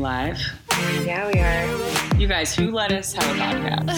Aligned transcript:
live? 0.00 0.40
Yeah, 1.04 1.30
we 1.30 1.38
are. 1.40 2.16
You 2.16 2.26
guys, 2.26 2.54
who 2.54 2.70
let 2.70 2.90
us 2.90 3.12
have 3.12 3.24
a 3.24 3.38
podcast? 3.38 3.90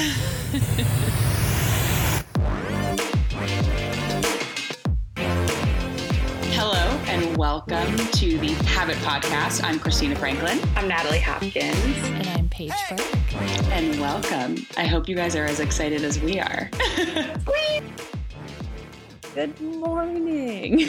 Hello 6.54 7.00
and 7.06 7.36
welcome 7.36 7.96
to 7.96 8.36
the 8.38 8.52
Habyt 8.64 8.96
Podcast. 8.96 9.62
I'm 9.62 9.78
Christina 9.78 10.16
Franklin. 10.16 10.58
I'm 10.74 10.88
Natalie 10.88 11.20
Hopkins. 11.20 11.76
And 11.76 12.26
I'm 12.28 12.48
Paige 12.48 12.72
Burke. 12.90 13.34
And 13.70 14.00
welcome. 14.00 14.66
I 14.76 14.86
hope 14.86 15.08
you 15.08 15.14
guys 15.14 15.36
are 15.36 15.44
as 15.44 15.60
excited 15.60 16.02
as 16.02 16.20
we 16.20 16.40
are. 16.40 16.68
Good 19.34 19.60
morning. 19.60 20.88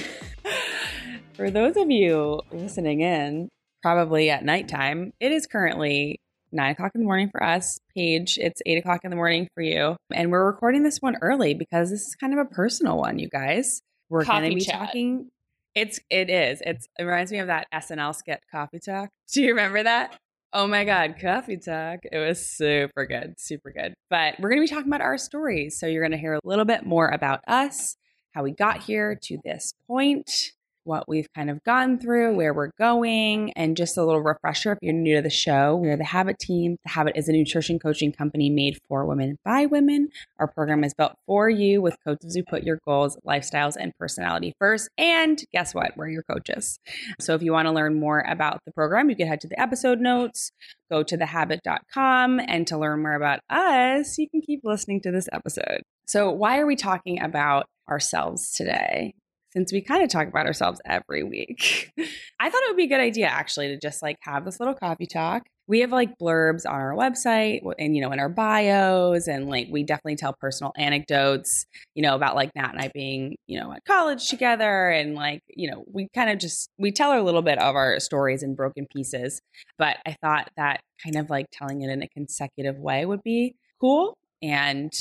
For 1.34 1.50
those 1.50 1.78
of 1.78 1.90
you 1.90 2.42
listening 2.52 3.02
in, 3.02 3.50
probably 3.84 4.30
at 4.30 4.44
nighttime, 4.44 5.12
it 5.20 5.32
is 5.32 5.46
currently 5.46 6.20
nine 6.54 6.72
o'clock 6.72 6.94
in 6.96 7.02
the 7.02 7.06
morning 7.06 7.30
for 7.30 7.44
us. 7.44 7.78
Paige, 7.94 8.40
it's 8.42 8.62
eight 8.66 8.78
o'clock 8.78 9.02
in 9.04 9.10
the 9.10 9.16
morning 9.16 9.50
for 9.54 9.62
you. 9.62 9.98
And 10.12 10.32
we're 10.32 10.46
recording 10.46 10.84
this 10.84 11.00
one 11.00 11.18
early 11.22 11.54
because 11.54 11.92
this 11.92 12.08
is 12.08 12.16
kind 12.16 12.34
of 12.34 12.40
a 12.40 12.50
personal 12.50 12.98
one, 12.98 13.20
you 13.20 13.28
guys. 13.28 13.82
We're 14.10 14.24
going 14.24 14.50
to 14.50 14.56
be 14.56 14.62
chat. 14.62 14.80
talking. 14.80 15.30
It's 15.76 16.00
it 16.10 16.30
is. 16.30 16.62
It's 16.66 16.88
it 16.98 17.04
reminds 17.04 17.32
me 17.32 17.40
of 17.40 17.48
that 17.48 17.68
SNL 17.74 18.16
skit 18.16 18.42
Coffee 18.50 18.80
Talk. 18.80 19.10
Do 19.34 19.42
you 19.42 19.50
remember 19.50 19.84
that? 19.84 20.18
Oh 20.54 20.68
my 20.68 20.86
God, 20.86 21.16
Coffee 21.20 21.58
Talk. 21.58 22.02
It 22.10 22.20
was 22.20 22.46
super 22.46 23.06
good, 23.06 23.36
super 23.38 23.72
good. 23.72 23.96
But 24.10 24.40
we're 24.40 24.50
going 24.50 24.62
to 24.62 24.68
be 24.68 24.74
talking 24.74 24.88
about 24.88 25.02
our 25.02 25.18
stories. 25.18 25.80
So 25.80 25.88
you're 25.88 26.04
going 26.04 26.12
to 26.12 26.18
hear 26.18 26.36
a 26.36 26.40
little 26.44 26.66
bit 26.66 26.86
more 26.86 27.10
about 27.10 27.42
us, 27.48 27.98
how 28.32 28.44
we 28.44 28.52
got 28.52 28.84
here 28.84 29.20
to 29.24 29.40
this 29.44 29.74
point, 29.88 30.52
what 30.84 31.08
we've 31.08 31.28
kind 31.34 31.50
of 31.50 31.64
gone 31.64 32.00
through, 32.00 32.36
where 32.36 32.54
we're 32.54 32.72
going, 32.78 33.52
and 33.54 33.78
just 33.78 33.98
a 33.98 34.06
little 34.06 34.22
refresher 34.22 34.74
if 34.74 34.80
you're 34.82 34.94
new 34.94 35.16
to 35.16 35.22
the 35.22 35.30
show. 35.30 35.76
We're 35.76 35.98
the 35.98 36.04
Habyt 36.04 36.40
team. 36.40 36.78
The 36.84 36.92
Habyt 36.92 37.16
is 37.16 37.28
a 37.28 37.32
nutrition 37.32 37.80
coaching 37.80 38.12
company 38.12 38.50
made 38.50 38.78
for 38.88 39.06
women 39.06 39.38
by 39.44 39.66
women. 39.66 40.10
Our 40.40 40.48
program 40.48 40.84
is 40.84 40.94
built 40.94 41.14
for 41.26 41.50
you 41.50 41.82
with 41.82 41.96
coaches 42.06 42.36
who 42.36 42.44
put 42.44 42.64
your 42.64 42.80
goals, 42.86 43.18
lifestyles, 43.28 43.76
and 43.80 43.94
personality 43.98 44.54
first. 44.60 44.90
And 44.98 45.42
guess 45.52 45.74
what? 45.74 45.96
We're 45.96 46.10
your 46.10 46.24
coaches. 46.24 46.80
So 47.20 47.36
if 47.36 47.42
you 47.42 47.52
want 47.52 47.68
to 47.68 47.72
learn 47.72 48.00
more 48.00 48.22
about 48.28 48.62
the 48.66 48.72
program, 48.72 49.10
you 49.10 49.16
can 49.16 49.28
head 49.28 49.42
to 49.42 49.48
the 49.48 49.60
episode 49.60 50.00
notes, 50.00 50.52
go 50.92 51.04
to 51.04 51.18
thehabyt.com, 51.18 52.40
and 52.40 52.68
to 52.68 52.78
learn 52.78 53.02
more 53.02 53.16
about 53.16 53.40
us, 53.50 54.18
you 54.18 54.30
can 54.30 54.42
keep 54.42 54.62
listening 54.64 55.02
to 55.02 55.12
this 55.12 55.28
episode. 55.32 55.82
So, 56.06 56.32
why 56.32 56.60
are 56.60 56.66
we 56.66 56.76
talking 56.76 57.22
about 57.22 57.66
ourselves 57.90 58.54
today? 58.54 59.14
Since 59.54 59.72
we 59.72 59.82
kind 59.82 60.04
of 60.04 60.10
talk 60.10 60.28
about 60.28 60.48
ourselves 60.48 60.82
every 60.84 61.24
week, 61.24 61.92
I 62.40 62.50
thought 62.50 62.64
it 62.64 62.70
would 62.70 62.78
be 62.78 62.86
a 62.86 62.90
good 62.90 63.00
idea 63.00 63.28
actually 63.28 63.68
to 63.68 63.78
just 63.78 64.02
like 64.02 64.18
have 64.22 64.46
this 64.46 64.60
little 64.60 64.74
coffee 64.74 65.06
talk. 65.06 65.44
We 65.68 65.82
have 65.82 65.92
like 65.92 66.18
blurbs 66.18 66.66
on 66.68 66.74
our 66.74 66.96
website 66.96 67.62
and, 67.78 67.96
you 67.96 68.02
know, 68.02 68.12
in 68.12 68.20
our 68.20 68.30
bios, 68.30 69.28
and 69.28 69.48
like 69.48 69.68
we 69.72 69.84
definitely 69.84 70.16
tell 70.16 70.34
personal 70.34 70.74
anecdotes, 70.76 71.66
you 71.94 72.02
know, 72.02 72.16
about 72.16 72.36
like 72.36 72.50
Nat 72.56 72.72
and 72.72 72.82
I 72.82 72.90
being, 72.94 73.36
you 73.46 73.60
know, 73.60 73.72
at 73.72 73.86
college 73.86 74.28
together. 74.28 74.90
And 74.90 75.14
like, 75.14 75.42
you 75.48 75.70
know, 75.70 75.86
we 75.88 76.10
kind 76.16 76.32
of 76.32 76.40
just, 76.40 76.70
we 76.80 76.92
tell 76.92 77.18
a 77.18 77.22
little 77.22 77.44
bit 77.44 77.60
of 77.60 77.76
our 77.76 78.00
stories 78.00 78.42
in 78.42 78.56
broken 78.56 78.88
pieces. 78.88 79.40
But 79.78 79.98
I 80.06 80.18
thought 80.20 80.50
that 80.58 80.82
kind 81.02 81.16
of 81.16 81.30
like 81.30 81.46
telling 81.54 81.84
it 81.84 81.92
in 81.92 82.02
a 82.02 82.08
consecutive 82.08 82.78
way 82.78 83.06
would 83.06 83.24
be 83.24 83.56
cool 83.80 84.18
and 84.42 84.92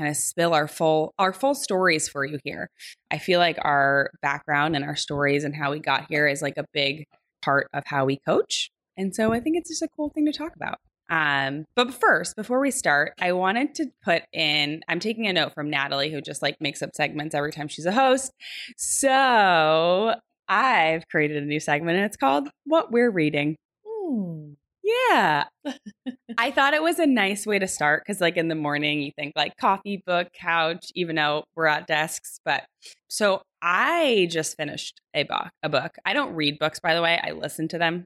kind 0.00 0.10
of 0.10 0.16
spill 0.16 0.54
our 0.54 0.66
full 0.66 1.12
our 1.18 1.32
full 1.32 1.54
stories 1.54 2.08
for 2.08 2.24
you 2.24 2.38
here. 2.42 2.70
I 3.10 3.18
feel 3.18 3.38
like 3.38 3.58
our 3.60 4.10
background 4.22 4.74
and 4.74 4.84
our 4.84 4.96
stories 4.96 5.44
and 5.44 5.54
how 5.54 5.72
we 5.72 5.78
got 5.78 6.06
here 6.08 6.26
is 6.26 6.40
like 6.40 6.56
a 6.56 6.64
big 6.72 7.04
part 7.42 7.68
of 7.74 7.84
how 7.86 8.06
we 8.06 8.18
coach. 8.26 8.70
And 8.96 9.14
so 9.14 9.32
I 9.32 9.40
think 9.40 9.56
it's 9.58 9.68
just 9.68 9.82
a 9.82 9.88
cool 9.94 10.10
thing 10.14 10.24
to 10.24 10.32
talk 10.32 10.52
about. 10.56 10.78
Um, 11.10 11.66
but 11.74 11.92
first, 11.92 12.34
before 12.34 12.60
we 12.60 12.70
start, 12.70 13.12
I 13.20 13.32
wanted 13.32 13.74
to 13.74 13.86
put 14.02 14.22
in, 14.32 14.80
I'm 14.88 15.00
taking 15.00 15.26
a 15.26 15.32
note 15.32 15.54
from 15.54 15.68
Natalie, 15.68 16.10
who 16.10 16.22
just 16.22 16.40
like 16.40 16.56
makes 16.60 16.82
up 16.82 16.90
segments 16.94 17.34
every 17.34 17.52
time 17.52 17.68
she's 17.68 17.86
a 17.86 17.92
host. 17.92 18.32
So 18.78 20.14
I've 20.48 21.08
created 21.08 21.42
a 21.42 21.46
new 21.46 21.60
segment 21.60 21.96
and 21.96 22.06
it's 22.06 22.16
called 22.16 22.48
What 22.64 22.90
We're 22.90 23.10
Reading. 23.10 23.56
Hmm. 23.86 24.52
Yeah. 24.82 25.44
I 26.38 26.50
thought 26.50 26.74
it 26.74 26.82
was 26.82 26.98
a 26.98 27.06
nice 27.06 27.46
way 27.46 27.58
to 27.58 27.68
start 27.68 28.02
because, 28.04 28.20
like, 28.20 28.36
in 28.36 28.48
the 28.48 28.54
morning, 28.54 29.00
you 29.02 29.12
think 29.16 29.32
like 29.36 29.56
coffee, 29.56 30.02
book, 30.06 30.28
couch, 30.32 30.86
even 30.94 31.16
though 31.16 31.44
we're 31.54 31.66
at 31.66 31.86
desks. 31.86 32.40
But 32.44 32.64
so 33.08 33.42
I 33.62 34.28
just 34.30 34.56
finished 34.56 35.00
a 35.14 35.24
book. 35.24 35.48
A 35.62 35.68
book. 35.68 35.96
I 36.04 36.12
don't 36.12 36.34
read 36.34 36.58
books, 36.58 36.80
by 36.80 36.94
the 36.94 37.02
way. 37.02 37.20
I 37.22 37.32
listen 37.32 37.68
to 37.68 37.78
them. 37.78 38.04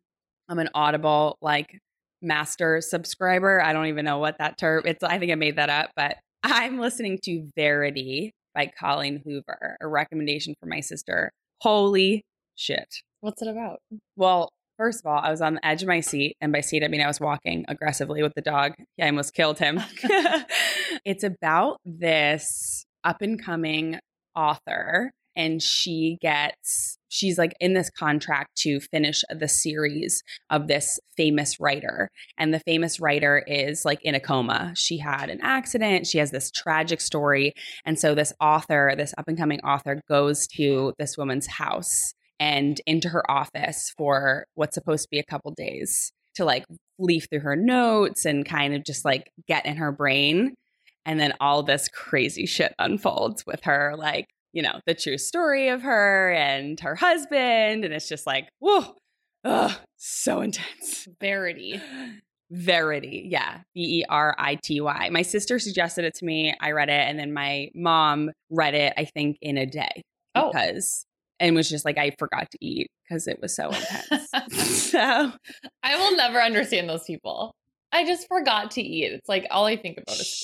I'm 0.49 0.59
an 0.59 0.69
Audible 0.75 1.37
like 1.41 1.79
master 2.21 2.81
subscriber. 2.81 3.63
I 3.63 3.73
don't 3.73 3.87
even 3.87 4.05
know 4.05 4.19
what 4.19 4.39
that 4.39 4.59
term. 4.59 4.83
It's. 4.85 5.03
I 5.03 5.19
think 5.19 5.33
I 5.33 5.37
made 5.37 5.57
that 5.57 5.71
up, 5.71 5.91
but 5.97 6.17
I'm 6.43 6.79
listening 6.79 7.19
to 7.25 7.49
Verity 7.57 8.33
by 8.55 8.71
Colleen 8.79 9.23
Hoover, 9.25 9.77
a 9.81 9.87
recommendation 9.87 10.55
from 10.61 10.71
my 10.71 10.81
sister. 10.81 11.31
Holy 11.61 12.25
shit. 12.57 12.89
What's 13.21 13.43
it 13.43 13.49
about? 13.49 13.79
Well, 14.17 14.51
first 14.77 15.01
of 15.01 15.07
all, 15.07 15.19
I 15.19 15.31
was 15.31 15.41
on 15.41 15.55
the 15.55 15.67
edge 15.67 15.83
of 15.83 15.89
my 15.89 16.01
seat, 16.01 16.37
and 16.41 16.53
by 16.53 16.61
seat 16.61 16.85
I 16.85 16.89
mean 16.89 17.01
I 17.01 17.07
was 17.07 17.21
walking 17.21 17.65
aggressively 17.69 18.23
with 18.23 18.35
the 18.35 18.43
dog. 18.43 18.73
I 19.01 19.07
almost 19.07 19.35
killed 19.35 19.59
him. 19.59 19.81
it's 21.05 21.25
about 21.25 21.79
this 21.85 22.87
up 23.03 23.23
and 23.23 23.43
coming 23.43 23.99
author, 24.35 25.13
and 25.37 25.63
she 25.63 26.19
gets 26.21 26.99
she's 27.09 27.39
like 27.39 27.55
in 27.61 27.75
this 27.75 27.91
contract 27.91 28.57
to 28.57 28.81
finish 28.81 29.23
the 29.31 29.49
series 29.49 30.23
of 30.51 30.67
this 30.67 30.99
famous 31.17 31.61
writer. 31.61 32.11
And 32.39 32.53
the 32.53 32.61
famous 32.61 33.01
writer 33.01 33.43
is 33.47 33.85
like 33.85 34.01
in 34.03 34.15
a 34.15 34.21
coma. 34.21 34.73
She 34.75 34.99
had 34.99 35.31
an 35.31 35.41
accident, 35.43 36.07
she 36.07 36.19
has 36.19 36.31
this 36.31 36.51
tragic 36.51 37.01
story. 37.01 37.55
And 37.85 37.99
so 37.99 38.15
this 38.15 38.33
author, 38.41 38.95
this 38.97 39.15
up 39.17 39.29
and 39.29 39.39
coming 39.39 39.61
author, 39.61 40.01
goes 40.09 40.47
to 40.57 40.93
this 40.99 41.17
woman's 41.17 41.47
house 41.47 42.15
and 42.41 42.81
into 42.87 43.09
her 43.09 43.29
office 43.31 43.93
for 43.97 44.47
what's 44.55 44.75
supposed 44.75 45.05
to 45.05 45.09
be 45.11 45.19
a 45.19 45.25
couple 45.25 45.53
days 45.53 46.13
to 46.35 46.45
like 46.45 46.65
leaf 46.99 47.27
through 47.31 47.41
her 47.41 47.57
notes 47.57 48.25
and 48.25 48.45
kind 48.45 48.75
of 48.75 48.85
just 48.85 49.05
like 49.05 49.31
get 49.47 49.67
in 49.67 49.77
her 49.77 49.93
brain. 49.93 50.55
And 51.07 51.21
then 51.21 51.35
all 51.41 51.63
this 51.63 51.89
crazy 51.89 52.47
shit 52.47 52.75
unfolds 52.79 53.45
with 53.47 53.65
her, 53.65 53.95
like, 53.97 54.27
you 54.53 54.63
know, 54.63 54.81
the 54.87 54.95
true 54.95 55.19
story 55.19 55.69
of 55.69 55.83
her 55.83 56.33
and 56.33 56.81
her 56.81 56.95
husband. 56.95 57.85
And 57.85 57.93
it's 57.93 58.09
just 58.09 58.27
like, 58.27 58.49
whoa, 58.59 58.95
ugh, 59.45 59.73
so 59.97 60.41
intense. 60.41 61.07
Verity. 61.21 61.81
Verity. 62.51 63.27
Yeah. 63.31 63.59
V 63.75 64.01
E 64.01 64.05
R 64.09 64.35
I 64.39 64.57
T 64.63 64.81
Y. 64.81 65.09
My 65.11 65.23
sister 65.23 65.59
suggested 65.59 66.05
it 66.05 66.15
to 66.15 66.25
me. 66.25 66.55
I 66.61 66.71
read 66.71 66.89
it. 66.89 67.09
And 67.09 67.19
then 67.19 67.33
my 67.33 67.69
mom 67.75 68.31
read 68.49 68.75
it, 68.75 68.95
I 68.97 69.05
think, 69.05 69.37
in 69.43 69.59
a 69.59 69.67
day. 69.67 70.03
Oh. 70.35 70.53
Because, 70.53 71.05
and 71.45 71.55
was 71.55 71.69
just 71.69 71.85
like, 71.85 71.99
I 71.99 72.13
forgot 72.19 72.51
to 72.53 72.59
eat 72.65 72.91
because 73.07 73.29
it 73.29 73.39
was 73.41 73.55
so 73.55 73.69
intense. 73.69 74.31
so, 74.91 75.31
I 75.83 75.97
will 75.97 76.17
never 76.17 76.41
understand 76.41 76.89
those 76.89 77.05
people. 77.05 77.53
I 77.93 78.07
just 78.07 78.27
forgot 78.29 78.73
to 78.73 78.83
eat. 78.83 79.13
It's 79.13 79.29
like 79.29 79.47
all 79.51 79.67
I 79.67 79.77
think 79.77 79.99
about 79.99 80.19
is 80.19 80.39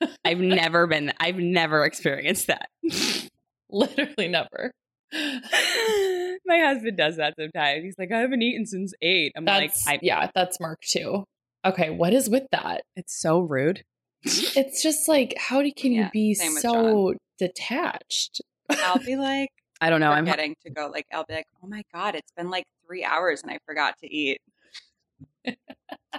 foods. 0.00 0.14
I've 0.24 0.38
never 0.38 0.86
been, 0.86 1.12
I've 1.18 1.36
never 1.36 1.84
experienced 1.84 2.46
that. 2.46 2.68
Literally 3.70 4.28
never. 4.28 4.70
my 5.12 6.58
husband 6.60 6.96
does 6.96 7.16
that 7.16 7.34
sometimes. 7.38 7.82
He's 7.82 7.96
like, 7.98 8.12
I 8.12 8.20
haven't 8.20 8.40
eaten 8.42 8.66
since 8.66 8.94
eight. 9.02 9.32
I'm 9.36 9.44
That's 9.44 9.84
like, 9.84 9.96
I, 9.96 9.98
yeah, 10.02 10.30
that's 10.32 10.60
Mark 10.60 10.80
too. 10.80 11.24
Okay, 11.64 11.90
what 11.90 12.12
is 12.12 12.30
with 12.30 12.44
that? 12.52 12.82
it's 12.94 13.20
so 13.20 13.40
rude. 13.40 13.82
It's 14.22 14.82
just 14.82 15.08
like 15.08 15.34
how 15.38 15.62
do 15.62 15.72
can 15.72 15.92
Yeah, 15.92 16.04
you 16.04 16.10
be 16.12 16.34
so 16.34 17.14
detached? 17.38 18.40
I'll 18.70 18.98
be 18.98 19.16
like 19.16 19.50
I 19.80 19.90
don't 19.90 20.00
know. 20.00 20.10
I'm 20.10 20.24
forgetting 20.24 20.56
to 20.64 20.70
go. 20.70 20.88
Like 20.92 21.06
I'll 21.12 21.24
be 21.24 21.34
like, 21.34 21.46
oh 21.62 21.66
my 21.66 21.82
god, 21.92 22.14
it's 22.14 22.32
been 22.36 22.50
like 22.50 22.64
three 22.86 23.04
hours 23.04 23.42
and 23.42 23.50
I 23.50 23.58
forgot 23.66 23.94
to 24.02 24.12
eat. 24.12 24.40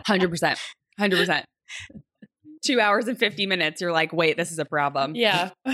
hundred 0.06 0.30
percent, 0.30 0.60
hundred 0.98 1.18
percent. 1.20 1.46
Mm. 1.94 2.02
Two 2.64 2.80
hours 2.80 3.08
and 3.08 3.18
fifty 3.18 3.46
minutes. 3.46 3.82
You're 3.82 3.92
like, 3.92 4.14
wait, 4.14 4.38
this 4.38 4.52
is 4.52 4.60
a 4.60 4.66
problem. 4.66 5.16
Yeah. 5.16 5.50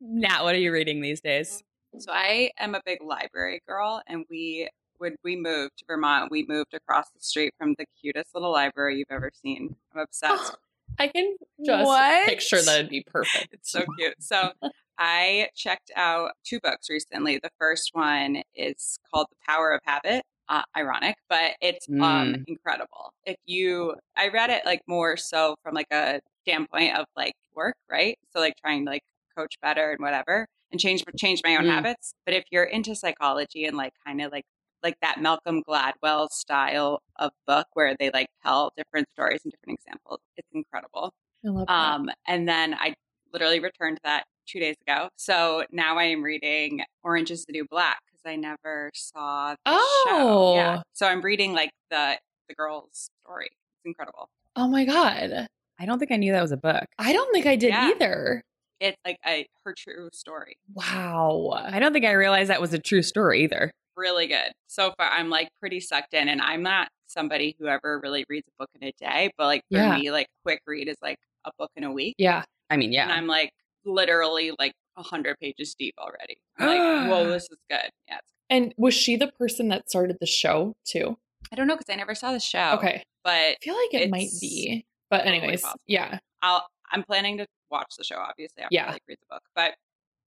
Nat, 0.00 0.42
what 0.42 0.54
are 0.54 0.58
you 0.58 0.72
reading 0.72 1.00
these 1.02 1.20
days? 1.20 1.62
Um, 1.94 2.00
so 2.00 2.12
I 2.12 2.50
am 2.58 2.74
a 2.74 2.80
big 2.84 3.02
library 3.02 3.60
girl, 3.66 4.02
and 4.06 4.24
we 4.30 4.68
when 4.98 5.16
we 5.24 5.36
moved 5.36 5.78
to 5.78 5.84
Vermont, 5.86 6.30
we 6.30 6.46
moved 6.48 6.74
across 6.74 7.10
the 7.10 7.20
street 7.20 7.52
from 7.58 7.74
the 7.76 7.86
cutest 8.00 8.34
little 8.34 8.52
library 8.52 8.98
you've 8.98 9.08
ever 9.10 9.30
seen. 9.34 9.76
I'm 9.92 10.00
obsessed. 10.00 10.56
I 10.98 11.08
can 11.08 11.36
just 11.64 11.84
What? 11.86 12.26
picture 12.26 12.62
that 12.62 12.78
it'd 12.80 12.90
be 12.90 13.02
perfect. 13.06 13.48
It's 13.52 13.70
so 13.70 13.84
cute. 13.98 14.14
So 14.20 14.52
I 14.98 15.48
checked 15.54 15.90
out 15.96 16.32
two 16.44 16.60
books 16.60 16.88
recently. 16.90 17.38
The 17.42 17.50
first 17.58 17.90
one 17.92 18.42
is 18.54 18.98
called 19.10 19.26
The 19.30 19.36
Power 19.46 19.72
of 19.72 19.80
Habit. 19.84 20.24
Uh, 20.48 20.62
ironic, 20.76 21.16
but 21.30 21.52
it's 21.62 21.86
um 22.00 22.34
Mm. 22.34 22.44
incredible. 22.46 23.12
If 23.24 23.36
you, 23.46 23.94
I 24.16 24.28
read 24.28 24.50
it 24.50 24.66
like 24.66 24.82
more 24.86 25.16
so 25.16 25.54
from 25.62 25.74
like 25.74 25.86
a 25.92 26.20
standpoint 26.42 26.96
of 26.98 27.06
like 27.16 27.34
work, 27.54 27.76
right? 27.90 28.18
So 28.32 28.40
like 28.40 28.54
trying 28.60 28.84
to 28.84 28.90
like 28.90 29.02
coach 29.38 29.54
better 29.62 29.92
and 29.92 30.00
whatever, 30.00 30.46
and 30.70 30.80
change 30.80 31.04
change 31.16 31.40
my 31.44 31.56
own 31.56 31.64
Mm. 31.64 31.68
habits. 31.70 32.12
But 32.26 32.34
if 32.34 32.44
you're 32.50 32.64
into 32.64 32.94
psychology 32.96 33.64
and 33.64 33.76
like 33.76 33.94
kind 34.04 34.20
of 34.20 34.30
like 34.32 34.44
like 34.82 34.96
that 35.02 35.20
Malcolm 35.20 35.62
Gladwell 35.68 36.28
style 36.30 37.00
of 37.18 37.30
book 37.46 37.66
where 37.74 37.96
they 37.98 38.10
like 38.10 38.28
tell 38.44 38.72
different 38.76 39.08
stories 39.14 39.40
and 39.44 39.52
different 39.52 39.78
examples. 39.80 40.20
It's 40.36 40.48
incredible. 40.52 41.12
I 41.44 41.48
love 41.50 41.66
that. 41.66 41.72
Um, 41.72 42.10
and 42.26 42.48
then 42.48 42.74
I 42.74 42.94
literally 43.32 43.60
returned 43.60 43.98
that 44.04 44.24
two 44.46 44.58
days 44.60 44.76
ago. 44.86 45.08
So 45.16 45.64
now 45.70 45.98
I 45.98 46.04
am 46.04 46.22
reading 46.22 46.82
Orange 47.04 47.30
is 47.30 47.44
the 47.44 47.52
New 47.52 47.66
Black 47.70 47.98
because 48.06 48.22
I 48.30 48.36
never 48.36 48.90
saw 48.94 49.54
the 49.64 49.70
show. 50.06 50.54
Yeah. 50.56 50.76
Oh. 50.78 50.82
So 50.92 51.06
I'm 51.06 51.20
reading 51.22 51.52
like 51.52 51.70
the 51.90 52.18
the 52.48 52.54
girl's 52.54 53.08
story. 53.24 53.46
It's 53.46 53.86
incredible. 53.86 54.28
oh 54.56 54.68
my 54.68 54.84
god. 54.84 55.46
I 55.80 55.86
don't 55.86 55.98
think 55.98 56.12
I 56.12 56.16
knew 56.16 56.32
that 56.32 56.42
was 56.42 56.52
a 56.52 56.56
book. 56.56 56.84
I 56.98 57.12
don't 57.12 57.32
think 57.32 57.46
I 57.46 57.56
did 57.56 57.70
Yeah. 57.70 57.88
either. 57.90 58.42
It's 58.78 58.96
like 59.06 59.16
a 59.26 59.46
her 59.64 59.74
true 59.76 60.10
story. 60.12 60.56
Wow. 60.74 61.52
I 61.54 61.78
don't 61.78 61.92
think 61.92 62.04
I 62.04 62.12
realized 62.12 62.50
that 62.50 62.60
was 62.60 62.72
a 62.74 62.78
true 62.78 63.02
story 63.02 63.44
either. 63.44 63.70
Really 63.96 64.26
good. 64.26 64.52
So 64.68 64.92
far 64.96 65.08
I'm 65.10 65.28
like 65.30 65.48
pretty 65.60 65.80
sucked 65.80 66.14
in 66.14 66.28
and 66.28 66.40
I'm 66.40 66.62
not 66.62 66.88
somebody 67.06 67.54
who 67.58 67.66
ever 67.66 68.00
really 68.02 68.24
reads 68.28 68.46
a 68.48 68.62
book 68.62 68.70
in 68.80 68.88
a 68.88 68.92
day, 68.98 69.30
but 69.36 69.46
like 69.46 69.60
for 69.70 69.78
Yeah. 69.78 69.96
me, 69.98 70.10
like 70.10 70.26
quick 70.44 70.60
read 70.66 70.88
is 70.88 70.96
like 71.02 71.18
a 71.44 71.50
book 71.58 71.70
in 71.76 71.84
a 71.84 71.92
week. 71.92 72.14
Yeah. 72.18 72.44
I 72.70 72.76
mean, 72.76 72.92
yeah. 72.92 73.04
And. 73.04 73.12
I'm 73.12 73.26
like 73.26 73.50
literally 73.84 74.52
like 74.58 74.72
a 74.96 75.02
hundred 75.02 75.36
pages 75.40 75.74
deep 75.78 75.94
already. 75.98 76.36
I'm 76.58 76.66
like, 76.68 77.10
whoa, 77.10 77.28
this 77.30 77.44
is 77.44 77.58
good. 77.70 77.90
Yeah. 78.08 78.18
And 78.50 78.74
was 78.76 78.94
she 78.94 79.16
the 79.16 79.28
person 79.38 79.68
that 79.68 79.88
started 79.88 80.16
the 80.20 80.26
show 80.26 80.74
too? 80.84 81.16
I 81.52 81.56
don't 81.56 81.66
know 81.66 81.74
because 81.76 81.92
I 81.92 81.96
never 81.96 82.14
saw 82.14 82.32
the 82.32 82.40
show. 82.40 82.72
Okay. 82.78 83.02
But 83.24 83.30
I 83.32 83.56
feel 83.62 83.74
like 83.74 83.94
it 84.02 84.10
might 84.10 84.28
be. 84.40 84.84
But 85.10 85.26
anyways, 85.26 85.62
possible. 85.62 85.80
yeah. 85.86 86.18
I'll 86.40 86.66
I'm 86.90 87.02
planning 87.02 87.38
to 87.38 87.46
watch 87.70 87.94
the 87.98 88.04
show 88.04 88.16
obviously 88.16 88.62
after 88.62 88.74
Yeah. 88.74 88.86
I 88.88 88.92
like 88.92 89.02
read 89.08 89.18
the 89.20 89.34
book. 89.34 89.42
But 89.54 89.74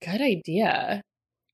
Good 0.03 0.21
idea. 0.21 1.01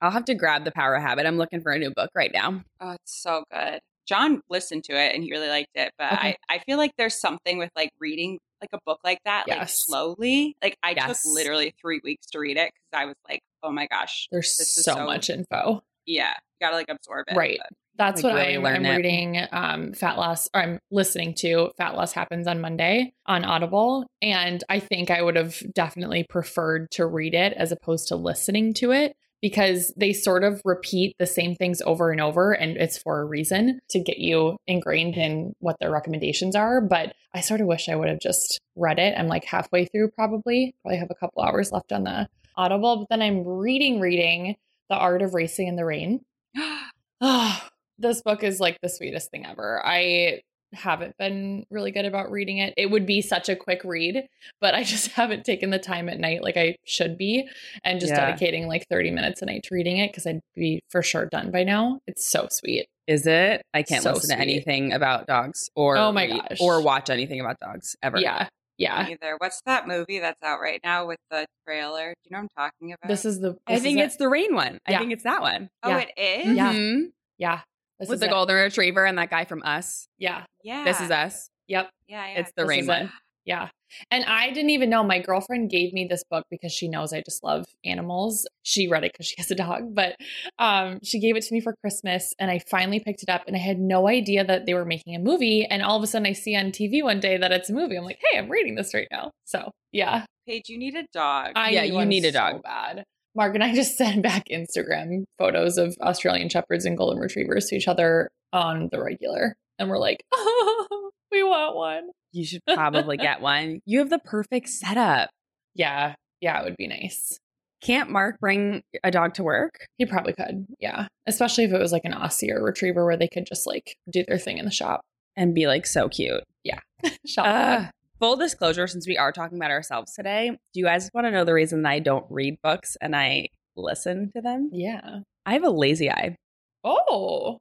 I'll 0.02 0.12
have 0.12 0.26
to 0.26 0.36
grab 0.36 0.66
the 0.66 0.72
Power 0.72 0.98
Habit. 1.00 1.26
I'm 1.26 1.38
looking 1.38 1.62
for 1.62 1.72
a 1.72 1.78
new 1.80 1.92
book 1.96 2.10
right 2.16 2.32
now. 2.34 2.64
oh 2.80 2.92
it's 2.92 3.22
so 3.22 3.44
good. 3.54 3.80
John 4.08 4.42
listened 4.50 4.84
to 4.86 4.94
it 4.94 5.14
and 5.14 5.24
he 5.24 5.32
really 5.32 5.48
liked 5.48 5.70
it. 5.76 5.92
But 5.98 6.14
Okay. 6.14 6.36
I, 6.50 6.56
I 6.56 6.60
feel 6.60 6.78
like 6.78 6.92
there's 6.98 7.20
something 7.20 7.58
with 7.60 7.70
like 7.76 7.92
reading 8.00 8.40
like 8.60 8.70
a 8.74 8.80
book 8.86 9.00
like 9.04 9.20
that, 9.26 9.48
like 9.48 9.70
slowly. 9.70 10.56
Like 10.62 10.76
I 10.84 10.92
Yes. 10.92 11.24
took 11.24 11.34
literally 11.34 11.74
three 11.82 12.02
weeks 12.04 12.28
to 12.32 12.40
read 12.40 12.58
it 12.58 12.72
because 12.74 13.02
I 13.02 13.06
was 13.06 13.16
like, 13.30 13.40
oh 13.64 13.72
my 13.72 13.88
gosh. 13.88 14.28
There's 14.32 14.56
so, 14.58 14.94
so- 14.94 15.06
much 15.06 15.30
info. 15.30 15.82
Yeah. 16.06 16.32
You 16.60 16.66
gotta 16.68 16.76
like 16.76 16.90
absorb 16.90 17.26
it. 17.30 17.36
Right. 17.38 17.60
But 17.60 17.70
That's 17.98 18.24
Like, 18.24 18.34
what 18.34 18.40
really 18.42 18.56
I'm, 18.56 18.64
learn 18.64 18.76
I'm 18.78 18.86
it. 18.86 18.96
reading. 18.98 19.38
Um, 19.52 19.94
Fat 19.94 20.18
Loss, 20.18 20.50
or 20.54 20.62
I'm 20.62 20.80
listening 20.90 21.36
to 21.40 21.70
Fat 21.78 21.96
Loss 21.96 22.14
happens 22.14 22.48
on 22.48 22.60
Monday 22.60 23.14
on 23.28 23.46
Audible, 23.46 24.08
and 24.22 24.64
I 24.68 24.80
think 24.80 25.12
I 25.12 25.22
would 25.22 25.36
have 25.36 25.62
definitely 25.74 26.24
preferred 26.24 26.90
to 26.92 27.06
read 27.06 27.34
it 27.36 27.54
as 27.54 27.72
opposed 27.72 28.08
to 28.08 28.16
listening 28.16 28.74
to 28.76 28.92
it 28.92 29.14
because 29.42 29.94
they 29.98 30.14
sort 30.14 30.44
of 30.44 30.62
repeat 30.66 31.16
the 31.20 31.26
same 31.26 31.56
things 31.56 31.82
over 31.82 32.12
and 32.12 32.22
over, 32.22 32.52
and 32.52 32.78
it's 32.78 32.98
for 32.98 33.22
a 33.22 33.26
reason 33.26 33.80
to 33.90 34.00
get 34.00 34.20
you 34.20 34.58
ingrained 34.68 35.16
in 35.16 35.54
what 35.60 35.78
their 35.80 35.92
recommendations 35.92 36.56
are. 36.56 36.82
But 36.82 37.14
I 37.34 37.42
sort 37.42 37.62
of 37.62 37.68
wish 37.68 37.90
I 37.90 37.96
would 37.96 38.10
have 38.10 38.20
just 38.20 38.60
read 38.76 39.00
it. 39.00 39.16
I'm 39.18 39.28
like 39.28 39.46
halfway 39.46 39.86
through, 39.86 40.12
probably. 40.12 40.76
Probably 40.84 41.00
have 41.00 41.12
a 41.12 41.16
couple 41.16 41.44
hours 41.44 41.72
left 41.72 41.92
on 41.92 42.04
the 42.04 42.28
Audible, 42.56 42.98
but 42.98 43.08
then 43.10 43.22
I'm 43.22 43.48
reading, 43.48 44.00
reading 44.00 44.56
The 44.90 44.98
Art 44.98 45.22
of 45.22 45.34
Racing 45.34 45.68
in 45.68 45.76
the 45.76 45.86
Rain. 45.86 46.22
This 48.02 48.24
book 48.24 48.44
is 48.44 48.60
like 48.60 48.80
the 48.82 48.90
sweetest 48.90 49.30
thing 49.30 49.46
ever. 49.46 49.80
I 49.86 50.42
haven't 50.74 51.18
been 51.18 51.66
really 51.70 51.92
good 51.92 52.06
about 52.06 52.32
reading 52.32 52.58
it. 52.60 52.74
It 52.78 52.90
would 52.92 53.06
be 53.06 53.22
such 53.22 53.50
a 53.50 53.56
quick 53.56 53.82
read, 53.84 54.26
but 54.60 54.74
I 54.74 54.84
just 54.94 55.12
haven't 55.12 55.44
taken 55.46 55.70
the 55.70 55.80
time 55.80 56.10
at 56.10 56.20
night 56.20 56.44
like 56.44 56.58
I 56.58 56.76
should 56.86 57.18
be 57.18 57.48
and 57.84 58.00
just 58.00 58.12
Yeah. 58.14 58.26
dedicating 58.28 58.68
like 58.68 58.86
30 58.90 59.12
minutes 59.12 59.42
a 59.42 59.46
night 59.46 59.64
to 59.64 59.76
reading 59.76 59.98
it 59.98 60.12
because 60.12 60.26
I'd 60.28 60.40
be 60.56 60.82
for 60.90 61.02
sure 61.04 61.26
done 61.26 61.52
by 61.52 61.64
now. 61.64 62.00
It's 62.08 62.30
so 62.30 62.48
sweet. 62.50 62.88
Is 63.08 63.28
it? 63.28 63.62
I 63.74 63.84
can't 63.84 64.04
So 64.04 64.14
listen 64.14 64.36
to 64.36 64.42
anything 64.42 64.94
about 64.94 65.28
dogs 65.28 65.70
or 65.76 65.98
Oh 65.98 66.12
my 66.12 66.26
read- 66.26 66.42
gosh. 66.50 66.58
or 66.62 66.82
watch 66.82 67.10
anything 67.10 67.42
about 67.42 67.58
dogs 67.60 67.96
ever. 68.02 68.20
Yeah. 68.20 68.48
Yeah. 68.78 69.08
either. 69.10 69.36
What's 69.38 69.62
that 69.66 69.88
movie 69.88 70.20
that's 70.20 70.42
out 70.42 70.60
right 70.60 70.80
now 70.84 71.06
with 71.06 71.20
the 71.30 71.46
trailer? 71.68 72.14
Do 72.24 72.30
you 72.30 72.36
know 72.38 72.44
what 72.44 72.50
I'm 72.58 72.72
talking 72.72 72.94
about? 72.94 73.08
This 73.10 73.26
is 73.26 73.40
the 73.40 73.58
I 73.68 73.78
think 73.80 74.00
is 74.00 74.06
it's 74.06 74.16
the 74.18 74.30
rain 74.30 74.56
one. 74.56 74.80
I 74.88 74.98
think 74.98 75.12
it's 75.12 75.24
that 75.24 75.42
one. 75.42 75.70
Oh, 75.84 75.90
yeah. 75.90 76.00
it 76.00 76.12
is? 76.48 76.56
Yeah. 76.56 76.74
Mhm. 76.74 77.02
yeah. 77.38 77.60
This 78.02 78.10
With 78.10 78.16
is 78.16 78.20
the 78.22 78.26
it. 78.26 78.32
golden 78.32 78.56
retriever 78.58 79.06
and 79.06 79.18
that 79.18 79.30
guy 79.30 79.46
from 79.46 79.62
Us. 79.64 80.08
Yeah. 80.18 80.44
Yeah. 80.64 80.84
This 80.84 81.00
is 81.00 81.10
us. 81.12 81.50
Yep. 81.68 81.90
Yeah, 82.10 82.28
yeah. 82.28 82.40
It's 82.40 82.52
the 82.58 82.64
This 82.64 82.68
rain 82.70 82.80
is 82.82 82.86
it. 82.88 82.90
one. 82.90 83.12
Yeah. 83.46 83.70
And 84.12 84.24
I 84.26 84.50
didn't 84.52 84.70
even 84.72 84.90
know. 84.90 85.04
My 85.04 85.20
girlfriend 85.20 85.70
gave 85.70 85.94
me 85.94 86.06
this 86.10 86.24
book 86.30 86.46
because 86.52 86.72
she 86.72 86.88
knows 86.88 87.12
I 87.14 87.22
just 87.22 87.44
love 87.44 87.66
animals. 87.86 88.48
She 88.64 88.88
read 88.88 89.04
it 89.04 89.12
because 89.14 89.26
she 89.28 89.36
has 89.38 89.50
a 89.52 89.56
dog, 89.56 89.94
but 89.96 90.16
um, 90.60 91.00
she 91.04 91.20
gave 91.20 91.36
it 91.36 91.44
to 91.46 91.54
me 91.54 91.60
for 91.62 91.76
Christmas 91.82 92.34
and 92.40 92.52
I 92.52 92.60
finally 92.70 93.00
picked 93.00 93.24
it 93.24 93.30
up 93.30 93.44
and 93.48 93.56
I 93.56 93.60
had 93.60 93.80
no 93.80 94.08
idea 94.08 94.44
that 94.46 94.66
they 94.66 94.74
were 94.74 94.86
making 94.86 95.16
a 95.16 95.20
movie. 95.20 95.66
And 95.66 95.82
all 95.82 95.98
of 95.98 96.04
a 96.04 96.08
sudden 96.08 96.28
I 96.28 96.34
see 96.34 96.56
on 96.56 96.68
TV 96.72 97.04
one 97.04 97.20
day 97.20 97.38
that 97.38 97.52
it's 97.52 97.70
a 97.70 97.74
movie. 97.74 97.98
I'm 97.98 98.04
like, 98.04 98.20
hey, 98.32 98.38
I'm 98.38 98.50
reading 98.50 98.76
this 98.76 98.94
right 98.94 99.08
now. 99.12 99.32
So 99.46 99.72
yeah. 99.92 100.26
Paige, 100.48 100.70
you 100.70 100.78
need 100.78 100.96
a 100.96 101.06
dog. 101.14 101.52
I 101.56 101.70
Yeah, 101.72 101.84
you 101.84 102.06
need 102.06 102.26
a 102.26 102.32
so 102.32 102.40
dog. 102.40 102.64
bad. 102.64 103.04
Mark 103.36 103.56
and 103.56 103.64
I 103.64 103.74
just 103.76 103.98
send 103.98 104.24
back 104.24 104.46
Instagram 104.52 105.24
photos 105.38 105.78
of 105.78 105.96
Australian 106.02 106.50
Shepherds 106.50 106.86
and 106.86 106.98
Golden 106.98 107.20
Retrievers 107.20 107.66
to 107.68 107.76
each 107.76 107.88
other 107.88 108.30
on 108.54 108.90
the 108.92 109.02
regular. 109.02 109.56
And 109.80 109.90
we're 109.90 109.98
like, 110.00 110.24
oh, 110.34 111.12
we 111.32 111.44
want 111.44 111.76
one. 111.76 112.10
You 112.32 112.46
should 112.46 112.62
probably 112.66 113.18
get 113.18 113.42
one. 113.42 113.80
You 113.86 114.00
have 114.00 114.10
the 114.10 114.20
perfect 114.20 114.70
setup. 114.70 115.30
Yeah. 115.76 116.16
Yeah, 116.42 116.60
it 116.62 116.66
would 116.66 116.78
be 116.78 116.88
nice. 116.88 117.38
Can't 117.82 118.10
Mark 118.12 118.40
bring 118.40 118.84
a 119.04 119.10
dog 119.12 119.34
to 119.36 119.44
work? 119.44 119.88
He 119.98 120.06
probably 120.06 120.34
could. 120.34 120.68
Yeah. 120.80 121.08
Especially 121.26 121.64
if 121.64 121.72
it 121.72 121.80
was 121.80 121.92
like 121.92 122.06
an 122.06 122.14
Aussie 122.14 122.52
or 122.52 122.64
retriever 122.64 123.04
where 123.06 123.18
they 123.18 123.28
could 123.28 123.46
just 123.48 123.66
like 123.66 123.96
do 124.10 124.24
their 124.28 124.38
thing 124.38 124.58
in 124.60 124.66
the 124.66 124.72
shop. 124.72 125.02
and 125.36 125.56
be 125.56 125.66
like 125.68 125.86
so 125.88 126.08
cute. 126.10 126.44
Yeah. 126.64 126.80
shop 127.26 127.46
Uh, 127.48 127.86
full 128.22 128.38
disclosure, 128.38 128.88
since 128.88 129.08
we 129.08 129.18
are 129.18 129.32
talking 129.32 129.58
about 129.58 129.72
ourselves 129.72 130.14
today, 130.14 130.52
do 130.74 130.80
you 130.80 130.86
guys 130.86 131.10
want 131.14 131.26
to 131.26 131.32
know 131.32 131.44
the 131.44 131.54
reason 131.54 131.82
that 131.82 131.90
I 131.90 132.00
don't 132.00 132.26
read 132.30 132.58
books 132.64 132.96
and 133.02 133.16
I 133.16 133.48
listen 133.76 134.32
to 134.36 134.42
them? 134.42 134.70
Yeah. 134.72 135.22
I 135.46 135.54
have 135.54 135.64
a 135.64 135.70
lazy 135.72 136.10
eye. 136.10 136.36
Oh. 136.84 137.58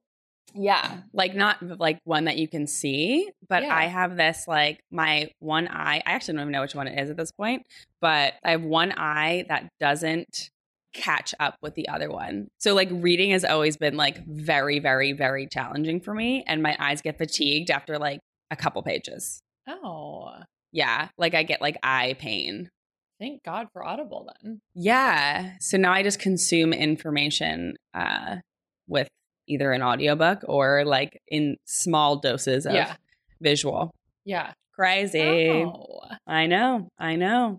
Yeah. 0.55 0.99
Like 1.15 1.35
not 1.35 1.63
like 1.79 1.99
one 2.05 2.27
that 2.27 2.37
you 2.37 2.47
can 2.47 2.67
see, 2.67 3.31
but 3.49 3.63
Yeah. 3.63 3.75
I 3.75 3.87
have 3.87 4.17
this 4.17 4.45
like 4.47 4.81
my 4.91 5.31
one 5.39 5.67
eye. 5.69 6.03
I 6.05 6.13
actually 6.13 6.35
don't 6.35 6.43
even 6.43 6.53
know 6.53 6.61
which 6.61 6.75
one 6.75 6.89
it 6.89 7.01
is 7.01 7.09
at 7.09 7.17
this 7.17 7.33
point, 7.33 7.63
but 8.01 8.35
I 8.45 8.51
have 8.51 8.63
one 8.63 8.93
eye 8.93 9.47
that 9.49 9.69
doesn't 9.81 10.51
catch 10.93 11.35
up 11.41 11.55
with 11.63 11.75
the 11.75 11.89
other 11.89 12.11
one. 12.11 12.49
So 12.59 12.75
like 12.75 12.89
reading 12.91 13.31
has 13.31 13.45
always 13.45 13.77
been 13.77 13.97
like 13.97 14.27
very 14.27 14.81
very 14.81 15.13
very 15.13 15.47
challenging 15.47 16.01
for 16.01 16.13
me 16.13 16.45
and 16.47 16.63
my 16.63 16.77
eyes 16.81 17.01
get 17.01 17.17
fatigued 17.17 17.71
after 17.71 17.99
like 17.99 18.21
a 18.51 18.57
couple 18.57 18.83
pages. 18.83 19.41
Oh. 19.83 20.31
Yeah, 20.73 21.09
like 21.19 21.35
I 21.35 21.43
get 21.43 21.61
like 21.61 21.77
eye 21.83 22.15
pain. 22.19 22.71
Thank 23.19 23.43
God 23.43 23.67
for 23.73 23.85
Audible 23.85 24.31
then. 24.43 24.61
Yeah. 24.75 25.53
So 25.61 25.77
now 25.77 25.93
I 25.93 26.03
just 26.03 26.19
consume 26.21 26.73
information 26.73 27.75
uh 27.95 28.37
with 28.87 29.09
either 29.49 29.73
an 29.73 29.83
audiobook 29.83 30.43
or 30.47 30.85
like 30.85 31.21
in 31.29 31.57
small 31.67 32.17
doses 32.17 32.67
of 32.67 32.75
Yeah. 32.75 32.95
visual. 33.41 33.91
Yeah. 34.25 34.53
Crazy. 34.75 35.51
Oh. 35.51 36.01
I 36.27 36.47
know. 36.47 36.89
I 36.99 37.17
know. 37.17 37.59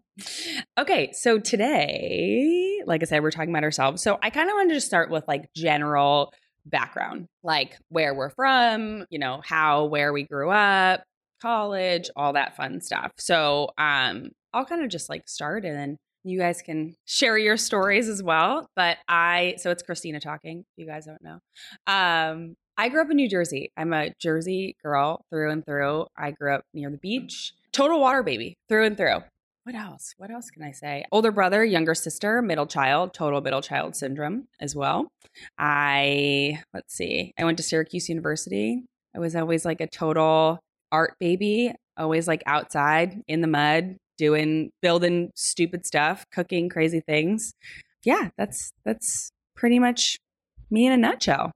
Okay, 0.80 1.12
so 1.14 1.38
today, 1.38 2.82
like 2.86 3.02
I 3.04 3.06
said, 3.06 3.22
we're 3.22 3.32
talking 3.32 3.52
about 3.52 3.64
ourselves. 3.64 4.02
So 4.02 4.18
I 4.24 4.30
kind 4.30 4.50
of 4.50 4.54
wanted 4.56 4.74
to 4.76 4.82
start 4.82 5.10
with 5.12 5.28
like 5.28 5.46
general 5.56 6.34
background, 6.66 7.28
like 7.44 7.78
where 7.90 8.14
we're 8.16 8.30
from, 8.32 9.06
you 9.10 9.20
know, 9.20 9.42
how, 9.44 9.86
where 9.86 10.14
we 10.14 10.24
grew 10.24 10.50
up, 10.50 11.04
college, 11.42 12.10
all 12.16 12.34
that 12.34 12.56
fun 12.56 12.82
stuff. 12.82 13.12
So 13.18 13.70
um 13.78 14.32
I'll 14.54 14.66
kind 14.66 14.84
of 14.84 14.90
just 14.90 15.10
like 15.10 15.28
start 15.28 15.66
and 15.66 15.78
then 15.78 15.98
you 16.24 16.40
guys 16.40 16.62
can 16.62 16.96
share 17.06 17.38
your 17.38 17.58
stories 17.58 18.08
as 18.08 18.22
well. 18.22 18.68
But 18.76 18.98
I, 19.08 19.56
so 19.58 19.72
it's 19.72 19.84
Christina 19.84 20.20
talking. 20.20 20.66
You 20.78 20.86
guys 20.86 21.06
don't 21.06 21.22
know. 21.24 21.40
Um, 21.88 22.56
I 22.78 22.90
grew 22.90 23.02
up 23.02 23.12
in 23.12 23.18
New 23.18 23.30
Jersey. 23.30 23.72
I'm 23.78 23.94
a 23.94 24.14
Jersey 24.20 24.76
girl 24.84 25.26
through 25.30 25.52
and 25.52 25.66
through. 25.66 26.08
I 26.18 26.32
grew 26.32 26.54
up 26.54 26.64
near 26.74 26.90
the 26.90 26.98
beach. 26.98 27.54
Total 27.72 28.00
water 28.00 28.24
baby 28.24 28.58
through 28.70 28.86
and 28.86 28.98
through. 28.98 29.20
What 29.64 29.76
else? 29.76 30.16
What 30.18 30.32
else 30.32 30.50
can 30.50 30.64
I 30.64 30.72
say? 30.72 31.06
Older 31.12 31.32
brother, 31.32 31.64
younger 31.64 31.94
sister, 31.94 32.42
middle 32.42 32.66
child, 32.66 33.14
total 33.14 33.42
middle 33.42 33.62
child 33.62 33.96
syndrome 33.96 34.48
as 34.60 34.76
well. 34.76 35.10
I, 35.60 36.64
let's 36.74 36.96
see, 36.96 37.34
I 37.38 37.44
went 37.44 37.58
to 37.58 37.64
Syracuse 37.64 38.10
University. 38.10 38.84
I 39.16 39.20
was 39.20 39.36
always 39.36 39.64
like 39.64 39.80
a 39.80 39.88
total 39.88 40.60
art 40.92 41.16
baby, 41.20 41.74
always 41.98 42.28
like 42.28 42.44
outside 42.46 43.22
in 43.28 43.42
the 43.42 43.48
mud, 43.48 43.98
doing, 44.18 44.72
building 44.82 45.32
stupid 45.36 45.86
stuff, 45.86 46.26
cooking 46.32 46.70
crazy 46.70 47.02
things. 47.02 47.54
Yeah, 48.04 48.30
that's, 48.38 48.72
that's 48.86 49.32
pretty 49.56 49.80
much 49.80 50.18
me 50.70 50.86
in 50.86 50.94
a 50.94 50.98
nutshell. 50.98 51.52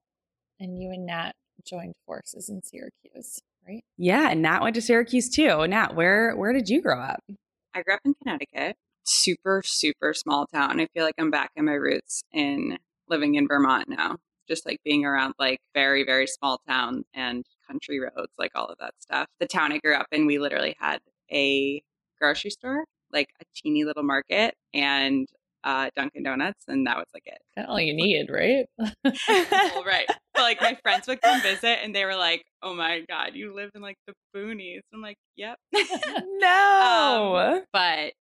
And 0.60 0.82
you 0.82 0.92
and 0.92 1.06
Nat 1.06 1.34
joined 1.66 1.96
forces 2.06 2.50
in 2.50 2.62
Syracuse, 2.64 3.40
right? 3.68 3.84
Yeah, 3.98 4.30
and 4.30 4.42
Nat 4.42 4.62
went 4.62 4.76
to 4.76 4.82
Syracuse 4.82 5.30
too. 5.30 5.68
Nat, 5.68 5.96
where 5.96 6.36
where 6.36 6.54
did 6.54 6.70
you 6.70 6.82
grow 6.82 7.00
up? 7.00 7.20
I 7.74 7.82
grew 7.82 7.96
up 7.96 8.02
in 8.06 8.14
Connecticut, 8.24 8.78
super, 9.04 9.62
super 9.66 10.14
small 10.14 10.46
town. 10.48 10.80
I 10.80 10.88
feel 10.94 11.04
like 11.04 11.16
I'm 11.18 11.32
back 11.32 11.50
in 11.56 11.66
my 11.66 11.74
roots 11.74 12.24
in 12.32 12.78
living 13.10 13.36
in 13.36 13.48
Vermont 13.48 13.90
now. 13.90 14.18
just 14.48 14.66
like 14.66 14.80
being 14.84 15.06
around 15.06 15.34
like 15.40 15.60
very, 15.74 16.04
very 16.04 16.28
small 16.28 16.60
town 16.68 17.04
and 17.14 17.46
country 17.68 18.00
roads, 18.00 18.34
like 18.38 18.52
all 18.56 18.68
of 18.68 18.78
that 18.80 18.94
stuff. 19.00 19.28
The 19.40 19.48
town 19.48 19.72
I 19.72 19.80
grew 19.80 19.96
up 19.96 20.08
in, 20.12 20.26
we 20.26 20.40
literally 20.40 20.76
had 20.80 21.00
a 21.32 21.82
grocery 22.20 22.52
store, 22.52 22.86
like 23.12 23.30
a 23.42 23.46
teeny 23.56 23.84
little 23.84 24.04
market, 24.04 24.56
and 24.74 25.28
uh, 25.66 25.90
Dunkin' 25.96 26.24
Donuts, 26.24 26.64
and 26.68 26.86
that 26.86 26.98
was 26.98 27.08
like 27.14 27.24
it. 27.26 27.40
Of 27.58 27.70
all 27.70 27.80
you 27.80 27.94
need, 27.94 28.30
right? 28.30 28.66
well, 28.78 29.84
right. 29.84 30.06
But 30.34 30.42
like 30.42 30.62
my 30.62 30.78
friends 30.84 31.08
would 31.08 31.22
come 31.22 31.42
visit, 31.42 31.80
and 31.84 31.94
they 31.94 32.06
were 32.06 32.16
like, 32.16 32.44
"Oh 32.62 32.76
my 32.76 33.02
god, 33.10 33.32
you 33.34 33.54
live 33.54 33.72
in 33.74 33.82
like 33.82 33.98
the 34.06 34.14
boonies." 34.36 34.82
I'm 34.94 35.02
like, 35.02 35.18
"Yep." 35.36 35.58
no. 35.74 37.36
Um, 37.38 37.64
but 37.74 38.14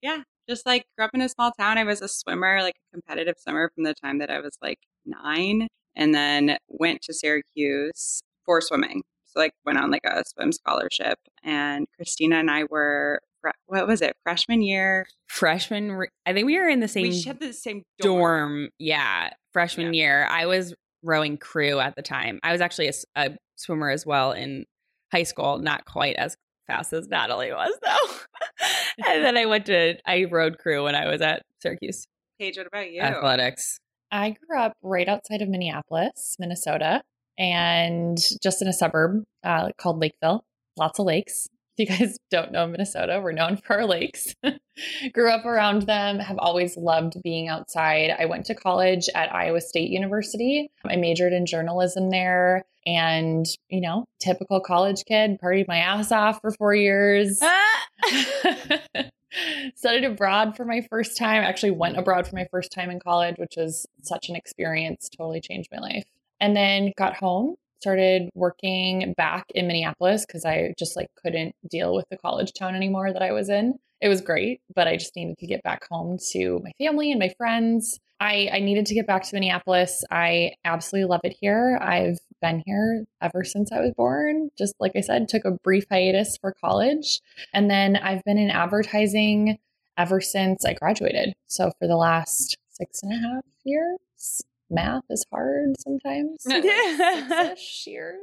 yeah, 0.00 0.22
just 0.48 0.64
like 0.64 0.86
grew 0.96 1.04
up 1.04 1.10
in 1.12 1.20
a 1.20 1.28
small 1.28 1.52
town. 1.52 1.76
I 1.76 1.84
was 1.84 2.00
a 2.00 2.08
swimmer, 2.08 2.62
like 2.62 2.76
a 2.76 2.96
competitive 2.96 3.34
swimmer 3.38 3.70
from 3.74 3.84
the 3.84 3.94
time 3.94 4.18
that 4.18 4.30
I 4.30 4.40
was 4.40 4.56
like 4.62 4.78
nine, 5.04 5.68
and 5.94 6.14
then 6.14 6.56
went 6.68 7.02
to 7.02 7.12
Syracuse 7.12 8.22
for 8.48 8.62
swimming. 8.62 9.02
So 9.26 9.40
like 9.40 9.52
went 9.66 9.78
on 9.78 9.90
like 9.90 10.04
a 10.06 10.24
swim 10.26 10.52
scholarship, 10.52 11.18
and 11.44 11.86
Christina 11.96 12.36
and 12.36 12.50
I 12.50 12.64
were 12.64 13.20
what 13.66 13.86
was 13.86 14.02
it 14.02 14.16
freshman 14.24 14.62
year 14.62 15.06
freshman 15.28 15.92
re- 15.92 16.08
i 16.26 16.32
think 16.32 16.44
we 16.44 16.58
were 16.58 16.68
in 16.68 16.80
the 16.80 16.88
same 16.88 17.04
we 17.04 17.22
had 17.22 17.38
the 17.38 17.52
same 17.52 17.84
dorm, 18.00 18.18
dorm. 18.20 18.68
yeah 18.80 19.30
freshman 19.52 19.94
Yeah. 19.94 20.02
year 20.02 20.26
i 20.28 20.44
was 20.44 20.74
rowing 21.04 21.38
crew 21.38 21.78
at 21.78 21.94
the 21.94 22.02
time 22.02 22.40
i 22.42 22.50
was 22.50 22.60
actually 22.60 22.90
a 23.14 23.30
swimmer 23.54 23.90
as 23.90 24.04
well 24.04 24.32
in 24.32 24.64
high 25.12 25.22
school 25.22 25.58
not 25.58 25.84
quite 25.84 26.16
as 26.16 26.36
fast 26.66 26.92
as 26.92 27.06
natalie 27.06 27.52
was 27.52 27.72
though 27.82 29.06
and 29.08 29.24
then 29.24 29.36
i 29.36 29.46
went 29.46 29.66
to 29.66 29.94
i 30.04 30.24
rowed 30.24 30.58
crew 30.58 30.82
when 30.82 30.96
i 30.96 31.06
was 31.08 31.20
at 31.20 31.42
syracuse 31.62 32.08
Paige, 32.40 32.56
what 32.58 32.66
about 32.66 32.90
you? 32.90 33.00
athletics 33.00 33.78
I 34.10 34.30
grew 34.48 34.58
up 34.58 34.72
right 34.82 35.06
outside 35.06 35.42
of 35.42 35.48
Minneapolis, 35.50 36.36
Minnesota, 36.38 37.02
and 37.38 38.18
just 38.42 38.60
in 38.60 38.68
a 38.68 38.72
suburb 38.72 39.22
uh, 39.44 39.70
called 39.78 40.00
Lakeville. 40.00 40.44
Lots 40.76 40.98
of 40.98 41.06
lakes. 41.06 41.48
If 41.76 41.88
you 41.88 41.96
guys 41.96 42.18
don't 42.30 42.52
know 42.52 42.66
Minnesota, 42.66 43.20
we're 43.22 43.32
known 43.32 43.56
for 43.56 43.78
our 43.78 43.86
lakes. 43.86 44.34
grew 45.12 45.30
up 45.30 45.44
around 45.44 45.82
them, 45.82 46.18
have 46.18 46.38
always 46.38 46.76
loved 46.76 47.22
being 47.22 47.48
outside. 47.48 48.10
I 48.18 48.26
went 48.26 48.46
to 48.46 48.54
college 48.54 49.08
at 49.14 49.32
Iowa 49.34 49.60
State 49.60 49.90
University. 49.90 50.70
I 50.84 50.96
majored 50.96 51.32
in 51.32 51.46
journalism 51.46 52.10
there. 52.10 52.64
And, 52.86 53.46
you 53.68 53.80
know, 53.80 54.06
typical 54.20 54.60
college 54.60 55.04
kid, 55.06 55.38
partied 55.42 55.68
my 55.68 55.78
ass 55.78 56.10
off 56.10 56.40
for 56.40 56.50
four 56.52 56.74
years. 56.74 57.40
studied 59.76 60.04
abroad 60.04 60.56
for 60.56 60.64
my 60.64 60.80
first 60.88 61.16
time 61.16 61.42
actually 61.42 61.70
went 61.70 61.98
abroad 61.98 62.26
for 62.26 62.34
my 62.34 62.46
first 62.50 62.72
time 62.72 62.88
in 62.88 62.98
college 62.98 63.36
which 63.36 63.54
was 63.58 63.86
such 64.02 64.30
an 64.30 64.36
experience 64.36 65.08
totally 65.10 65.38
changed 65.40 65.68
my 65.70 65.78
life 65.78 66.04
and 66.40 66.56
then 66.56 66.92
got 66.96 67.16
home 67.16 67.56
started 67.80 68.28
working 68.34 69.14
back 69.16 69.44
in 69.54 69.66
minneapolis 69.66 70.26
because 70.26 70.44
i 70.44 70.72
just 70.78 70.96
like 70.96 71.08
couldn't 71.22 71.54
deal 71.70 71.94
with 71.94 72.06
the 72.10 72.16
college 72.16 72.52
town 72.52 72.74
anymore 72.74 73.12
that 73.12 73.22
i 73.22 73.32
was 73.32 73.48
in. 73.48 73.78
It 74.00 74.08
was 74.08 74.20
great 74.20 74.60
but 74.74 74.86
i 74.88 74.96
just 74.96 75.16
needed 75.16 75.38
to 75.38 75.46
get 75.46 75.62
back 75.62 75.86
home 75.88 76.18
to 76.32 76.60
my 76.62 76.70
family 76.78 77.10
and 77.10 77.20
my 77.20 77.32
friends. 77.36 77.98
I 78.20 78.48
i 78.52 78.58
needed 78.58 78.86
to 78.86 78.94
get 78.94 79.06
back 79.06 79.22
to 79.24 79.34
minneapolis. 79.34 80.04
I 80.10 80.52
absolutely 80.64 81.08
love 81.08 81.20
it 81.24 81.36
here. 81.40 81.78
I've 81.80 82.18
been 82.40 82.62
here 82.64 83.04
ever 83.20 83.42
since 83.42 83.72
i 83.72 83.80
was 83.80 83.92
born. 83.96 84.50
Just 84.56 84.74
like 84.80 84.92
i 84.96 85.00
said 85.00 85.28
took 85.28 85.44
a 85.44 85.52
brief 85.64 85.84
hiatus 85.90 86.36
for 86.40 86.54
college 86.60 87.20
and 87.52 87.70
then 87.70 87.96
I've 87.96 88.24
been 88.24 88.38
in 88.38 88.50
advertising 88.50 89.58
ever 89.96 90.20
since 90.20 90.64
I 90.64 90.74
graduated. 90.74 91.34
So 91.48 91.72
for 91.78 91.88
the 91.88 91.96
last 91.96 92.56
six 92.68 93.02
and 93.02 93.12
a 93.12 93.16
half 93.16 93.44
years, 93.64 93.98
math 94.70 95.02
is 95.10 95.24
hard 95.32 95.74
sometimes. 95.80 96.44
Yeah. 96.46 97.28
Six-ish 97.28 97.86
years. 97.86 98.18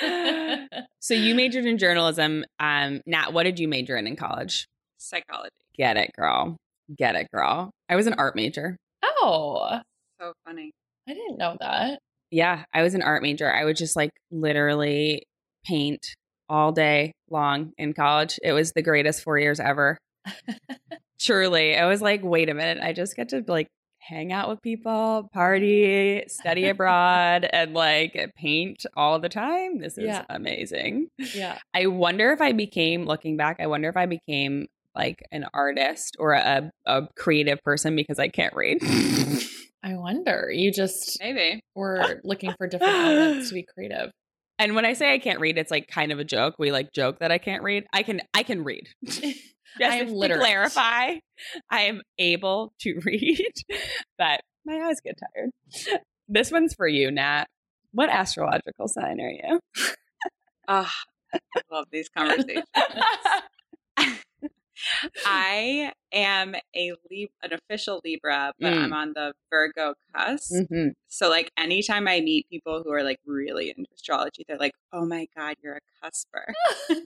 so 1.00 1.14
you 1.14 1.34
majored 1.34 1.66
in 1.66 1.78
journalism 1.78 2.44
um 2.58 3.00
nat 3.06 3.32
what 3.32 3.44
did 3.44 3.58
you 3.58 3.68
major 3.68 3.96
in 3.96 4.06
in 4.06 4.16
college 4.16 4.66
Psychology. 4.98 5.50
get 5.76 5.96
it 5.96 6.10
girl 6.16 6.56
get 6.96 7.14
it 7.14 7.28
girl 7.32 7.70
i 7.88 7.96
was 7.96 8.06
an 8.06 8.14
art 8.14 8.36
major 8.36 8.76
oh, 9.24 9.80
So 10.20 10.32
funny. 10.46 10.72
I 11.08 11.14
didn't 11.14 11.38
know 11.38 11.56
that. 11.60 11.98
Yeah, 12.30 12.64
I 12.72 12.82
was 12.82 12.94
an 12.94 13.02
art 13.02 13.22
major. 13.22 13.52
I 13.52 13.64
would 13.64 13.76
just 13.76 13.96
like 13.96 14.10
literally 14.30 15.24
paint 15.64 16.14
all 16.48 16.72
day 16.72 17.12
long 17.30 17.72
in 17.78 17.92
college. 17.94 18.38
It 18.42 18.52
was 18.52 18.72
the 18.72 18.82
greatest 18.82 19.22
four 19.22 19.38
years 19.38 19.60
ever. 19.60 19.98
Truly. 21.20 21.76
I 21.76 21.86
was 21.86 22.02
like, 22.02 22.22
wait 22.22 22.48
a 22.48 22.54
minute. 22.54 22.82
I 22.82 22.92
just 22.92 23.16
get 23.16 23.30
to 23.30 23.44
like 23.46 23.68
hang 24.06 24.32
out 24.32 24.48
with 24.48 24.60
people, 24.62 25.28
party, 25.32 26.22
study 26.28 26.68
abroad, 26.68 27.44
and 27.52 27.72
like 27.74 28.32
paint 28.36 28.84
all 28.96 29.18
the 29.18 29.28
time. 29.28 29.78
This 29.78 29.96
is 29.98 30.04
Yeah. 30.04 30.24
amazing. 30.28 31.08
Yeah. 31.18 31.58
I 31.74 31.86
wonder 31.86 32.32
if 32.32 32.40
I 32.40 32.52
became, 32.52 33.06
looking 33.06 33.36
back, 33.36 33.56
I 33.60 33.66
wonder 33.66 33.88
if 33.88 33.96
I 33.96 34.06
became 34.06 34.66
like 34.94 35.22
an 35.32 35.46
artist 35.54 36.16
or 36.18 36.32
a, 36.32 36.70
a 36.86 37.02
creative 37.16 37.62
person 37.64 37.96
because 37.96 38.18
I 38.18 38.28
can't 38.28 38.54
read. 38.54 38.78
I 39.82 39.96
wonder. 39.96 40.50
You 40.52 40.70
just 40.72 41.18
Maybe. 41.20 41.60
were 41.74 42.20
looking 42.24 42.52
for 42.56 42.66
different 42.66 42.92
elements 42.94 43.48
to 43.48 43.54
be 43.60 43.66
creative. 43.74 44.10
And 44.58 44.74
when 44.76 44.84
I 44.86 44.92
say 44.92 45.12
I 45.12 45.18
can't 45.18 45.40
read, 45.40 45.58
it's 45.58 45.70
like 45.70 45.88
kind 45.88 46.12
of 46.12 46.18
a 46.20 46.24
joke. 46.24 46.54
We 46.58 46.70
like 46.70 46.92
joke 46.92 47.18
that 47.18 47.32
I 47.32 47.38
can't 47.38 47.62
read. 47.64 47.84
I 47.92 48.02
can 48.04 48.20
I 48.34 48.44
can 48.44 48.62
read. 48.64 48.86
Am 49.80 50.06
to 50.08 50.36
clarify, 50.38 51.14
I 51.70 51.80
am 51.82 52.02
able 52.18 52.72
to 52.80 53.00
read, 53.04 53.52
but 54.18 54.40
my 54.64 54.76
eyes 54.88 55.00
get 55.00 55.18
tired. 55.18 55.50
This 56.28 56.50
one's 56.50 56.74
for 56.74 56.86
you, 56.88 57.10
Nat. 57.10 57.46
What 57.92 58.08
astrological 58.08 58.88
sign 58.88 59.20
are 59.20 59.30
you? 59.30 59.60
Ah, 60.68 60.92
I 61.32 61.38
love 61.70 61.86
these 61.92 62.08
conversations. 62.08 62.64
I 65.24 65.92
am 66.12 66.54
a 66.74 66.92
Lib- 67.10 67.28
an 67.42 67.52
official 67.52 68.00
Libra, 68.04 68.52
but 68.58 68.72
Mm. 68.72 68.82
I'm 68.84 68.92
on 68.92 69.12
the 69.14 69.32
Virgo 69.50 69.94
cusp. 70.14 70.52
Mhm. 70.52 70.92
So 71.08 71.28
like 71.28 71.50
anytime 71.56 72.08
I 72.08 72.20
meet 72.20 72.48
people 72.50 72.82
who 72.82 72.92
are 72.92 73.02
like 73.04 73.18
really 73.24 73.70
into 73.70 73.88
astrology, 73.94 74.44
they're 74.48 74.58
like, 74.58 74.72
"Oh 74.92 75.06
my 75.06 75.26
god, 75.36 75.54
you're 75.62 75.76
a 75.76 75.80
cusper." 76.04 76.52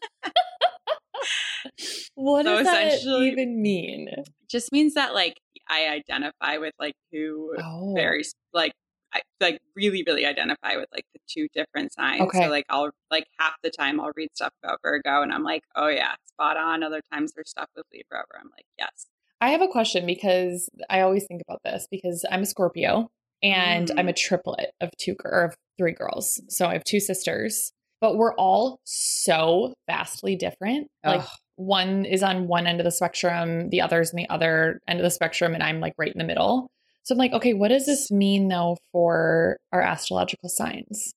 What 2.14 2.44
So 2.44 2.56
does 2.56 2.66
that 2.66 3.00
even 3.22 3.60
mean? 3.62 4.08
just 4.48 4.72
means 4.72 4.94
that 4.94 5.14
like 5.14 5.40
I 5.68 5.88
identify 5.88 6.58
with 6.58 6.74
like 6.78 6.94
who 7.12 7.54
Oh, 7.62 7.92
very 7.94 8.24
like 8.52 8.72
I 9.12 9.20
like 9.40 9.58
really 9.76 10.02
really 10.06 10.26
identify 10.26 10.76
with 10.76 10.88
like 10.92 11.04
the 11.14 11.20
two 11.28 11.48
different 11.54 11.92
signs. 11.92 12.22
Okay. 12.22 12.44
So 12.44 12.50
like 12.50 12.64
I'll 12.68 12.90
like 13.10 13.24
half 13.38 13.54
the 13.62 13.70
time 13.70 14.00
I'll 14.00 14.12
read 14.16 14.30
stuff 14.34 14.52
about 14.62 14.80
Virgo 14.82 15.22
and 15.22 15.32
I'm 15.32 15.42
like, 15.44 15.62
"Oh 15.76 15.88
yeah, 15.88 16.14
spot 16.26 16.56
on." 16.56 16.82
Other 16.82 17.00
times 17.12 17.32
there's 17.34 17.50
stuff 17.50 17.68
with 17.76 17.86
Libra 17.92 18.24
where 18.30 18.40
I'm 18.40 18.50
like, 18.50 18.66
"Yes." 18.78 19.06
I 19.40 19.50
have 19.50 19.62
a 19.62 19.68
question 19.68 20.04
because 20.04 20.68
I 20.90 21.00
always 21.00 21.24
think 21.26 21.42
about 21.46 21.60
this 21.64 21.86
because 21.90 22.24
I'm 22.30 22.42
a 22.42 22.46
Scorpio 22.46 23.08
and 23.42 23.88
Mm. 23.88 23.94
I'm 23.98 24.08
a 24.08 24.12
triplet 24.12 24.70
of 24.80 24.90
two 24.98 25.14
or 25.24 25.44
of 25.44 25.54
three 25.78 25.92
girls. 25.92 26.40
So 26.48 26.66
I 26.66 26.72
have 26.72 26.82
two 26.84 26.98
sisters, 27.00 27.72
but 28.00 28.16
we're 28.16 28.34
all 28.34 28.80
so 28.84 29.74
vastly 29.88 30.36
different. 30.36 30.88
Like 31.04 31.20
Ugh. 31.20 31.28
one 31.56 32.04
is 32.04 32.22
on 32.22 32.48
one 32.48 32.66
end 32.66 32.80
of 32.80 32.84
the 32.84 32.90
spectrum, 32.90 33.70
the 33.70 33.80
other's 33.80 34.10
in 34.12 34.16
the 34.16 34.28
other 34.28 34.80
end 34.88 34.98
of 34.98 35.04
the 35.04 35.10
spectrum, 35.10 35.54
and 35.54 35.62
I'm 35.62 35.80
like 35.80 35.94
right 35.98 36.12
in 36.12 36.18
the 36.18 36.24
middle. 36.24 36.70
So 37.04 37.14
I'm 37.14 37.18
like, 37.18 37.32
okay, 37.32 37.54
what 37.54 37.68
does 37.68 37.86
this 37.86 38.10
mean 38.10 38.48
though 38.48 38.76
for 38.92 39.58
our 39.72 39.80
astrological 39.80 40.48
signs? 40.48 41.12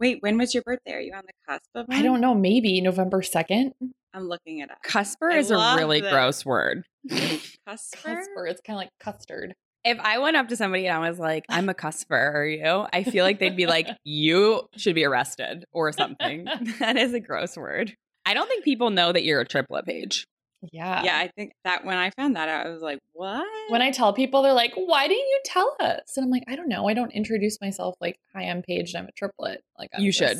Wait, 0.00 0.18
when 0.20 0.38
was 0.38 0.54
your 0.54 0.62
birthday? 0.62 0.92
Are 0.92 1.00
you 1.00 1.12
on 1.14 1.22
the 1.26 1.32
cusp 1.46 1.70
of 1.74 1.86
I 1.88 2.02
don't 2.02 2.20
know, 2.20 2.34
maybe 2.34 2.80
November 2.80 3.20
2nd. 3.20 3.72
I'm 4.12 4.28
looking 4.28 4.58
it 4.58 4.70
up. 4.70 4.78
Cusper 4.84 5.32
I 5.32 5.38
is 5.38 5.50
a 5.50 5.56
really 5.76 6.00
this. 6.00 6.12
gross 6.12 6.46
word. 6.46 6.84
Cusper? 7.10 7.56
Cusper, 7.66 8.48
it's 8.48 8.60
kind 8.60 8.76
of 8.76 8.78
like 8.78 8.90
custard. 9.00 9.54
If 9.84 9.98
I 10.00 10.18
went 10.18 10.36
up 10.36 10.48
to 10.48 10.56
somebody 10.56 10.86
and 10.86 10.96
I 10.96 11.08
was 11.08 11.18
like, 11.18 11.44
I'm 11.48 11.68
a 11.68 11.74
cusper, 11.74 12.16
are 12.16 12.46
you? 12.46 12.86
I 12.92 13.04
feel 13.04 13.24
like 13.24 13.38
they'd 13.38 13.56
be 13.56 13.66
like, 13.66 13.88
you 14.04 14.62
should 14.76 14.94
be 14.94 15.04
arrested 15.04 15.66
or 15.72 15.92
something. 15.92 16.46
that 16.78 16.96
is 16.96 17.12
a 17.12 17.20
gross 17.20 17.56
word. 17.56 17.94
I 18.24 18.32
don't 18.32 18.48
think 18.48 18.64
people 18.64 18.90
know 18.90 19.12
that 19.12 19.24
you're 19.24 19.40
a 19.40 19.46
triplet 19.46 19.84
page. 19.84 20.26
Yeah. 20.72 21.02
Yeah, 21.02 21.18
I 21.18 21.30
think 21.36 21.52
that 21.64 21.84
when 21.84 21.98
I 21.98 22.08
found 22.10 22.36
that 22.36 22.48
out, 22.48 22.66
I 22.66 22.70
was 22.70 22.80
like, 22.80 22.98
"What?" 23.12 23.46
when 23.68 23.82
I 23.82 23.90
tell 23.90 24.14
people, 24.14 24.40
they're 24.40 24.54
like, 24.54 24.72
"Why 24.74 25.06
didn't 25.06 25.26
you 25.26 25.40
tell 25.44 25.76
us?" 25.78 26.16
And 26.16 26.24
I'm 26.24 26.30
like, 26.30 26.44
"I 26.48 26.56
don't 26.56 26.68
know. 26.68 26.88
I 26.88 26.94
don't 26.94 27.12
introduce 27.12 27.60
myself 27.60 27.96
like, 28.00 28.16
hi, 28.32 28.44
I'm 28.44 28.62
Paige, 28.62 28.94
and 28.94 29.02
I'm 29.02 29.08
a 29.08 29.12
triplet. 29.12 29.60
Like, 29.78 29.90
I'm 29.94 30.02
You 30.02 30.10
should. 30.10 30.38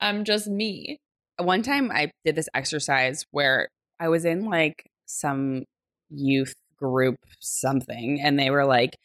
I'm 0.00 0.22
just 0.22 0.46
me." 0.46 0.98
One 1.38 1.62
time 1.62 1.90
I 1.90 2.12
did 2.24 2.36
this 2.36 2.48
exercise 2.54 3.26
where 3.32 3.68
I 3.98 4.08
was 4.08 4.24
in 4.24 4.44
like 4.44 4.88
some 5.06 5.64
youth 6.08 6.54
group 6.78 7.16
something 7.40 8.20
and 8.20 8.38
they 8.38 8.50
were 8.50 8.64
like, 8.64 8.96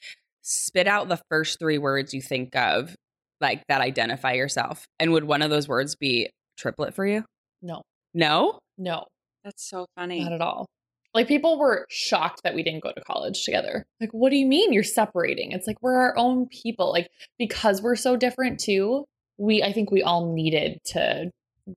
spit 0.42 0.88
out 0.88 1.08
the 1.10 1.22
first 1.30 1.60
three 1.60 1.78
words 1.78 2.14
you 2.14 2.22
think 2.22 2.56
of 2.56 2.96
like 3.42 3.64
that 3.68 3.82
identify 3.82 4.34
yourself. 4.34 4.86
And 5.00 5.12
would 5.12 5.24
one 5.26 5.42
of 5.42 5.50
those 5.50 5.68
words 5.68 5.96
be 5.96 6.30
triplet 6.58 6.94
for 6.94 7.06
you? 7.06 7.24
No, 7.62 7.82
No? 8.14 8.60
no, 8.78 9.06
That's 9.44 9.68
so 9.68 9.86
funny. 9.96 10.24
not 10.24 10.34
at 10.34 10.42
all. 10.42 10.66
Like 11.14 11.28
people 11.28 11.60
were 11.60 11.86
shocked 11.90 12.42
that 12.44 12.56
we 12.56 12.64
didn't 12.64 12.82
go 12.84 12.92
to 12.92 13.02
college 13.02 13.44
together. 13.46 13.86
Like, 14.02 14.10
what 14.12 14.32
do 14.32 14.36
you 14.36 14.48
mean 14.48 14.74
you're 14.74 14.84
separating? 14.84 15.52
It's 15.52 15.68
like 15.68 15.78
we're 15.82 15.96
our 15.96 16.18
own 16.18 16.48
people. 16.48 16.92
Like 16.92 17.08
because 17.38 17.82
we're 17.82 17.96
so 17.96 18.16
different 18.16 18.60
too, 18.60 19.06
we 19.38 19.62
I 19.62 19.72
think 19.74 19.92
we 19.92 20.02
all 20.02 20.34
needed 20.34 20.80
to 20.86 21.30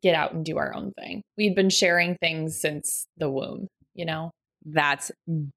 get 0.02 0.14
out 0.14 0.32
and 0.32 0.44
do 0.44 0.56
our 0.56 0.74
own 0.74 0.92
thing. 0.98 1.22
We'd 1.36 1.54
been 1.54 1.68
sharing 1.70 2.16
things 2.16 2.58
since 2.60 3.06
the 3.18 3.30
womb, 3.30 3.68
you 3.94 4.04
know? 4.06 4.30
That's 4.66 5.10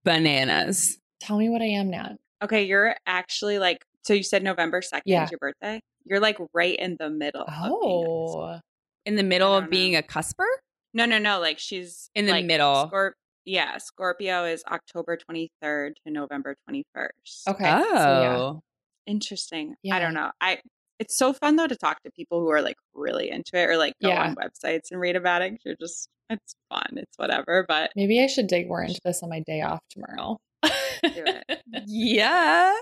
bananas. 0.06 0.98
Tell 1.20 1.38
me 1.38 1.50
what 1.50 1.62
I 1.62 1.66
am, 1.66 1.89
now. 1.89 2.16
Okay, 2.44 2.63
you're 2.63 2.96
actually 3.06 3.60
like 3.60 3.84
so 4.04 4.13
you 4.13 4.24
said 4.24 4.44
November 4.44 4.82
2nd 4.82 5.01
Yeah. 5.06 5.25
is 5.25 5.32
your 5.32 5.39
birthday? 5.39 5.82
You're 6.06 6.20
like 6.22 6.38
right 6.54 6.78
in 6.78 6.96
the 7.00 7.10
middle. 7.10 7.42
of 7.42 7.50
Oh. 7.54 8.60
In 9.06 9.16
the 9.16 9.24
middle 9.24 9.54
of 9.56 9.70
being 9.70 9.94
know. 9.94 10.00
a 10.00 10.04
cusper? 10.04 10.46
No, 10.94 11.06
no, 11.06 11.18
no. 11.18 11.39
Like 11.39 11.60
she's 11.60 12.10
In 12.16 12.25
the 12.25 12.32
like, 12.34 12.46
middle. 12.46 12.89
Scorp- 12.89 13.13
yeah, 13.46 13.78
Scorpio 13.78 14.46
is 14.46 14.63
October 14.72 15.18
23rd 15.18 15.94
to 16.06 16.12
November 16.12 16.56
21st. 16.70 17.48
Okay. 17.50 17.70
Oh. 17.72 17.84
So 17.84 18.22
yeah. 18.22 18.38
Oh. 18.38 18.62
Interesting. 19.06 19.75
I 19.92 20.00
don't 20.00 20.13
know. 20.13 20.32
I 20.39 20.60
it's 21.00 21.18
so 21.18 21.34
fun 21.34 21.56
though 21.56 21.68
to 21.68 21.75
talk 21.75 22.01
to 22.03 22.12
people 22.12 22.41
who 22.41 22.50
are 22.50 22.62
like 22.62 22.75
really 22.94 23.29
into 23.29 23.51
it 23.56 23.70
or 23.70 23.77
like 23.77 23.94
go 24.01 24.10
Yeah. 24.10 24.24
on 24.24 24.36
websites 24.36 24.91
and 24.91 25.00
read 25.00 25.15
about 25.15 25.41
it. 25.41 25.60
You're 25.65 25.75
just 25.79 26.08
it's 26.29 26.53
fun. 26.70 26.86
It's 26.98 27.18
whatever. 27.18 27.65
But 27.68 27.91
Maybe 27.96 28.22
I 28.24 28.27
should 28.27 28.48
dig 28.48 28.68
more 28.68 28.84
into 28.84 29.00
this 29.03 29.24
on 29.24 29.29
my 29.29 29.39
day 29.39 29.62
off 29.62 29.79
tomorrow. 29.89 30.38
do 30.63 30.70
it. 31.03 31.62
Yeah, 31.88 32.74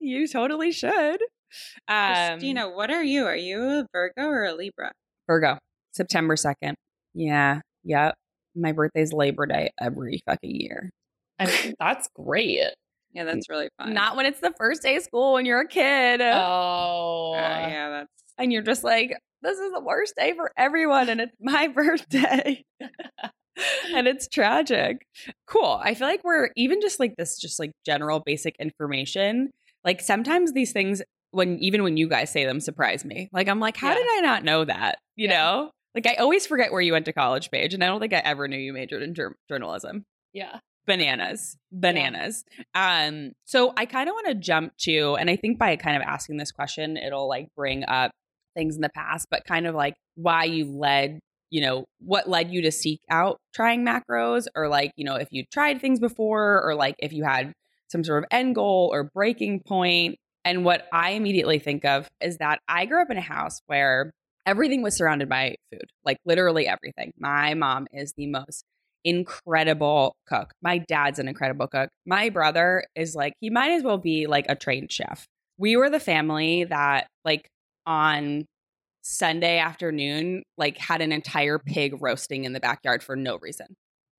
you 0.00 0.26
totally 0.28 0.70
should. 0.72 1.20
Um, 1.88 2.14
Christina, 2.38 2.68
what 2.70 2.90
are 2.90 3.02
you? 3.02 3.24
Are 3.26 3.36
you 3.36 3.60
a 3.62 3.86
Virgo 3.92 4.22
or 4.28 4.44
a 4.44 4.54
Libra? 4.54 4.92
Virgo, 5.26 5.58
September 5.92 6.34
2nd. 6.36 6.74
Yeah, 7.14 7.60
yep. 7.84 8.14
My 8.56 8.72
birthday's 8.72 9.12
Labor 9.12 9.46
Day 9.46 9.70
every 9.80 10.22
fucking 10.26 10.54
year. 10.54 10.90
I 11.38 11.46
mean, 11.64 11.74
that's 11.78 12.08
great. 12.14 12.60
Yeah, 13.14 13.24
that's 13.24 13.48
really 13.48 13.68
fun. 13.78 13.94
Not 13.94 14.16
when 14.16 14.26
it's 14.26 14.40
the 14.40 14.52
first 14.58 14.82
day 14.82 14.96
of 14.96 15.02
school 15.04 15.34
when 15.34 15.46
you're 15.46 15.60
a 15.60 15.68
kid. 15.68 16.20
Oh. 16.20 17.32
Uh, 17.34 17.38
yeah, 17.38 17.90
that's 17.90 18.10
And 18.38 18.52
you're 18.52 18.62
just 18.62 18.82
like, 18.84 19.16
this 19.42 19.58
is 19.58 19.72
the 19.72 19.80
worst 19.80 20.14
day 20.16 20.32
for 20.34 20.50
everyone, 20.56 21.08
and 21.08 21.20
it's 21.20 21.36
my 21.40 21.68
birthday. 21.68 22.64
and 23.94 24.08
it's 24.08 24.26
tragic. 24.28 25.06
Cool. 25.46 25.80
I 25.82 25.94
feel 25.94 26.08
like 26.08 26.22
we're 26.24 26.50
even 26.56 26.80
just 26.80 26.98
like 26.98 27.14
this, 27.16 27.38
just 27.38 27.58
like 27.60 27.72
general 27.86 28.20
basic 28.20 28.56
information. 28.58 29.50
Like 29.84 30.00
sometimes 30.00 30.52
these 30.52 30.72
things, 30.72 31.02
when 31.30 31.58
even 31.60 31.82
when 31.82 31.96
you 31.96 32.08
guys 32.08 32.30
say 32.30 32.44
them, 32.44 32.58
surprise 32.60 33.04
me. 33.04 33.28
Like 33.32 33.48
I'm 33.48 33.60
like, 33.60 33.76
how 33.76 33.88
Yeah. 33.90 33.94
did 33.94 34.06
I 34.10 34.20
not 34.22 34.44
know 34.44 34.64
that? 34.64 34.98
You 35.16 35.28
Yeah. 35.28 35.36
know? 35.38 35.70
Like 35.94 36.06
I 36.08 36.14
always 36.14 36.46
forget 36.46 36.72
where 36.72 36.80
you 36.80 36.92
went 36.92 37.04
to 37.04 37.12
college, 37.12 37.50
Paige, 37.52 37.74
and 37.74 37.84
I 37.84 37.86
don't 37.86 38.00
think 38.00 38.12
I 38.12 38.18
ever 38.18 38.48
knew 38.48 38.56
you 38.58 38.72
majored 38.72 39.02
in 39.02 39.14
jour- 39.14 39.36
journalism 39.48 40.02
Yeah. 40.32 40.58
Bananas. 40.86 41.56
Bananas. 41.72 42.44
Um 42.74 43.32
so 43.44 43.72
i 43.76 43.86
kind 43.86 44.08
of 44.08 44.14
want 44.14 44.26
to 44.28 44.34
jump 44.34 44.72
to 44.78 45.16
and 45.18 45.30
i 45.30 45.36
think 45.36 45.58
by 45.58 45.76
kind 45.76 45.96
of 45.96 46.02
asking 46.02 46.36
this 46.36 46.52
question 46.52 46.96
it'll 46.96 47.28
like 47.28 47.48
bring 47.56 47.84
up 47.84 48.10
things 48.54 48.76
in 48.76 48.82
the 48.82 48.90
past 48.90 49.26
but 49.30 49.44
kind 49.44 49.66
of 49.66 49.74
like 49.74 49.94
why 50.14 50.44
you 50.44 50.70
led 50.70 51.18
you 51.50 51.60
know 51.60 51.84
what 52.00 52.28
led 52.28 52.50
you 52.50 52.62
to 52.62 52.72
seek 52.72 53.00
out 53.10 53.38
trying 53.54 53.84
macros 53.84 54.46
or 54.54 54.68
like 54.68 54.92
you 54.96 55.04
know 55.04 55.16
if 55.16 55.28
you 55.30 55.44
tried 55.52 55.80
things 55.80 56.00
before 56.00 56.62
or 56.64 56.74
like 56.74 56.94
if 56.98 57.12
you 57.12 57.24
had 57.24 57.52
some 57.88 58.04
sort 58.04 58.24
of 58.24 58.28
end 58.30 58.54
goal 58.56 58.90
or 58.92 59.04
breaking 59.14 59.60
point. 59.60 60.16
And 60.44 60.64
what 60.64 60.86
i 60.92 61.10
immediately 61.10 61.58
think 61.58 61.84
of 61.84 62.08
is 62.20 62.38
that 62.38 62.58
i 62.68 62.84
grew 62.84 63.00
up 63.00 63.10
in 63.10 63.16
a 63.16 63.22
house 63.22 63.60
where 63.66 64.10
everything 64.46 64.82
was 64.82 64.96
surrounded 64.96 65.28
by 65.28 65.56
food 65.70 65.86
like 66.04 66.18
literally 66.26 66.66
everything. 66.66 67.12
My 67.18 67.54
mom 67.54 67.86
is 67.92 68.12
the 68.16 68.26
most 68.26 68.64
incredible 69.04 70.16
cook. 70.26 70.52
My 70.62 70.78
dad's 70.78 71.18
an 71.18 71.28
incredible 71.28 71.68
cook. 71.68 71.90
My 72.06 72.30
brother 72.30 72.84
is 72.96 73.14
like, 73.14 73.34
he 73.40 73.50
might 73.50 73.72
as 73.72 73.82
well 73.82 73.98
be 73.98 74.26
like 74.26 74.46
a 74.48 74.56
trained 74.56 74.90
chef. 74.90 75.26
We 75.58 75.76
were 75.76 75.90
the 75.90 76.00
family 76.00 76.64
that, 76.64 77.06
like, 77.24 77.48
on 77.86 78.46
Sunday 79.02 79.58
afternoon, 79.58 80.42
like, 80.56 80.78
had 80.78 81.00
an 81.00 81.12
entire 81.12 81.58
pig 81.58 82.00
roasting 82.00 82.44
in 82.44 82.54
the 82.54 82.60
backyard 82.60 83.02
for 83.02 83.14
no 83.14 83.38
reason. 83.38 83.66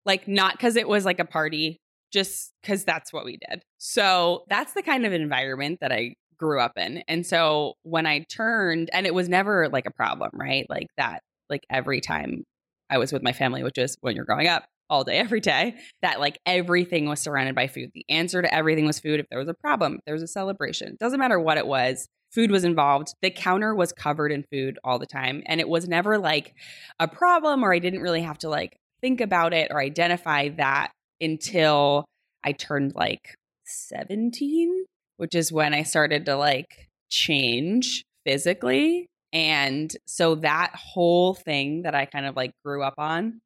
Like, 0.04 0.28
not 0.28 0.52
because 0.52 0.76
it 0.76 0.86
was 0.86 1.04
like 1.04 1.18
a 1.18 1.24
party, 1.24 1.78
just 2.12 2.52
because 2.62 2.84
that's 2.84 3.12
what 3.12 3.24
we 3.24 3.38
did. 3.48 3.62
So 3.78 4.44
that's 4.48 4.74
the 4.74 4.82
kind 4.82 5.06
of 5.06 5.12
environment 5.12 5.78
that 5.80 5.90
I 5.90 6.14
grew 6.38 6.60
up 6.60 6.72
in. 6.76 7.02
And 7.08 7.26
so 7.26 7.74
when 7.82 8.06
I 8.06 8.26
turned, 8.30 8.90
and 8.92 9.06
it 9.06 9.14
was 9.14 9.28
never 9.28 9.68
like 9.68 9.86
a 9.86 9.92
problem, 9.92 10.30
right? 10.34 10.66
Like, 10.68 10.88
that, 10.98 11.20
like, 11.48 11.62
every 11.70 12.00
time 12.00 12.44
I 12.90 12.98
was 12.98 13.12
with 13.12 13.22
my 13.22 13.32
family, 13.32 13.62
which 13.64 13.78
is 13.78 13.96
when 14.02 14.14
you're 14.14 14.24
growing 14.24 14.46
up 14.46 14.66
all 14.94 15.04
day, 15.04 15.18
every 15.18 15.40
day, 15.40 15.74
that 16.02 16.20
like 16.20 16.38
everything 16.46 17.08
was 17.08 17.20
surrounded 17.20 17.54
by 17.54 17.66
food. 17.66 17.90
The 17.94 18.06
answer 18.08 18.40
to 18.40 18.54
everything 18.54 18.86
was 18.86 19.00
food. 19.00 19.20
If 19.20 19.26
there 19.28 19.38
was 19.38 19.48
a 19.48 19.54
problem, 19.54 20.00
there 20.06 20.14
was 20.14 20.22
a 20.22 20.28
celebration, 20.28 20.96
doesn't 21.00 21.20
matter 21.20 21.38
what 21.38 21.58
it 21.58 21.66
was, 21.66 22.08
food 22.34 22.50
was 22.50 22.64
involved. 22.64 23.14
The 23.22 23.30
counter 23.30 23.74
was 23.74 23.92
covered 23.92 24.32
in 24.32 24.44
food 24.50 24.78
all 24.82 24.98
the 24.98 25.06
time. 25.06 25.42
And 25.46 25.60
it 25.60 25.68
was 25.68 25.88
never 25.88 26.18
like 26.18 26.54
a 26.98 27.06
problem 27.06 27.64
or 27.64 27.72
I 27.72 27.78
didn't 27.78 28.02
really 28.02 28.22
have 28.22 28.38
to 28.38 28.48
like 28.48 28.76
think 29.00 29.20
about 29.20 29.52
it 29.52 29.70
or 29.70 29.80
identify 29.80 30.48
that 30.50 30.90
until 31.20 32.04
I 32.42 32.52
turned 32.52 32.94
like 32.94 33.36
17, 33.66 34.84
which 35.16 35.34
is 35.34 35.52
when 35.52 35.72
I 35.74 35.84
started 35.84 36.26
to 36.26 36.36
like 36.36 36.88
change 37.08 38.04
physically. 38.26 39.06
And 39.32 39.94
so 40.06 40.36
that 40.36 40.74
whole 40.74 41.34
thing 41.34 41.82
that 41.82 41.94
I 41.94 42.06
kind 42.06 42.26
of 42.26 42.36
like 42.36 42.52
grew 42.64 42.82
up 42.82 42.94
on 42.98 43.40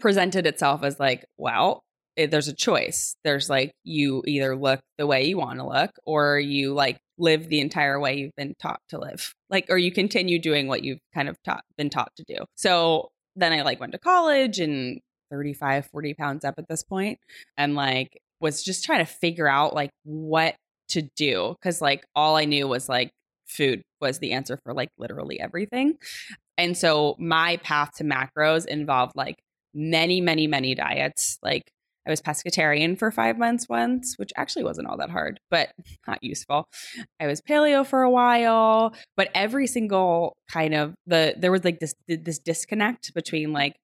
presented 0.00 0.46
itself 0.46 0.82
as 0.82 0.98
like, 0.98 1.24
well, 1.36 1.82
it, 2.16 2.30
there's 2.30 2.48
a 2.48 2.54
choice. 2.54 3.16
There's 3.24 3.50
like, 3.50 3.72
you 3.82 4.22
either 4.26 4.56
look 4.56 4.80
the 4.98 5.06
way 5.06 5.24
you 5.24 5.38
want 5.38 5.58
to 5.58 5.66
look 5.66 5.90
or 6.06 6.38
you 6.38 6.72
like 6.72 6.98
live 7.18 7.48
the 7.48 7.60
entire 7.60 7.98
way 7.98 8.16
you've 8.16 8.36
been 8.36 8.54
taught 8.60 8.80
to 8.90 8.98
live. 8.98 9.34
Like, 9.50 9.66
or 9.68 9.78
you 9.78 9.92
continue 9.92 10.38
doing 10.38 10.68
what 10.68 10.82
you've 10.82 11.00
kind 11.14 11.28
of 11.28 11.36
taught, 11.44 11.64
been 11.76 11.90
taught 11.90 12.12
to 12.16 12.24
do. 12.26 12.44
So 12.54 13.08
then 13.36 13.52
I 13.52 13.62
like 13.62 13.80
went 13.80 13.92
to 13.92 13.98
college 13.98 14.60
and 14.60 15.00
35, 15.30 15.86
40 15.86 16.14
pounds 16.14 16.44
up 16.44 16.54
at 16.58 16.68
this 16.68 16.82
point 16.82 17.18
and 17.56 17.74
like 17.74 18.18
was 18.40 18.62
just 18.62 18.84
trying 18.84 19.04
to 19.04 19.10
figure 19.10 19.48
out 19.48 19.74
like 19.74 19.90
what 20.04 20.54
to 20.88 21.02
do. 21.16 21.56
Cause 21.62 21.80
like 21.80 22.04
all 22.14 22.36
I 22.36 22.44
knew 22.44 22.68
was 22.68 22.88
like 22.88 23.10
food 23.46 23.82
was 24.00 24.18
the 24.18 24.32
answer 24.32 24.58
for 24.64 24.74
like 24.74 24.90
literally 24.98 25.40
everything. 25.40 25.94
And 26.56 26.76
so 26.76 27.16
my 27.18 27.56
path 27.58 27.90
to 27.96 28.04
macros 28.04 28.66
involved 28.66 29.12
like 29.16 29.36
many, 29.74 30.20
many, 30.20 30.46
many 30.46 30.74
diets. 30.74 31.38
Like 31.42 31.64
I 32.06 32.10
was 32.10 32.20
pescatarian 32.20 32.98
for 32.98 33.10
five 33.10 33.38
months 33.38 33.68
once, 33.68 34.14
which 34.18 34.30
actually 34.36 34.64
wasn't 34.64 34.88
all 34.88 34.98
that 34.98 35.10
hard, 35.10 35.40
but 35.50 35.72
not 36.06 36.22
useful. 36.22 36.68
I 37.18 37.26
was 37.26 37.40
paleo 37.40 37.86
for 37.86 38.02
a 38.02 38.10
while, 38.10 38.94
but 39.16 39.30
every 39.34 39.66
single 39.66 40.36
kind 40.50 40.74
of 40.74 40.94
the 41.06 41.34
there 41.36 41.52
was 41.52 41.64
like 41.64 41.80
this 41.80 41.94
this 42.08 42.38
disconnect 42.38 43.14
between 43.14 43.52
like 43.52 43.74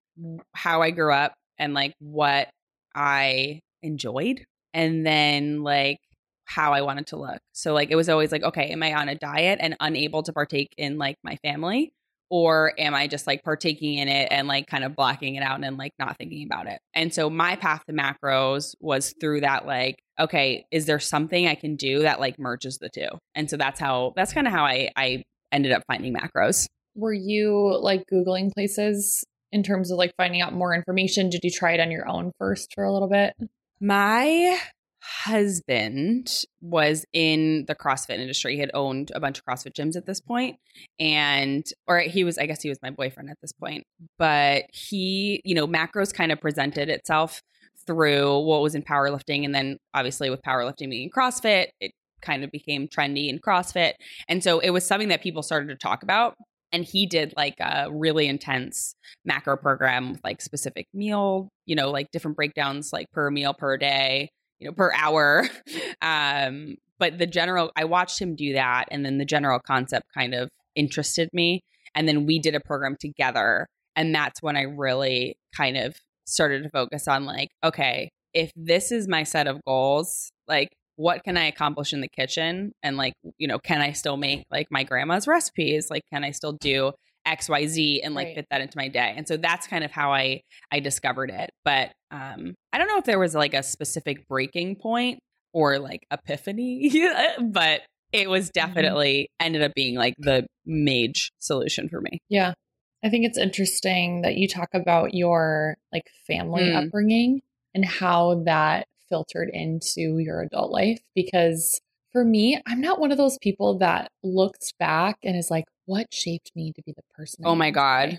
how 0.54 0.82
I 0.82 0.90
grew 0.90 1.12
up 1.12 1.34
and 1.58 1.72
like 1.74 1.94
what 1.98 2.50
I 2.94 3.60
enjoyed, 3.82 4.44
and 4.74 5.06
then 5.06 5.62
like 5.62 5.98
how 6.44 6.72
I 6.72 6.82
wanted 6.82 7.06
to 7.08 7.16
look. 7.16 7.38
So 7.52 7.72
like 7.72 7.90
it 7.90 7.96
was 7.96 8.08
always 8.08 8.32
like, 8.32 8.42
okay, 8.42 8.70
am 8.70 8.82
I 8.82 8.94
on 8.94 9.08
a 9.08 9.14
diet 9.14 9.60
and 9.62 9.76
unable 9.80 10.22
to 10.24 10.32
partake 10.32 10.68
in 10.76 10.98
like 10.98 11.16
my 11.22 11.36
family? 11.36 11.92
Or 12.30 12.72
am 12.78 12.94
I 12.94 13.08
just 13.08 13.26
like 13.26 13.42
partaking 13.42 13.98
in 13.98 14.08
it 14.08 14.28
and 14.30 14.46
like 14.46 14.68
kind 14.68 14.84
of 14.84 14.94
blocking 14.94 15.34
it 15.34 15.42
out 15.42 15.62
and 15.62 15.76
like 15.76 15.92
not 15.98 16.16
thinking 16.16 16.46
about 16.46 16.68
it? 16.68 16.78
And 16.94 17.12
so 17.12 17.28
my 17.28 17.56
path 17.56 17.84
to 17.86 17.92
macros 17.92 18.74
was 18.80 19.12
through 19.20 19.40
that, 19.40 19.66
like, 19.66 19.96
okay, 20.18 20.64
is 20.70 20.86
there 20.86 21.00
something 21.00 21.48
I 21.48 21.56
can 21.56 21.74
do 21.74 22.02
that 22.02 22.20
like 22.20 22.38
merges 22.38 22.78
the 22.78 22.88
two? 22.88 23.08
And 23.34 23.50
so 23.50 23.56
that's 23.56 23.80
how, 23.80 24.12
that's 24.14 24.32
kind 24.32 24.46
of 24.46 24.52
how 24.52 24.64
I, 24.64 24.90
I 24.96 25.24
ended 25.50 25.72
up 25.72 25.82
finding 25.88 26.14
macros. 26.14 26.66
Were 26.94 27.12
you 27.12 27.76
like 27.80 28.04
Googling 28.12 28.52
places 28.52 29.24
in 29.50 29.62
terms 29.64 29.90
of 29.90 29.98
like 29.98 30.12
finding 30.16 30.40
out 30.40 30.52
more 30.52 30.74
information? 30.74 31.30
Did 31.30 31.40
you 31.42 31.50
try 31.50 31.72
it 31.72 31.80
on 31.80 31.90
your 31.90 32.08
own 32.08 32.30
first 32.38 32.72
for 32.74 32.84
a 32.84 32.92
little 32.92 33.08
bit? 33.08 33.34
My 33.80 34.60
husband 35.02 36.30
was 36.60 37.04
in 37.12 37.64
the 37.66 37.74
CrossFit 37.74 38.18
industry. 38.18 38.54
He 38.54 38.60
had 38.60 38.70
owned 38.74 39.10
a 39.14 39.20
bunch 39.20 39.38
of 39.38 39.44
CrossFit 39.44 39.72
gyms 39.72 39.96
at 39.96 40.06
this 40.06 40.20
point, 40.20 40.56
and 40.98 41.64
or 41.86 42.00
he 42.00 42.24
was, 42.24 42.38
I 42.38 42.46
guess, 42.46 42.62
he 42.62 42.68
was 42.68 42.78
my 42.82 42.90
boyfriend 42.90 43.30
at 43.30 43.38
this 43.40 43.52
point. 43.52 43.84
But 44.18 44.64
he, 44.72 45.40
you 45.44 45.54
know, 45.54 45.66
macros 45.66 46.12
kind 46.12 46.32
of 46.32 46.40
presented 46.40 46.88
itself 46.88 47.42
through 47.86 48.40
what 48.40 48.62
was 48.62 48.74
in 48.74 48.82
powerlifting, 48.82 49.44
and 49.44 49.54
then 49.54 49.78
obviously 49.94 50.30
with 50.30 50.42
powerlifting 50.42 50.90
being 50.90 51.10
CrossFit, 51.10 51.68
it 51.80 51.92
kind 52.22 52.44
of 52.44 52.50
became 52.50 52.86
trendy 52.86 53.28
in 53.28 53.38
CrossFit, 53.38 53.92
and 54.28 54.44
so 54.44 54.60
it 54.60 54.70
was 54.70 54.84
something 54.84 55.08
that 55.08 55.22
people 55.22 55.42
started 55.42 55.68
to 55.68 55.76
talk 55.76 56.02
about. 56.02 56.34
And 56.72 56.84
he 56.84 57.04
did 57.04 57.34
like 57.36 57.56
a 57.58 57.88
really 57.90 58.28
intense 58.28 58.94
macro 59.24 59.56
program 59.56 60.12
with 60.12 60.20
like 60.22 60.40
specific 60.40 60.86
meal, 60.94 61.48
you 61.66 61.74
know, 61.74 61.90
like 61.90 62.06
different 62.12 62.36
breakdowns, 62.36 62.92
like 62.92 63.06
per 63.12 63.28
meal 63.28 63.52
per 63.52 63.76
day, 63.76 64.30
you 64.60 64.68
know, 64.68 64.74
per 64.74 64.92
hour. 64.94 65.48
Um, 66.02 66.76
but 66.98 67.18
the 67.18 67.26
general, 67.26 67.72
I 67.76 67.84
watched 67.84 68.18
him 68.20 68.34
do 68.34 68.54
that. 68.54 68.86
And 68.90 69.04
then 69.04 69.18
the 69.18 69.24
general 69.26 69.58
concept 69.58 70.06
kind 70.14 70.34
of 70.34 70.48
interested 70.74 71.28
me. 71.34 71.60
And 71.94 72.08
then 72.08 72.24
we 72.24 72.38
did 72.38 72.54
a 72.54 72.60
program 72.60 72.96
together. 72.98 73.66
And 73.96 74.14
that's 74.14 74.40
when 74.40 74.56
I 74.56 74.62
really 74.62 75.36
kind 75.54 75.76
of 75.76 75.96
started 76.24 76.62
to 76.62 76.70
focus 76.70 77.06
on 77.06 77.26
like, 77.26 77.48
okay, 77.62 78.08
if 78.32 78.50
this 78.56 78.92
is 78.92 79.08
my 79.08 79.24
set 79.24 79.46
of 79.46 79.60
goals, 79.66 80.30
like 80.48 80.70
what 80.96 81.24
can 81.24 81.36
I 81.36 81.46
accomplish 81.46 81.92
in 81.92 82.00
the 82.00 82.08
kitchen? 82.08 82.72
And 82.82 82.96
like, 82.96 83.14
you 83.38 83.48
know, 83.48 83.58
can 83.58 83.80
I 83.80 83.92
still 83.92 84.16
make 84.16 84.44
like 84.50 84.68
my 84.70 84.84
grandma's 84.84 85.26
recipes? 85.26 85.90
Like, 85.90 86.02
can 86.12 86.24
I 86.24 86.30
still 86.30 86.52
do 86.60 86.92
XYZ 87.26 88.00
and 88.02 88.14
like 88.14 88.28
Right. 88.28 88.34
fit 88.36 88.46
that 88.50 88.60
into 88.60 88.76
my 88.76 88.88
day? 88.88 89.14
And 89.16 89.26
so 89.26 89.36
that's 89.36 89.66
kind 89.66 89.84
of 89.84 89.90
how 89.90 90.12
I 90.12 90.40
I 90.72 90.80
discovered 90.80 91.30
it. 91.30 91.50
But 91.64 91.92
um 92.10 92.54
I 92.72 92.78
don't 92.78 92.88
know 92.88 92.98
if 92.98 93.04
there 93.04 93.18
was 93.18 93.34
like 93.34 93.54
a 93.54 93.62
specific 93.62 94.26
breaking 94.28 94.76
point 94.76 95.18
or 95.52 95.78
like 95.78 96.00
epiphany, 96.10 96.90
but 97.40 97.82
it 98.12 98.28
was 98.28 98.50
definitely 98.50 99.28
ended 99.38 99.62
up 99.62 99.72
being 99.74 99.94
like 99.94 100.14
the 100.18 100.46
mage 100.66 101.30
solution 101.38 101.88
for 101.88 102.00
me. 102.00 102.18
Yeah. 102.28 102.54
I 103.02 103.08
think 103.08 103.24
it's 103.24 103.38
interesting 103.38 104.22
that 104.22 104.36
you 104.36 104.46
talk 104.48 104.68
about 104.74 105.14
your 105.14 105.76
like 105.92 106.04
family 106.26 106.64
Mm. 106.64 106.86
upbringing 106.86 107.40
and 107.74 107.84
how 107.84 108.42
that 108.44 108.86
filtered 109.08 109.50
into 109.52 110.18
your 110.18 110.42
adult 110.42 110.70
life 110.70 111.00
because 111.14 111.80
for 112.12 112.24
me, 112.24 112.60
I'm 112.66 112.80
not 112.80 112.98
one 112.98 113.12
of 113.12 113.18
those 113.18 113.38
people 113.40 113.78
that 113.78 114.10
looks 114.24 114.72
back 114.80 115.16
and 115.22 115.36
is 115.36 115.48
like, 115.50 115.64
what 115.90 116.06
shaped 116.14 116.52
me 116.54 116.72
to 116.72 116.82
be 116.86 116.92
the 116.92 117.02
person? 117.16 117.44
I 117.44 117.48
Oh 117.48 117.56
my 117.56 117.72
god. 117.72 118.18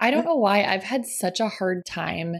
I 0.00 0.10
don't 0.10 0.24
know 0.26 0.34
why 0.34 0.64
I've 0.64 0.82
had 0.82 1.06
such 1.06 1.38
a 1.38 1.48
hard 1.48 1.86
time 1.86 2.34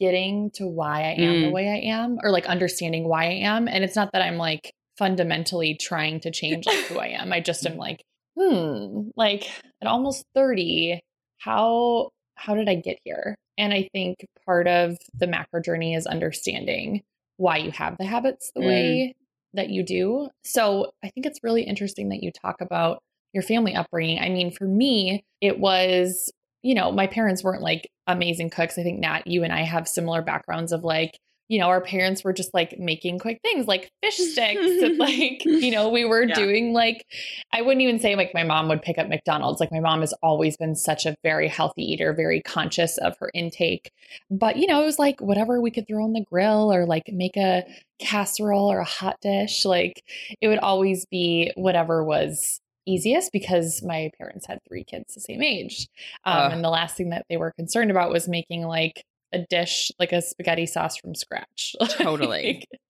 getting 0.00 0.50
to 0.52 0.66
why 0.66 1.02
I 1.02 1.12
am 1.12 1.42
the 1.42 1.48
Mm. 1.48 1.52
way 1.52 1.68
I 1.68 1.90
am 1.94 2.18
or 2.22 2.30
like 2.30 2.46
understanding 2.46 3.06
why 3.06 3.24
I 3.26 3.32
am. 3.44 3.68
And 3.68 3.84
it's 3.84 3.94
not 3.94 4.12
that 4.12 4.22
I'm 4.22 4.38
like 4.38 4.72
fundamentally 4.96 5.76
trying 5.78 6.20
to 6.20 6.30
change 6.40 6.64
like 6.66 6.86
who 6.86 6.98
I 6.98 7.08
am. 7.08 7.34
I 7.34 7.40
just 7.40 7.66
am 7.66 7.76
like, 7.76 8.02
hmm, 8.34 9.10
like 9.14 9.44
at 9.82 9.88
almost 9.88 10.24
30, 10.34 11.00
how 11.38 12.08
how 12.36 12.54
did 12.54 12.68
I 12.68 12.76
get 12.76 12.98
here? 13.04 13.36
And 13.58 13.74
I 13.74 13.90
think 13.92 14.24
part 14.46 14.66
of 14.66 14.96
the 15.20 15.26
macro 15.26 15.60
journey 15.60 15.94
is 15.94 16.06
understanding 16.06 17.02
why 17.36 17.58
you 17.58 17.70
have 17.72 17.98
the 17.98 18.06
habits 18.06 18.50
the 18.54 18.62
Mm. 18.62 18.66
way 18.66 19.14
that 19.52 19.68
you 19.68 19.84
do. 19.84 20.30
So 20.44 20.92
I 21.04 21.10
think 21.10 21.26
it's 21.26 21.40
really 21.42 21.62
interesting 21.62 22.08
that 22.08 22.22
you 22.22 22.32
talk 22.32 22.62
about 22.62 23.02
your 23.34 23.42
family 23.42 23.74
upbringing. 23.74 24.20
I 24.20 24.28
mean, 24.30 24.50
for 24.50 24.64
me, 24.64 25.24
it 25.40 25.58
was, 25.58 26.32
you 26.62 26.74
know, 26.74 26.90
my 26.92 27.06
parents 27.06 27.42
weren't 27.44 27.62
like 27.62 27.88
amazing 28.06 28.50
cooks. 28.50 28.78
I 28.78 28.82
think 28.82 29.00
Nat, 29.00 29.26
you 29.26 29.42
and 29.42 29.52
I 29.52 29.62
have 29.62 29.86
similar 29.88 30.22
backgrounds 30.22 30.72
of 30.72 30.84
like, 30.84 31.18
you 31.48 31.58
know, 31.58 31.66
our 31.66 31.82
parents 31.82 32.24
were 32.24 32.32
just 32.32 32.54
like 32.54 32.78
making 32.78 33.18
quick 33.18 33.38
things 33.42 33.66
like 33.66 33.90
fish 34.02 34.16
sticks 34.16 34.82
and 34.82 34.96
like, 34.96 35.44
you 35.44 35.70
know, 35.70 35.90
we 35.90 36.06
were 36.06 36.22
Yeah. 36.22 36.34
doing 36.34 36.72
like 36.72 37.04
I 37.52 37.60
wouldn't 37.60 37.82
even 37.82 37.98
say 37.98 38.14
like 38.16 38.32
my 38.32 38.44
mom 38.44 38.68
would 38.68 38.80
pick 38.80 38.96
up 38.96 39.08
McDonald's. 39.08 39.60
Like 39.60 39.70
my 39.70 39.80
mom 39.80 40.00
has 40.00 40.14
always 40.22 40.56
been 40.56 40.74
such 40.74 41.04
a 41.04 41.14
very 41.22 41.48
healthy 41.48 41.82
eater, 41.82 42.14
very 42.14 42.40
conscious 42.40 42.96
of 42.96 43.18
her 43.18 43.30
intake. 43.34 43.90
But 44.30 44.56
you 44.56 44.66
know, 44.66 44.80
it 44.82 44.86
was 44.86 44.98
like 44.98 45.20
whatever 45.20 45.60
we 45.60 45.70
could 45.70 45.86
throw 45.86 46.04
on 46.04 46.14
the 46.14 46.24
grill 46.24 46.72
or 46.72 46.86
like 46.86 47.04
make 47.12 47.36
a 47.36 47.64
casserole 47.98 48.72
or 48.72 48.78
a 48.78 48.84
hot 48.84 49.16
dish. 49.20 49.66
Like 49.66 50.02
it 50.40 50.48
would 50.48 50.60
always 50.60 51.04
be 51.04 51.52
whatever 51.56 52.02
was 52.02 52.58
easiest 52.86 53.32
because 53.32 53.82
my 53.82 54.10
parents 54.18 54.46
had 54.46 54.58
three 54.68 54.84
kids 54.84 55.14
the 55.14 55.20
same 55.20 55.42
age. 55.42 55.88
Um, 56.24 56.36
Ugh. 56.36 56.52
and 56.52 56.64
the 56.64 56.70
last 56.70 56.96
thing 56.96 57.10
that 57.10 57.24
they 57.28 57.36
were 57.36 57.52
concerned 57.52 57.90
about 57.90 58.10
was 58.10 58.28
making 58.28 58.62
like 58.66 59.04
a 59.32 59.44
dish 59.50 59.90
like 59.98 60.12
a 60.12 60.22
spaghetti 60.22 60.66
sauce 60.66 60.96
from 60.96 61.14
scratch. 61.14 61.74
Totally. 61.88 62.64
Like, 62.64 62.80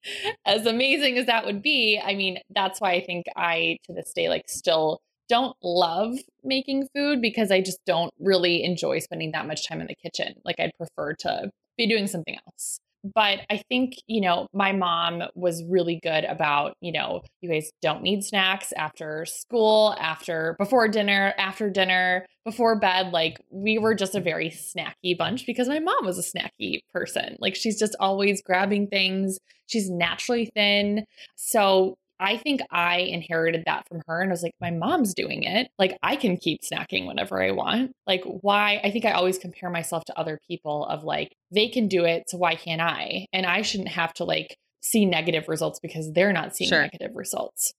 as 0.44 0.66
amazing 0.66 1.18
as 1.18 1.26
that 1.26 1.46
would 1.46 1.62
be, 1.62 2.00
I 2.02 2.14
mean, 2.14 2.38
that's 2.54 2.80
why 2.80 2.92
I 2.92 3.04
think 3.04 3.26
I 3.37 3.78
to 3.85 3.94
this 3.94 4.12
day 4.14 4.28
like 4.28 4.44
still 4.48 5.00
don't 5.28 5.57
love 5.62 6.18
making 6.42 6.87
food 6.94 7.22
because 7.22 7.50
I 7.50 7.62
just 7.62 7.78
don't 7.87 8.12
really 8.20 8.62
enjoy 8.62 8.98
spending 8.98 9.33
that 9.33 9.46
much 9.46 9.66
time 9.66 9.80
in 9.80 9.87
the 9.87 9.94
kitchen. 9.94 10.35
Like 10.44 10.61
I'd 10.61 10.76
prefer 10.76 11.14
to 11.20 11.50
be 11.78 11.87
doing 11.87 12.07
something 12.07 12.37
else. 12.46 12.78
But 13.14 13.40
I 13.51 13.59
think, 13.69 13.95
you 14.07 14.23
know, 14.23 14.49
my 14.55 14.73
mom 14.73 15.23
was 15.35 15.62
really 15.69 16.01
good 16.03 16.25
about, 16.25 16.75
you 16.81 16.90
know, 16.90 17.23
you 17.43 17.51
guys 17.51 17.71
don't 17.83 18.03
need 18.03 18.25
snacks 18.25 18.73
after 18.77 19.27
school, 19.27 19.95
after, 20.01 20.57
before 20.59 20.88
dinner, 20.88 21.35
after 21.37 21.69
dinner, 21.69 22.25
before 22.45 22.79
bed. 22.79 23.12
Like 23.12 23.40
we 23.51 23.77
were 23.79 23.95
just 23.95 24.14
a 24.14 24.21
very 24.21 24.49
snacky 24.49 25.17
bunch 25.17 25.45
because 25.45 25.69
my 25.69 25.81
mom 25.81 26.07
was 26.07 26.19
a 26.19 26.23
snacky 26.23 26.81
person. 26.93 27.37
Like 27.40 27.55
she's 27.55 27.79
just 27.79 27.95
always 28.01 28.43
grabbing 28.43 28.87
things. 28.88 29.38
She's 29.67 29.90
naturally 29.90 30.51
thin. 30.55 31.05
So 31.37 31.97
I 32.20 32.37
think 32.37 32.61
I 32.70 32.98
inherited 32.98 33.64
that 33.66 33.87
from 33.88 34.00
her 34.07 34.20
and 34.20 34.31
I 34.31 34.33
was 34.33 34.42
like, 34.42 34.55
my 34.61 34.70
mom's 34.70 35.14
doing 35.14 35.42
it. 35.42 35.68
Like 35.79 35.96
I 36.03 36.16
can 36.16 36.37
keep 36.37 36.61
snacking 36.62 37.07
whenever 37.07 37.42
I 37.42 37.50
want. 37.50 37.92
Like 38.07 38.22
why? 38.24 38.81
I 38.85 38.90
think 38.90 39.05
I 39.05 39.12
always 39.12 39.38
compare 39.38 39.70
myself 39.70 40.05
to 40.07 40.18
other 40.18 40.38
people 40.48 40.87
of 40.87 41.05
like, 41.05 41.33
they 41.50 41.68
can 41.68 41.88
do 41.88 42.05
it. 42.05 42.24
So 42.29 42.38
why 42.38 42.55
can't 42.55 42.81
I? 42.81 43.27
And 43.33 43.44
I 43.46 43.62
shouldn't 43.62 43.88
have 43.90 44.12
to 44.14 44.24
like 44.24 44.57
see 44.81 45.07
negative 45.07 45.48
results 45.48 45.81
because 45.81 46.12
they're 46.12 46.33
not 46.33 46.55
seeing 46.55 46.68
Sure. 46.68 46.83
negative 46.83 47.16
results. 47.16 47.72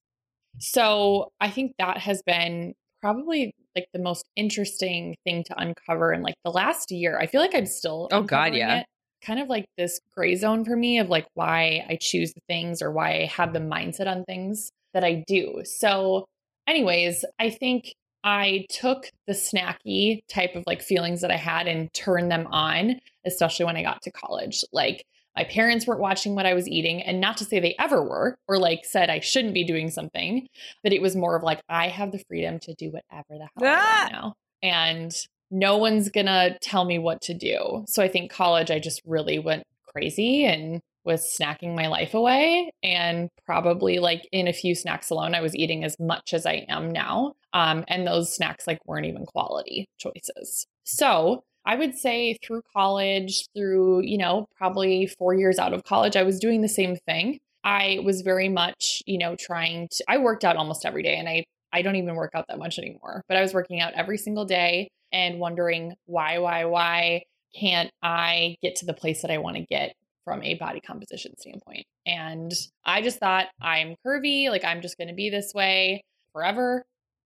So 0.58 1.28
I 1.40 1.50
think 1.50 1.72
that 1.78 1.98
has 1.98 2.22
been 2.26 2.74
probably 3.00 3.52
like 3.74 3.86
the 3.92 3.98
most 4.00 4.24
interesting 4.36 5.14
thing 5.24 5.44
to 5.44 5.54
uncover 5.58 6.12
in 6.12 6.22
like 6.22 6.34
the 6.44 6.50
last 6.50 6.90
year. 6.90 7.18
I 7.18 7.26
feel 7.26 7.40
like 7.40 7.54
I'm 7.54 7.66
still 7.66 8.08
Oh, 8.10 8.22
God, 8.22 8.54
yeah. 8.54 8.80
it. 8.80 8.86
Kind 9.22 9.40
of 9.40 9.48
like 9.48 9.66
this 9.76 10.00
gray 10.14 10.36
zone 10.36 10.64
for 10.64 10.76
me 10.76 10.98
of 10.98 11.08
like 11.08 11.26
why 11.34 11.84
I 11.88 11.98
choose 12.00 12.32
the 12.32 12.40
things 12.48 12.80
or 12.82 12.92
why 12.92 13.22
I 13.22 13.24
have 13.26 13.52
the 13.52 13.58
mindset 13.58 14.06
on 14.06 14.24
things 14.24 14.70
that 14.94 15.04
I 15.04 15.24
do. 15.26 15.62
So, 15.64 16.26
anyways, 16.68 17.24
I 17.38 17.50
think 17.50 17.94
I 18.22 18.66
took 18.70 19.10
the 19.26 19.32
snacky 19.32 20.20
type 20.28 20.54
of 20.54 20.64
like 20.66 20.82
feelings 20.82 21.20
that 21.22 21.30
I 21.30 21.36
had 21.36 21.66
and 21.66 21.92
turned 21.92 22.30
them 22.30 22.46
on, 22.48 23.00
especially 23.24 23.64
when 23.66 23.76
I 23.76 23.82
got 23.82 24.02
to 24.02 24.10
college. 24.10 24.64
Like 24.72 25.04
my 25.36 25.44
parents 25.44 25.86
weren't 25.86 26.00
watching 26.00 26.34
what 26.34 26.46
I 26.46 26.54
was 26.54 26.66
eating, 26.68 27.02
and 27.02 27.20
not 27.20 27.36
to 27.38 27.44
say 27.44 27.60
they 27.60 27.74
ever 27.78 28.02
were 28.02 28.36
or 28.48 28.58
like 28.58 28.84
said 28.84 29.10
I 29.10 29.20
shouldn't 29.20 29.54
be 29.54 29.64
doing 29.64 29.90
something, 29.90 30.46
but 30.82 30.92
it 30.92 31.02
was 31.02 31.14
more 31.16 31.36
of 31.36 31.42
like 31.42 31.60
I 31.68 31.88
have 31.88 32.12
the 32.12 32.22
freedom 32.28 32.58
to 32.60 32.74
do 32.74 32.90
whatever 32.90 33.24
the 33.30 33.48
hell 33.56 33.64
I 33.64 33.66
Ah! 33.66 33.98
want 34.02 34.12
now. 34.12 34.34
And 34.62 35.14
no 35.50 35.76
one's 35.76 36.08
gonna 36.08 36.58
tell 36.60 36.84
me 36.84 36.98
what 36.98 37.20
to 37.22 37.34
do. 37.34 37.84
So 37.86 38.02
I 38.02 38.08
think 38.08 38.30
college, 38.30 38.70
I 38.70 38.78
just 38.78 39.02
really 39.04 39.38
went 39.38 39.64
crazy 39.86 40.44
and 40.44 40.80
was 41.04 41.22
snacking 41.22 41.74
my 41.74 41.86
life 41.86 42.12
away. 42.14 42.70
And 42.82 43.30
probably 43.46 44.00
like 44.00 44.28
in 44.32 44.48
a 44.48 44.52
few 44.52 44.74
snacks 44.74 45.08
alone, 45.08 45.34
I 45.34 45.40
was 45.40 45.54
eating 45.54 45.84
as 45.84 45.96
much 46.00 46.34
as 46.34 46.44
I 46.44 46.66
am 46.68 46.90
now. 46.90 47.34
Um, 47.52 47.84
and 47.88 48.06
those 48.06 48.34
snacks 48.34 48.66
like 48.66 48.80
weren't 48.86 49.06
even 49.06 49.24
quality 49.24 49.86
choices. 49.98 50.66
So 50.84 51.44
I 51.64 51.76
would 51.76 51.96
say 51.96 52.36
through 52.44 52.62
college, 52.72 53.48
through, 53.56 54.02
you 54.02 54.18
know, 54.18 54.46
probably 54.56 55.06
four 55.06 55.32
years 55.32 55.58
out 55.58 55.72
of 55.72 55.84
college, 55.84 56.16
I 56.16 56.22
was 56.22 56.38
doing 56.38 56.60
the 56.60 56.68
same 56.68 56.96
thing. 57.06 57.38
I 57.64 58.00
was 58.04 58.22
very 58.22 58.48
much, 58.48 59.02
you 59.06 59.18
know, 59.18 59.34
trying 59.38 59.88
to, 59.90 60.04
I 60.08 60.18
worked 60.18 60.44
out 60.44 60.56
almost 60.56 60.84
every 60.84 61.02
day 61.02 61.16
and 61.16 61.28
I, 61.28 61.44
I 61.76 61.82
don't 61.82 61.96
even 61.96 62.14
work 62.14 62.30
out 62.34 62.46
that 62.48 62.58
much 62.58 62.78
anymore, 62.78 63.22
but 63.28 63.36
I 63.36 63.42
was 63.42 63.52
working 63.52 63.82
out 63.82 63.92
every 63.92 64.16
single 64.16 64.46
day 64.46 64.88
and 65.12 65.38
wondering 65.38 65.92
why, 66.06 66.38
why, 66.38 66.64
why 66.64 67.22
can't 67.54 67.90
I 68.02 68.56
get 68.62 68.76
to 68.76 68.86
the 68.86 68.94
place 68.94 69.20
that 69.20 69.30
I 69.30 69.36
want 69.36 69.56
to 69.56 69.66
get 69.66 69.92
from 70.24 70.42
a 70.42 70.54
body 70.54 70.80
composition 70.80 71.34
standpoint? 71.36 71.84
And 72.06 72.50
I 72.86 73.02
just 73.02 73.18
thought 73.18 73.48
I'm 73.60 73.94
curvy, 74.06 74.48
like 74.48 74.64
I'm 74.64 74.80
just 74.80 74.96
going 74.96 75.08
to 75.08 75.14
be 75.14 75.28
this 75.28 75.52
way 75.54 76.02
forever. 76.32 76.82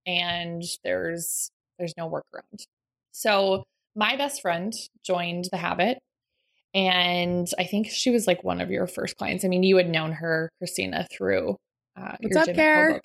And 0.07 0.63
there's, 0.83 1.51
there's 1.77 1.93
no 1.95 2.09
workaround. 2.09 2.63
So 3.11 3.65
my 3.95 4.15
best 4.15 4.41
friend 4.41 4.73
joined 5.05 5.45
the 5.51 5.57
Habyt 5.57 5.99
and 6.73 7.47
I 7.59 7.65
think 7.65 7.89
she 7.91 8.09
was 8.09 8.25
like 8.25 8.43
one 8.43 8.61
of 8.61 8.71
your 8.71 8.87
first 8.87 9.15
clients. 9.15 9.45
I 9.45 9.47
mean, 9.47 9.61
you 9.61 9.77
had 9.77 9.89
known 9.89 10.11
her, 10.13 10.49
Christina, 10.59 11.05
through 11.15 11.55
uh, 11.95 12.15
What's 12.19 12.33
your 12.33 12.41
up, 12.41 12.55
Care? 12.55 13.01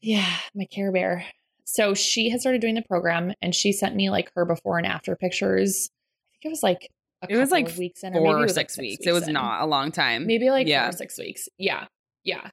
Yeah, 0.00 0.28
my 0.54 0.64
Care 0.66 0.92
Bear. 0.92 1.24
So 1.64 1.92
she 1.94 2.30
had 2.30 2.40
started 2.40 2.60
doing 2.60 2.74
the 2.74 2.82
program, 2.82 3.32
and 3.42 3.54
she 3.54 3.72
sent 3.72 3.94
me 3.94 4.10
like 4.10 4.30
her 4.34 4.44
before 4.44 4.78
and 4.78 4.86
after 4.86 5.16
pictures. 5.16 5.90
I 5.90 6.28
think 6.42 6.44
it 6.46 6.50
was 6.50 6.62
like 6.62 6.88
a 7.22 7.26
It 7.32 7.36
was 7.36 7.50
like 7.50 7.76
weeks 7.76 8.02
in, 8.02 8.12
Four 8.12 8.22
maybe 8.22 8.32
or 8.34 8.38
it 8.38 8.42
was, 8.42 8.56
like, 8.56 8.70
six, 8.70 8.78
weeks. 8.78 9.06
It 9.06 9.12
was 9.12 9.26
in. 9.28 9.34
not 9.34 9.62
a 9.62 9.66
long 9.66 9.90
time. 9.92 10.26
maybe 10.26 10.50
like 10.50 10.66
Yeah. 10.66 10.82
four 10.84 10.90
or 10.90 10.92
six 10.92 11.18
weeks. 11.18 11.48
Yeah, 11.58 11.86
yeah. 12.24 12.50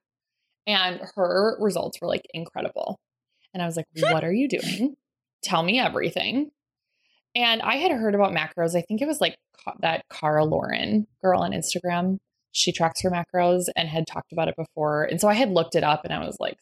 And 0.68 1.00
her 1.16 1.58
results 1.60 2.02
were 2.02 2.08
like 2.08 2.26
incredible. 2.34 2.98
And 3.54 3.62
I 3.62 3.68
was 3.68 3.78
like, 3.78 3.86
"What 4.00 4.24
are 4.24 4.34
you 4.34 4.48
doing? 4.50 4.96
Tell 5.44 5.62
me 5.64 5.80
everything." 5.80 6.50
And 7.36 7.62
I 7.62 7.76
had 7.76 7.92
heard 7.92 8.16
about 8.16 8.34
macros. 8.34 8.76
I 8.76 8.82
think 8.82 9.02
it 9.02 9.08
was 9.08 9.22
like 9.22 9.38
that 9.82 10.04
Cara 10.10 10.44
Lauren 10.46 11.06
girl 11.22 11.42
on 11.42 11.52
Instagram. 11.52 12.18
She 12.56 12.72
tracks 12.72 13.02
her 13.02 13.12
macros 13.12 13.66
and 13.76 13.90
had 13.90 14.08
talked 14.08 14.32
about 14.32 14.48
it 14.48 14.56
before. 14.56 15.04
And 15.04 15.20
so 15.20 15.28
I 15.28 15.34
had 15.34 15.52
looked 15.52 15.76
it 15.76 15.84
up 15.84 16.06
and 16.06 16.14
I 16.14 16.26
was 16.26 16.38
like, 16.40 16.58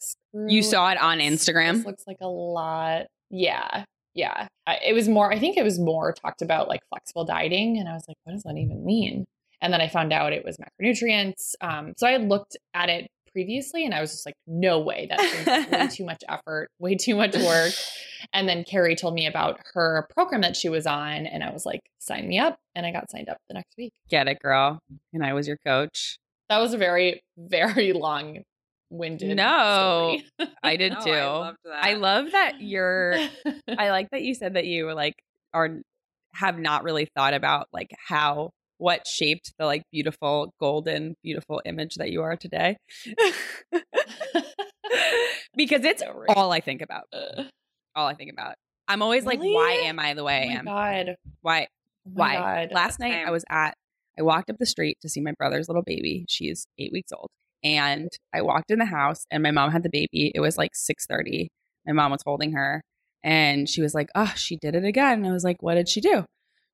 You 0.48 0.64
saw 0.64 0.90
it 0.90 1.00
on. 1.00 1.20
Instagram? 1.20 1.78
This 1.78 1.86
looks 1.86 2.04
like 2.08 2.18
a 2.20 2.28
lot. 2.28 3.04
Yeah. 3.30 3.86
Yeah. 4.16 4.48
I, 4.66 4.80
it 4.84 4.94
was 4.94 5.08
more, 5.08 5.32
I 5.32 5.38
think 5.38 5.56
it 5.56 5.64
was 5.64 5.80
more 5.80 6.12
talked 6.12 6.42
about 6.42 6.68
like 6.68 6.82
flexible 6.90 7.26
dieting. 7.26 7.78
And 7.78 7.88
I 7.88 7.94
was 7.94 8.06
like, 8.08 8.18
what 8.24 8.34
does 8.34 8.42
that 8.44 8.58
even 8.58 8.84
mean? 8.84 9.26
And 9.62 9.72
then 9.72 9.82
I 9.82 9.88
found 9.88 10.12
out 10.12 10.34
it 10.34 10.44
was 10.44 10.58
macronutrients. 10.58 11.54
Um, 11.62 11.94
so 11.96 12.08
I 12.08 12.12
had 12.12 12.28
looked 12.28 12.58
at 12.74 12.90
it 12.90 13.08
previously. 13.34 13.86
And 13.86 13.94
I 13.94 14.00
was 14.00 14.12
just 14.12 14.26
like, 14.26 14.36
no 14.48 14.80
way. 14.80 15.08
that's 15.10 15.72
way 15.72 15.88
too 15.92 16.06
much 16.06 16.24
effort, 16.30 16.70
way 16.80 16.96
too 16.96 17.16
much 17.16 17.36
work. 17.36 17.74
And 18.34 18.48
then 18.48 18.64
Carrie 18.64 18.96
told 18.96 19.14
me 19.14 19.28
about 19.28 19.60
her 19.74 20.08
program 20.14 20.42
that 20.42 20.56
she 20.56 20.70
was 20.70 20.88
on. 20.88 21.26
And 21.26 21.44
I 21.44 21.52
was 21.52 21.66
like, 21.66 21.82
sign 22.00 22.28
me 22.28 22.40
up. 22.40 22.58
And 22.76 22.86
I 22.86 22.92
got 22.92 23.12
signed 23.12 23.30
up 23.30 23.38
the 23.50 23.56
next 23.56 23.76
week. 23.78 23.92
Get 24.10 24.28
it, 24.28 24.40
girl. 24.40 24.80
And 25.12 25.26
I 25.26 25.34
was 25.34 25.48
your 25.48 25.58
coach. 25.66 26.18
That 26.50 26.60
was 26.60 26.74
a 26.74 26.78
very, 26.78 27.22
very 27.38 27.92
long 27.94 28.44
winded. 28.90 29.36
No, 29.36 30.18
I 30.64 30.78
did 30.78 30.94
No, 30.94 31.04
too. 31.04 31.12
I 31.12 31.26
loved 31.26 31.58
that. 31.66 31.86
I 31.86 31.94
love 31.96 32.32
that 32.32 32.62
you're 32.62 33.16
I 33.78 33.90
like 33.90 34.10
that 34.12 34.22
you 34.22 34.36
said 34.36 34.54
that 34.54 34.66
you 34.66 34.86
were 34.86 34.94
like 34.94 35.16
are 35.54 35.80
have 36.34 36.58
not 36.58 36.84
really 36.84 37.08
thought 37.16 37.34
about 37.34 37.68
like 37.74 37.92
how 38.08 38.52
what 38.78 39.08
shaped 39.08 39.54
the 39.58 39.66
like 39.66 39.84
beautiful 39.92 40.54
golden 40.60 41.16
beautiful 41.24 41.62
image 41.66 41.96
that 41.96 42.12
you 42.12 42.22
are 42.22 42.36
today. 42.36 42.78
because 45.56 45.84
it's 45.84 46.04
all 46.30 46.52
I 46.52 46.60
think 46.60 46.82
about. 46.82 47.04
All 47.96 48.08
I 48.08 48.14
think 48.16 48.32
about. 48.32 48.56
I'm 48.88 49.02
always 49.02 49.26
like 49.26 49.40
why 49.40 49.82
am 49.84 50.00
I 50.00 50.14
the 50.14 50.24
way 50.24 50.48
oh 50.50 50.52
I 50.52 50.58
am? 50.58 50.66
God. 50.66 51.16
Why 51.42 51.68
Oh 52.06 52.12
why? 52.14 52.36
God. 52.36 52.72
Last 52.74 53.00
night 53.00 53.26
I 53.26 53.32
was 53.32 53.46
at 53.50 53.76
I 54.18 54.22
walked 54.22 54.50
up 54.50 54.58
the 54.60 54.66
street 54.66 54.98
to 55.02 55.10
see 55.10 55.22
my 55.22 55.32
brother's 55.38 55.68
little 55.68 55.84
baby. 55.84 56.26
She's 56.30 56.68
8 56.78 56.92
weeks 56.92 57.12
old. 57.12 57.30
And 57.64 58.10
I 58.34 58.42
walked 58.42 58.70
in 58.72 58.80
the 58.80 58.86
house 58.86 59.26
and 59.32 59.42
my 59.42 59.52
mom 59.52 59.72
had 59.72 59.84
the 59.84 59.90
baby. 59.90 60.32
It 60.36 60.42
was 60.42 60.58
like 60.58 60.72
6:30. 60.76 61.48
My 61.88 61.94
mom 61.94 62.12
was 62.12 62.22
holding 62.26 62.52
her 62.54 62.82
and 63.24 63.70
she 63.70 63.82
was 63.82 63.94
like, 63.94 64.10
"Oh, 64.16 64.34
she 64.36 64.58
did 64.58 64.76
it 64.76 64.84
again." 64.84 65.20
And 65.20 65.28
I 65.28 65.32
was 65.32 65.46
like, 65.46 65.62
"What 65.64 65.76
did 65.76 65.88
she 65.88 66.02
do?" 66.02 66.26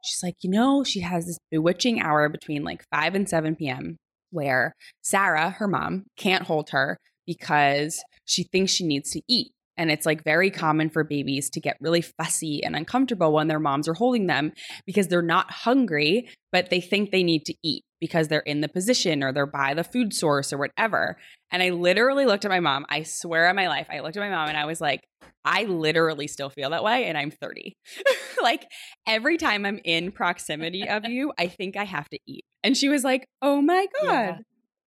She's 0.03 0.23
like, 0.23 0.35
"You 0.41 0.49
know, 0.49 0.83
she 0.83 1.01
has 1.01 1.25
this 1.25 1.38
bewitching 1.51 2.01
hour 2.01 2.29
between 2.29 2.63
like 2.63 2.83
5 2.93 3.15
and 3.15 3.29
7 3.29 3.55
p.m. 3.55 3.97
where 4.31 4.73
Sarah, 5.01 5.51
her 5.51 5.67
mom, 5.67 6.05
can't 6.17 6.43
hold 6.43 6.69
her 6.71 6.97
because 7.25 8.03
she 8.25 8.43
thinks 8.43 8.71
she 8.71 8.85
needs 8.85 9.12
to 9.12 9.21
eat." 9.27 9.51
And 9.79 9.89
it's 9.89 10.05
like 10.05 10.23
very 10.23 10.51
common 10.51 10.89
for 10.89 11.03
babies 11.03 11.49
to 11.51 11.59
get 11.59 11.77
really 11.79 12.01
fussy 12.01 12.61
and 12.63 12.75
uncomfortable 12.75 13.31
when 13.33 13.47
their 13.47 13.59
moms 13.59 13.87
are 13.87 13.93
holding 13.95 14.27
them 14.27 14.51
because 14.85 15.07
they're 15.07 15.21
not 15.23 15.49
hungry, 15.49 16.29
but 16.51 16.69
they 16.69 16.81
think 16.81 17.09
they 17.09 17.23
need 17.23 17.45
to 17.45 17.55
eat 17.63 17.83
because 18.01 18.27
they're 18.27 18.41
in 18.41 18.61
the 18.61 18.67
position 18.69 19.23
or 19.23 19.31
they're 19.33 19.45
by 19.45 19.73
the 19.73 19.83
food 19.83 20.13
source 20.13 20.53
or 20.53 20.57
whatever. 20.57 21.17
And 21.51 21.63
I 21.63 21.69
literally 21.71 22.25
looked 22.25 22.45
at 22.45 22.51
my 22.51 22.59
mom. 22.59 22.85
I 22.89 23.03
swear 23.03 23.49
on 23.49 23.55
my 23.55 23.67
life, 23.67 23.87
I 23.89 24.01
looked 24.01 24.17
at 24.17 24.21
my 24.21 24.29
mom 24.29 24.49
and 24.49 24.57
I 24.57 24.65
was 24.65 24.79
like, 24.79 25.01
I 25.45 25.63
literally 25.63 26.27
still 26.27 26.49
feel 26.49 26.69
that 26.71 26.83
way 26.83 27.05
and 27.05 27.17
I'm 27.17 27.31
30. 27.31 27.73
like 28.43 28.65
every 29.07 29.37
time 29.37 29.65
I'm 29.65 29.79
in 29.83 30.11
proximity 30.11 30.87
of 30.87 31.05
you, 31.07 31.31
I 31.39 31.47
think 31.47 31.77
I 31.77 31.85
have 31.85 32.07
to 32.09 32.19
eat. 32.27 32.43
And 32.63 32.75
she 32.75 32.89
was 32.89 33.05
like, 33.05 33.25
"Oh 33.41 33.61
my 33.61 33.87
god. 34.01 34.05
Yeah. 34.11 34.37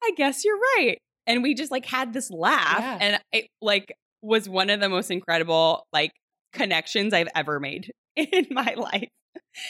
I 0.05 0.12
guess 0.16 0.44
you're 0.44 0.59
right." 0.76 0.98
And 1.26 1.42
we 1.42 1.55
just 1.55 1.70
like 1.70 1.87
had 1.87 2.12
this 2.12 2.31
laugh 2.31 2.81
Yeah. 2.81 2.98
and 3.00 3.20
it 3.33 3.46
like 3.62 3.94
was 4.22 4.48
one 4.48 4.70
of 4.70 4.80
the 4.80 4.88
most 4.88 5.11
incredible 5.11 5.87
like 5.92 6.12
connections 6.52 7.12
I've 7.12 7.28
ever 7.35 7.61
made 7.61 7.90
in 8.16 8.46
my 8.50 8.74
life 8.76 9.08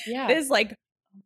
Yeah. 0.07 0.29
this 0.29 0.51
like 0.51 0.73
oh 0.73 0.77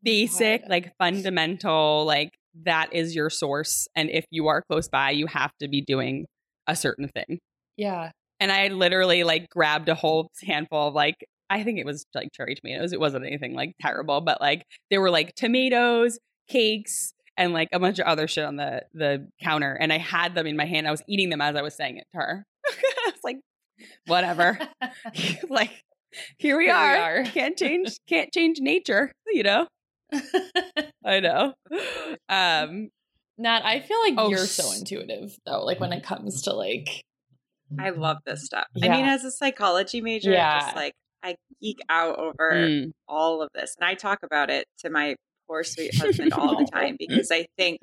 basic 0.02 0.62
God. 0.62 0.70
like 0.70 0.92
fundamental 0.98 2.04
like 2.04 2.30
that 2.64 2.92
is 2.92 3.14
your 3.14 3.30
source 3.30 3.86
and 3.94 4.10
if 4.10 4.24
you 4.30 4.48
are 4.48 4.62
close 4.70 4.88
by 4.88 5.10
you 5.10 5.26
have 5.26 5.52
to 5.60 5.68
be 5.68 5.80
doing 5.80 6.26
a 6.66 6.74
certain 6.74 7.08
thing 7.08 7.38
yeah. 7.76 8.10
and 8.40 8.50
i 8.50 8.68
literally 8.68 9.24
like 9.24 9.48
grabbed 9.48 9.88
a 9.88 9.94
mm. 9.94 9.98
whole 9.98 10.30
handful 10.42 10.88
of 10.88 10.94
like 10.94 11.14
i 11.50 11.62
think 11.62 11.78
it 11.78 11.86
was 11.86 12.04
like 12.14 12.28
cherry 12.32 12.54
tomatoes 12.54 12.92
it 12.92 13.00
wasn't 13.00 13.24
anything 13.24 13.54
like 13.54 13.74
terrible 13.80 14.20
but 14.20 14.40
like 14.40 14.64
there 14.90 15.00
were 15.00 15.10
like 15.10 15.34
tomatoes 15.36 16.18
cakes 16.48 17.12
and 17.36 17.52
like 17.52 17.68
a 17.72 17.78
bunch 17.78 17.98
of 17.98 18.06
other 18.06 18.26
shit 18.26 18.44
on 18.44 18.56
the 18.56 18.82
the 18.94 19.28
counter 19.40 19.74
and 19.74 19.92
i 19.92 19.98
had 19.98 20.34
them 20.34 20.46
in 20.46 20.56
my 20.56 20.66
hand 20.66 20.88
i 20.88 20.90
was 20.90 21.02
eating 21.08 21.30
them 21.30 21.40
as 21.40 21.54
i 21.54 21.62
was 21.62 21.74
saying 21.74 21.98
it 21.98 22.06
to 22.12 22.18
her 22.18 22.44
i 23.06 23.10
was 23.10 23.20
like 23.24 23.36
whatever 24.06 24.58
like 25.48 25.70
here 26.38 26.56
we, 26.56 26.64
Here 26.64 26.74
we 26.74 26.96
are. 26.96 27.20
are. 27.20 27.24
can't 27.24 27.56
change 27.56 27.96
can't 28.08 28.32
change 28.32 28.58
nature 28.60 29.12
you 29.28 29.42
know 29.42 29.66
i 31.04 31.20
know 31.20 31.54
um 32.28 32.88
Nat, 33.38 33.60
I 33.66 33.80
feel 33.80 33.98
like 34.02 34.14
Oh, 34.16 34.30
you're 34.30 34.46
so 34.46 34.72
intuitive 34.72 35.36
though, 35.44 35.62
like 35.62 35.78
when 35.78 35.92
it 35.92 36.02
comes 36.02 36.40
to 36.44 36.54
like 36.54 37.02
I 37.78 37.90
love 37.90 38.16
this 38.24 38.46
stuff. 38.46 38.64
I 38.82 38.88
mean, 38.88 39.04
as 39.04 39.24
a 39.24 39.30
psychology 39.30 40.00
major, 40.00 40.30
Yeah. 40.30 40.58
just 40.60 40.74
like 40.74 40.94
I 41.22 41.36
geek 41.60 41.80
out 41.90 42.18
over 42.18 42.52
mm, 42.54 42.92
all 43.06 43.42
of 43.42 43.50
this. 43.54 43.74
And 43.78 43.86
I 43.86 43.92
talk 43.92 44.20
about 44.22 44.48
it 44.48 44.64
to 44.78 44.88
my 44.88 45.16
poor 45.46 45.64
sweet 45.64 45.94
husband 45.98 46.32
all 46.32 46.56
the 46.56 46.64
time 46.72 46.96
because 46.98 47.30
I 47.30 47.44
think 47.58 47.78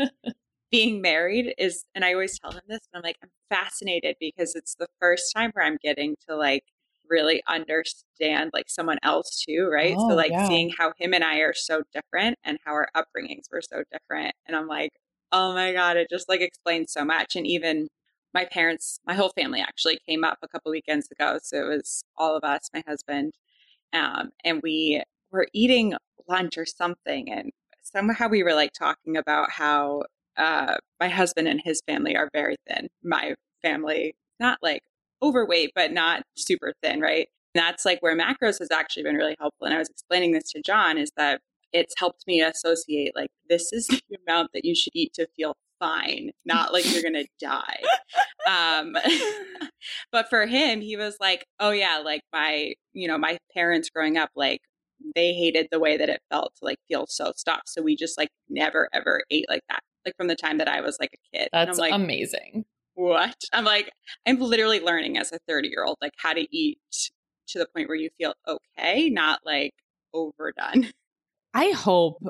being 0.73 1.01
married 1.01 1.53
is, 1.59 1.85
and 1.93 2.03
I 2.03 2.13
always 2.13 2.39
tell 2.39 2.51
him 2.51 2.63
this, 2.67 2.79
and 2.91 2.97
I'm 2.97 3.03
like, 3.07 3.17
I'm 3.21 3.29
fascinated 3.47 4.15
because 4.19 4.55
it's 4.55 4.73
the 4.73 4.87
first 4.99 5.31
time 5.31 5.51
where 5.53 5.63
I'm 5.63 5.77
getting 5.83 6.15
to 6.27 6.35
like 6.35 6.63
really 7.07 7.43
understand 7.47 8.49
like 8.55 8.69
someone 8.69 8.97
else 9.03 9.45
too, 9.47 9.69
right? 9.71 9.95
Oh, 9.95 10.09
so, 10.09 10.15
like, 10.15 10.31
yeah. 10.31 10.47
seeing 10.47 10.71
how 10.75 10.91
him 10.97 11.13
and 11.13 11.23
I 11.23 11.37
are 11.41 11.53
so 11.53 11.83
different 11.93 12.39
and 12.43 12.57
how 12.65 12.71
our 12.71 12.87
upbringings 12.97 13.51
were 13.51 13.61
so 13.61 13.83
different. 13.91 14.33
And 14.47 14.57
I'm 14.57 14.65
like, 14.65 14.89
oh 15.31 15.53
my 15.53 15.73
God, 15.73 15.95
it 15.95 16.09
just 16.09 16.27
like 16.27 16.41
explains 16.41 16.91
so 16.91 17.05
much. 17.05 17.35
And 17.35 17.45
even 17.45 17.87
my 18.33 18.45
parents, 18.45 18.99
my 19.05 19.13
whole 19.13 19.29
family 19.29 19.61
actually 19.61 19.99
came 20.07 20.23
up 20.23 20.39
a 20.41 20.47
couple 20.47 20.71
weekends 20.71 21.07
ago. 21.11 21.37
So 21.43 21.57
it 21.57 21.69
was 21.69 22.03
all 22.17 22.35
of 22.35 22.43
us, 22.43 22.71
my 22.73 22.83
husband, 22.87 23.33
um, 23.93 24.31
and 24.43 24.59
we 24.63 25.03
were 25.31 25.47
eating 25.53 25.93
lunch 26.27 26.57
or 26.57 26.65
something. 26.65 27.31
And 27.31 27.51
somehow 27.83 28.27
we 28.27 28.41
were 28.41 28.55
like 28.55 28.73
talking 28.73 29.17
about 29.17 29.51
how 29.51 30.03
uh, 30.37 30.75
my 30.99 31.09
husband 31.09 31.47
and 31.47 31.61
his 31.63 31.81
family 31.87 32.15
are 32.15 32.29
very 32.33 32.55
thin. 32.67 32.87
My 33.03 33.35
family, 33.61 34.15
not 34.39 34.59
like 34.61 34.81
overweight, 35.21 35.71
but 35.75 35.91
not 35.91 36.23
super 36.35 36.73
thin, 36.83 36.99
right? 36.99 37.27
And 37.55 37.63
that's 37.63 37.85
like 37.85 38.01
where 38.01 38.17
macros 38.17 38.59
has 38.59 38.71
actually 38.71 39.03
been 39.03 39.15
really 39.15 39.35
helpful. 39.39 39.65
And 39.65 39.73
I 39.73 39.79
was 39.79 39.89
explaining 39.89 40.31
this 40.33 40.51
to 40.51 40.61
John 40.61 40.97
is 40.97 41.11
that 41.17 41.41
it's 41.71 41.95
helped 41.97 42.25
me 42.27 42.41
associate 42.41 43.13
like 43.15 43.29
this 43.49 43.73
is 43.73 43.87
the 44.09 44.17
amount 44.27 44.51
that 44.53 44.65
you 44.65 44.75
should 44.75 44.93
eat 44.95 45.13
to 45.13 45.27
feel 45.35 45.55
fine, 45.79 46.31
not 46.45 46.71
like 46.71 46.91
you're 46.91 47.03
gonna 47.03 47.25
die. 47.39 47.81
Um, 48.47 48.95
but 50.11 50.29
for 50.29 50.45
him, 50.45 50.81
he 50.81 50.95
was 50.95 51.17
like, 51.19 51.45
"Oh 51.59 51.71
yeah, 51.71 52.01
like 52.03 52.21
my, 52.31 52.73
you 52.93 53.07
know, 53.07 53.17
my 53.17 53.37
parents 53.53 53.89
growing 53.89 54.17
up, 54.17 54.29
like 54.35 54.61
they 55.15 55.33
hated 55.33 55.67
the 55.71 55.79
way 55.79 55.97
that 55.97 56.09
it 56.09 56.21
felt 56.31 56.53
to 56.57 56.65
like 56.65 56.77
feel 56.87 57.05
so 57.07 57.33
stuffed, 57.35 57.69
so 57.69 57.81
we 57.81 57.95
just 57.95 58.17
like 58.17 58.29
never 58.49 58.87
ever 58.93 59.23
ate 59.29 59.45
like 59.49 59.63
that, 59.69 59.81
like 60.05 60.15
from 60.17 60.27
the 60.27 60.35
time 60.35 60.57
that 60.59 60.67
I 60.67 60.81
was 60.81 60.97
like 60.99 61.13
a 61.13 61.37
kid." 61.37 61.49
and 61.53 61.69
that's 61.69 61.79
I'm 61.79 61.81
like, 61.81 61.93
amazing. 61.93 62.65
what? 62.95 63.35
I'm 63.53 63.65
like, 63.65 63.91
I'm 64.27 64.39
literally 64.39 64.79
learning 64.79 65.17
as 65.17 65.31
a 65.31 65.39
30 65.47 65.69
year 65.69 65.83
old, 65.85 65.97
like 66.01 66.13
how 66.17 66.33
to 66.33 66.45
eat 66.55 66.79
to 67.47 67.59
the 67.59 67.67
point 67.75 67.87
where 67.89 67.97
you 67.97 68.09
feel 68.17 68.33
okay, 68.47 69.09
not 69.09 69.41
like 69.45 69.73
overdone. 70.13 70.91
i 71.55 71.69
hope 71.71 72.23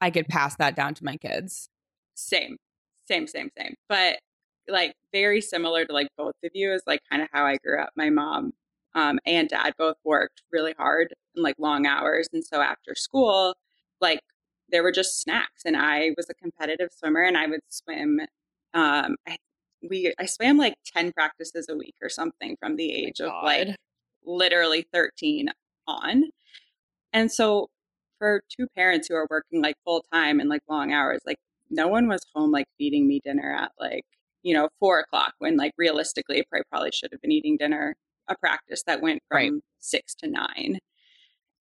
i 0.00 0.10
could 0.10 0.26
pass 0.26 0.56
that 0.56 0.74
down 0.74 0.94
to 0.94 1.04
my 1.04 1.16
kids 1.16 1.68
Same, 2.14 2.56
same, 3.06 3.26
same, 3.26 3.50
same. 3.58 3.74
But 3.88 4.18
like 4.68 4.94
very 5.12 5.40
similar 5.40 5.84
to 5.84 5.92
like 5.92 6.08
both 6.16 6.34
of 6.44 6.50
you 6.54 6.72
is 6.72 6.82
like 6.86 7.00
kind 7.10 7.22
of 7.22 7.28
how 7.32 7.44
I 7.44 7.56
grew 7.56 7.80
up. 7.80 7.90
My 7.96 8.10
mom 8.10 8.52
um, 8.94 9.18
and 9.26 9.48
dad 9.48 9.74
both 9.78 9.96
worked 10.04 10.42
really 10.52 10.74
hard 10.78 11.12
and 11.34 11.42
like 11.42 11.56
long 11.58 11.86
hours. 11.86 12.28
And 12.32 12.44
so 12.44 12.60
after 12.60 12.94
school, 12.94 13.56
like 14.00 14.20
there 14.70 14.82
were 14.82 14.92
just 14.92 15.20
snacks. 15.20 15.62
And 15.64 15.76
I 15.76 16.10
was 16.16 16.28
a 16.30 16.34
competitive 16.34 16.90
swimmer 16.92 17.22
and 17.22 17.36
I 17.36 17.46
would 17.46 17.60
swim. 17.68 18.20
Um, 18.74 19.16
I, 19.26 19.36
we, 19.88 20.14
I 20.18 20.26
swam 20.26 20.56
like 20.58 20.74
10 20.86 21.12
practices 21.12 21.68
a 21.68 21.76
week 21.76 21.94
or 22.02 22.08
something 22.08 22.56
from 22.60 22.76
the 22.76 22.92
age 22.92 23.20
of 23.20 23.32
like 23.42 23.68
literally 24.24 24.86
13 24.92 25.50
on. 25.86 26.24
And 27.12 27.30
so 27.30 27.68
for 28.18 28.42
two 28.48 28.66
parents 28.76 29.08
who 29.08 29.14
are 29.14 29.26
working 29.30 29.62
like 29.62 29.76
full 29.84 30.04
time 30.12 30.40
and 30.40 30.48
like 30.48 30.62
long 30.68 30.92
hours, 30.92 31.20
like 31.26 31.38
no 31.70 31.88
one 31.88 32.08
was 32.08 32.20
home 32.34 32.50
like 32.50 32.66
feeding 32.78 33.06
me 33.06 33.20
dinner 33.24 33.54
at 33.54 33.72
like, 33.78 34.04
you 34.42 34.54
know, 34.54 34.68
four 34.80 35.00
o'clock 35.00 35.34
when 35.38 35.56
like 35.56 35.72
realistically 35.78 36.44
I 36.54 36.62
probably 36.70 36.90
should 36.92 37.12
have 37.12 37.20
been 37.20 37.32
eating 37.32 37.56
dinner 37.56 37.96
a 38.28 38.36
practice 38.36 38.82
that 38.86 39.02
went 39.02 39.22
from 39.28 39.36
Right. 39.36 39.52
six 39.80 40.14
to 40.16 40.28
nine. 40.28 40.78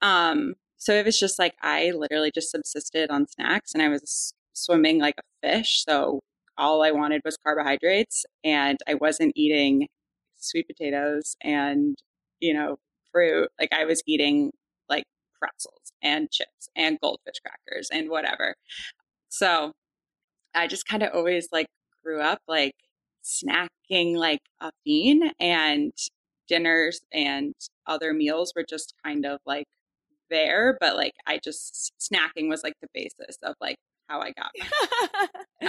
Um, 0.02 0.56
so 0.84 0.94
it 0.94 1.06
was 1.06 1.18
just 1.18 1.40
like 1.40 1.54
I 1.62 1.92
literally 1.92 2.30
just 2.30 2.52
subsisted 2.52 3.10
on 3.10 3.26
snacks 3.26 3.74
and 3.74 3.82
I 3.82 3.88
was 3.88 4.34
swimming 4.52 5.00
like 5.00 5.16
a 5.18 5.48
fish. 5.48 5.82
So 5.88 6.20
all 6.58 6.84
I 6.84 6.92
wanted 6.92 7.22
was 7.24 7.38
carbohydrates 7.38 8.26
and 8.44 8.78
I 8.86 8.96
wasn't 8.96 9.32
eating 9.38 9.88
sweet 10.36 10.68
potatoes 10.68 11.38
and, 11.42 11.96
you 12.42 12.54
know, 12.54 12.80
fruit. 13.14 13.50
Like 13.58 13.72
I 13.74 13.86
was 13.86 14.04
eating 14.06 14.52
like 14.90 15.06
pretzels 15.40 15.94
and 16.02 16.30
chips 16.30 16.68
and 16.76 17.00
goldfish 17.02 17.40
crackers 17.42 17.88
and 17.90 18.10
whatever. 18.10 18.56
So 19.30 19.72
I 20.54 20.68
just 20.68 20.86
kind 20.86 21.02
of 21.02 21.12
always 21.14 21.48
like 21.54 21.68
grew 22.04 22.20
up 22.20 22.40
like 22.46 22.76
snacking 23.24 24.18
like 24.18 24.42
a 24.60 24.72
fiend 24.84 25.34
and 25.40 25.94
dinners 26.50 27.00
and 27.14 27.54
other 27.88 28.14
meals 28.14 28.52
were 28.54 28.66
just 28.68 28.94
kind 29.06 29.26
of 29.26 29.40
like 29.46 29.66
there, 30.30 30.78
but 30.80 30.96
like 30.96 31.14
I 31.28 31.40
just 31.44 31.92
snacking 32.02 32.50
was 32.50 32.64
like 32.64 32.74
the 32.82 32.88
basis 32.94 33.38
of 33.44 33.56
like 33.62 33.78
how 34.10 34.20
I 34.22 34.32
got. 34.32 34.52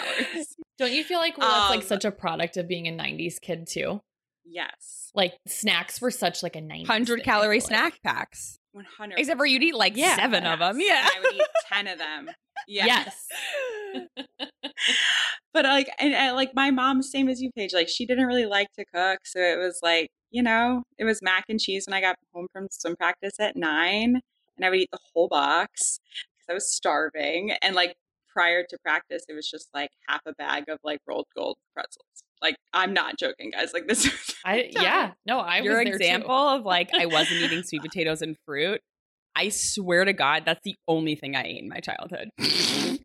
Don't 0.78 0.92
you 0.92 1.04
feel 1.04 1.18
like 1.18 1.38
well, 1.38 1.48
that's 1.50 1.70
like 1.70 1.80
Um, 1.80 1.86
such 1.86 2.04
a 2.04 2.10
product 2.10 2.56
of 2.56 2.66
being 2.68 2.88
a 2.88 2.92
90s 2.92 3.40
kid 3.40 3.66
too? 3.68 4.00
Yes. 4.44 5.10
Like 5.14 5.34
snacks 5.46 6.00
were 6.00 6.10
such 6.10 6.42
like 6.42 6.56
a 6.56 6.60
90s 6.60 6.80
100 6.88 7.16
thing, 7.16 7.24
calorie 7.24 7.60
feel 7.60 7.64
like. 7.70 7.80
snack 7.80 8.02
packs. 8.02 8.58
100 8.72 9.18
Except 9.18 9.38
for 9.38 9.46
you'd 9.46 9.62
eat 9.62 9.74
like 9.74 9.96
Yeah. 9.96 10.16
seven 10.16 10.44
of 10.44 10.58
them. 10.58 10.80
Yes, 10.80 11.10
Yeah. 11.14 11.18
and 11.18 11.26
I 11.26 11.28
would 11.28 11.36
eat 11.36 11.48
10 11.72 11.86
of 11.86 11.98
them. 11.98 12.30
Yeah. 12.66 12.86
Yes. 12.86 13.26
but 15.54 15.64
like 15.64 15.88
and, 15.98 16.12
and 16.14 16.34
like 16.34 16.50
my 16.54 16.70
mom 16.70 17.02
same 17.02 17.28
as 17.28 17.40
you 17.40 17.50
paige 17.56 17.72
like 17.72 17.88
she 17.88 18.04
didn't 18.06 18.26
really 18.26 18.46
like 18.46 18.66
to 18.76 18.84
cook 18.92 19.20
so 19.24 19.38
it 19.40 19.56
was 19.58 19.78
like 19.82 20.08
you 20.30 20.42
know 20.42 20.82
it 20.98 21.04
was 21.04 21.20
mac 21.22 21.44
and 21.48 21.60
cheese 21.60 21.84
when 21.86 21.94
i 21.94 22.00
got 22.00 22.16
home 22.34 22.46
from 22.52 22.66
swim 22.70 22.96
practice 22.96 23.34
at 23.38 23.54
nine 23.56 24.20
and 24.56 24.64
i 24.64 24.70
would 24.70 24.78
eat 24.78 24.90
the 24.92 24.98
whole 25.14 25.28
box 25.28 26.00
because 26.36 26.50
i 26.50 26.54
was 26.54 26.70
starving 26.72 27.52
and 27.62 27.74
like 27.74 27.94
prior 28.32 28.64
to 28.68 28.76
practice 28.84 29.24
it 29.28 29.34
was 29.34 29.48
just 29.48 29.68
like 29.74 29.90
half 30.08 30.20
a 30.26 30.32
bag 30.34 30.64
of 30.68 30.78
like 30.82 30.98
Rold 31.06 31.26
Gold 31.36 31.56
pretzels 31.72 32.24
like 32.42 32.56
i'm 32.72 32.92
not 32.92 33.16
joking 33.16 33.52
guys 33.52 33.72
like 33.72 33.86
this 33.86 34.34
I 34.44 34.70
yeah, 34.70 35.12
no, 35.24 35.38
I 35.38 35.60
Your 35.60 35.78
was 35.78 35.84
there 35.84 35.94
example 35.94 36.34
of 36.34 36.64
like 36.64 36.90
I 36.92 37.06
wasn't 37.06 37.40
eating 37.40 37.62
sweet 37.62 37.82
potatoes 37.90 38.20
and 38.20 38.36
fruit. 38.44 38.80
I 39.34 39.48
swear 39.48 40.04
to 40.04 40.12
God, 40.12 40.42
that's 40.44 40.60
the 40.64 40.76
only 40.86 41.16
thing 41.16 41.34
I 41.34 41.44
ate 41.44 41.62
in 41.62 41.68
my 41.68 41.80
childhood. 41.80 42.28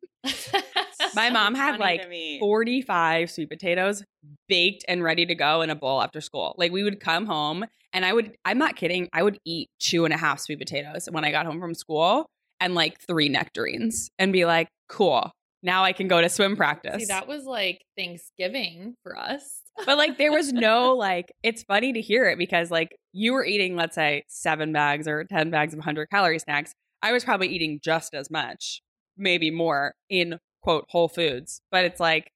My 1.16 1.32
mom 1.32 1.56
had, 1.56 1.80
like, 1.80 2.08
45 2.40 3.32
sweet 3.32 3.50
potatoes 3.50 4.04
baked 4.48 4.86
and 4.88 5.02
ready 5.02 5.26
to 5.26 5.34
go 5.34 5.62
in 5.62 5.72
a 5.72 5.76
bowl 5.76 6.04
after 6.04 6.22
school. 6.22 6.54
Like 6.58 6.72
we 6.72 6.84
would 6.84 7.00
come 7.00 7.26
home 7.26 7.66
and 7.94 8.06
I 8.06 8.14
would, 8.14 8.36
I'm 8.46 8.58
not 8.58 8.76
kidding, 8.76 9.10
I 9.14 9.24
would 9.24 9.40
eat 9.46 9.70
two 9.80 10.06
and 10.06 10.14
a 10.14 10.18
half 10.18 10.40
sweet 10.40 10.60
potatoes 10.60 11.08
when 11.12 11.26
I 11.26 11.32
got 11.32 11.46
home 11.46 11.60
from 11.60 11.74
school 11.74 12.30
and 12.60 12.76
like 12.76 13.00
three 13.00 13.30
nectarines 13.30 14.10
and 14.20 14.34
be 14.34 14.46
like, 14.46 14.68
cool, 14.88 15.32
now 15.64 15.84
I 15.84 15.94
can 15.94 16.08
go 16.08 16.22
to 16.22 16.30
swim 16.30 16.56
practice. 16.56 17.02
See, 17.02 17.06
that 17.06 17.28
was 17.28 17.46
like 17.46 17.82
Thanksgiving 17.98 18.96
for 19.04 19.18
us. 19.18 19.62
but 19.86 19.98
like 19.98 20.18
there 20.18 20.32
was 20.32 20.54
no 20.54 20.96
like, 20.96 21.32
it's 21.44 21.64
funny 21.64 21.94
to 21.94 22.02
hear 22.02 22.30
it 22.30 22.38
because 22.38 22.72
like 22.72 22.96
you 23.12 23.34
were 23.34 23.46
eating, 23.46 23.76
let's 23.76 23.96
say, 23.96 24.24
seven 24.28 24.72
bags 24.72 25.08
or 25.08 25.26
10 25.26 25.50
bags 25.50 25.74
of 25.74 25.80
100 25.80 26.10
calorie 26.10 26.40
snacks. 26.40 26.74
I 27.02 27.12
was 27.12 27.24
probably 27.24 27.48
eating 27.48 27.80
just 27.84 28.14
as 28.14 28.30
much, 28.30 28.82
maybe 29.18 29.52
more 29.52 29.94
in 30.10 30.40
quote 30.62 30.86
Whole 30.90 31.08
Foods. 31.10 31.62
But 31.72 31.86
it's 31.86 32.00
like, 32.00 32.30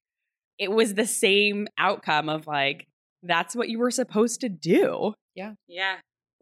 it 0.58 0.70
was 0.70 0.94
the 0.94 1.06
same 1.06 1.66
outcome 1.78 2.28
of 2.28 2.46
like, 2.46 2.86
that's 3.24 3.56
what 3.56 3.68
you 3.68 3.78
were 3.78 3.90
supposed 3.90 4.40
to 4.42 4.48
do. 4.48 5.14
yeah 5.34 5.54
yeah 5.68 5.96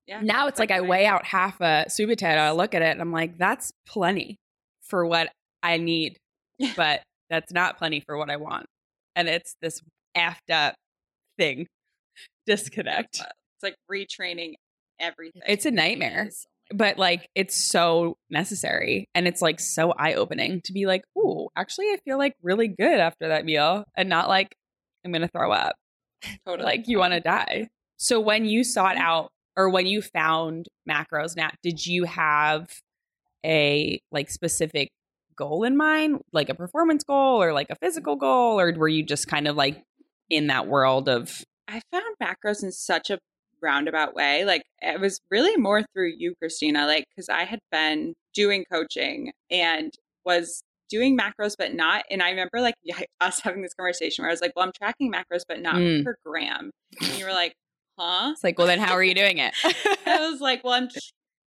Yeah. 0.06 0.20
Now 0.22 0.48
it's 0.48 0.58
like 0.58 0.70
I 0.70 0.80
weigh 0.80 1.06
out 1.06 1.24
half 1.24 1.60
a 1.60 1.86
sweet 1.88 2.06
potato, 2.06 2.40
I 2.40 2.50
look 2.50 2.74
at 2.74 2.82
it 2.82 2.90
and 2.90 3.00
I'm 3.00 3.12
like, 3.12 3.38
that's 3.38 3.72
plenty 3.86 4.36
for 4.82 5.06
what 5.06 5.30
I 5.62 5.76
need, 5.78 6.16
but 6.76 7.02
that's 7.30 7.52
not 7.52 7.78
plenty 7.78 8.00
for 8.04 8.18
what 8.18 8.28
I 8.30 8.36
want. 8.36 8.66
And 9.14 9.28
it's 9.28 9.54
this 9.62 9.80
effed 10.16 10.50
up 10.52 10.74
thing. 11.38 11.66
Disconnect. 12.46 13.20
it's 13.20 13.62
like 13.62 13.76
retraining 13.90 14.54
everything 14.98 15.42
It's 15.46 15.66
a 15.66 15.70
nightmare. 15.70 16.24
Yes. 16.24 16.46
But 16.74 16.98
like 16.98 17.28
it's 17.34 17.56
so 17.56 18.16
necessary 18.30 19.06
and 19.14 19.28
it's 19.28 19.42
like 19.42 19.60
so 19.60 19.92
eye 19.92 20.14
opening 20.14 20.60
to 20.64 20.72
be 20.72 20.86
like, 20.86 21.02
ooh, 21.16 21.48
actually 21.56 21.86
I 21.86 21.98
feel 22.04 22.18
like 22.18 22.34
really 22.42 22.68
good 22.68 22.98
after 22.98 23.28
that 23.28 23.44
meal 23.44 23.84
and 23.96 24.08
not 24.08 24.28
like 24.28 24.54
I'm 25.04 25.12
gonna 25.12 25.28
throw 25.28 25.52
up. 25.52 25.74
Totally 26.46 26.64
Like 26.64 26.88
you 26.88 26.98
wanna 26.98 27.20
die. 27.20 27.68
So 27.96 28.20
when 28.20 28.44
you 28.44 28.64
sought 28.64 28.96
mm-hmm. 28.96 29.04
out 29.04 29.30
or 29.56 29.68
when 29.68 29.86
you 29.86 30.02
found 30.02 30.66
macros 30.88 31.36
Nat, 31.36 31.54
did 31.62 31.86
you 31.86 32.04
have 32.04 32.68
a 33.44 34.00
like 34.10 34.30
specific 34.30 34.90
goal 35.36 35.64
in 35.64 35.76
mind, 35.76 36.20
like 36.32 36.48
a 36.48 36.54
performance 36.54 37.04
goal 37.04 37.42
or 37.42 37.52
like 37.52 37.68
a 37.70 37.74
mm-hmm. 37.74 37.84
physical 37.86 38.16
goal, 38.16 38.58
or 38.60 38.72
were 38.76 38.88
you 38.88 39.04
just 39.04 39.28
kind 39.28 39.48
of 39.48 39.56
like 39.56 39.82
in 40.30 40.46
that 40.48 40.66
world 40.66 41.08
of 41.08 41.42
I 41.68 41.80
found 41.90 42.16
macros 42.22 42.62
in 42.62 42.72
such 42.72 43.10
a 43.10 43.18
roundabout 43.62 44.14
way. 44.14 44.44
Like 44.44 44.62
it 44.80 45.00
was 45.00 45.20
really 45.30 45.56
more 45.56 45.82
through 45.94 46.12
you, 46.16 46.34
Christina, 46.38 46.86
like 46.86 47.04
because 47.14 47.28
I 47.28 47.44
had 47.44 47.60
been 47.70 48.14
doing 48.34 48.64
coaching 48.70 49.32
and 49.50 49.92
was 50.24 50.62
doing 50.92 51.18
macros, 51.18 51.54
but 51.58 51.74
not. 51.74 52.04
And 52.10 52.22
I 52.22 52.30
remember 52.30 52.60
like 52.60 52.74
us 53.20 53.40
having 53.40 53.62
this 53.62 53.74
conversation 53.74 54.22
where 54.22 54.30
I 54.30 54.32
was 54.32 54.40
like, 54.42 54.52
well, 54.54 54.64
I'm 54.66 54.72
tracking 54.76 55.10
macros, 55.10 55.42
but 55.48 55.60
not 55.60 55.76
Mm. 55.76 56.04
per 56.04 56.14
gram. 56.24 56.70
And 57.00 57.18
you 57.18 57.24
were 57.24 57.32
like, 57.32 57.54
huh? 57.98 58.30
it's 58.32 58.44
like, 58.44 58.58
well 58.58 58.66
then 58.66 58.78
how 58.78 58.92
are 58.92 59.02
you 59.02 59.14
doing 59.14 59.38
it? 59.38 59.54
I 60.06 60.28
was 60.30 60.40
like, 60.40 60.62
well, 60.62 60.74
I'm. 60.74 60.88
tr- 60.92 60.98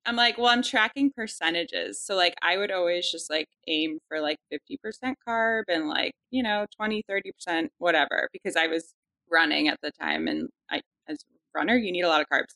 I'm 0.07 0.15
like, 0.15 0.37
well, 0.37 0.49
I'm 0.49 0.61
tracking 0.61 1.11
percentages. 1.15 1.99
So 1.99 2.15
like 2.15 2.35
I 2.43 2.57
would 2.57 2.69
always 2.69 3.09
just 3.09 3.27
like 3.31 3.47
aim 3.67 3.97
for 4.07 4.21
like 4.21 4.37
50% 4.53 5.15
carb 5.27 5.63
and 5.67 5.87
like, 5.89 6.11
you 6.29 6.43
know, 6.43 6.67
20, 6.77 7.01
30%, 7.09 7.69
whatever, 7.79 8.29
because 8.31 8.55
I 8.55 8.67
was 8.67 8.93
running 9.31 9.67
at 9.67 9.79
the 9.81 9.89
time 9.99 10.27
and 10.27 10.49
I 10.69 10.81
as 11.09 11.17
a 11.23 11.57
runner, 11.59 11.75
you 11.75 11.91
need 11.91 12.03
a 12.03 12.07
lot 12.07 12.21
of 12.21 12.27
carbs. 12.31 12.53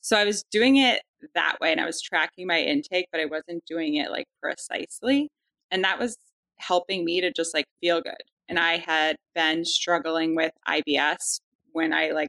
So 0.00 0.16
I 0.16 0.24
was 0.24 0.42
doing 0.50 0.78
it 0.78 1.00
that 1.36 1.58
way 1.60 1.70
and 1.70 1.80
I 1.80 1.86
was 1.86 2.02
tracking 2.02 2.48
my 2.48 2.58
intake, 2.60 3.06
but 3.12 3.20
I 3.20 3.26
wasn't 3.26 3.64
doing 3.66 3.94
it 3.94 4.10
like 4.10 4.26
precisely. 4.42 5.28
And 5.70 5.84
that 5.84 5.98
was 5.98 6.16
helping 6.58 7.04
me 7.04 7.20
to 7.20 7.32
just 7.32 7.54
like 7.54 7.66
feel 7.80 8.00
good. 8.00 8.22
And 8.48 8.58
I 8.58 8.78
had 8.78 9.16
been 9.34 9.64
struggling 9.64 10.34
with 10.34 10.52
IBS 10.68 11.40
when 11.72 11.92
I 11.92 12.10
like 12.10 12.28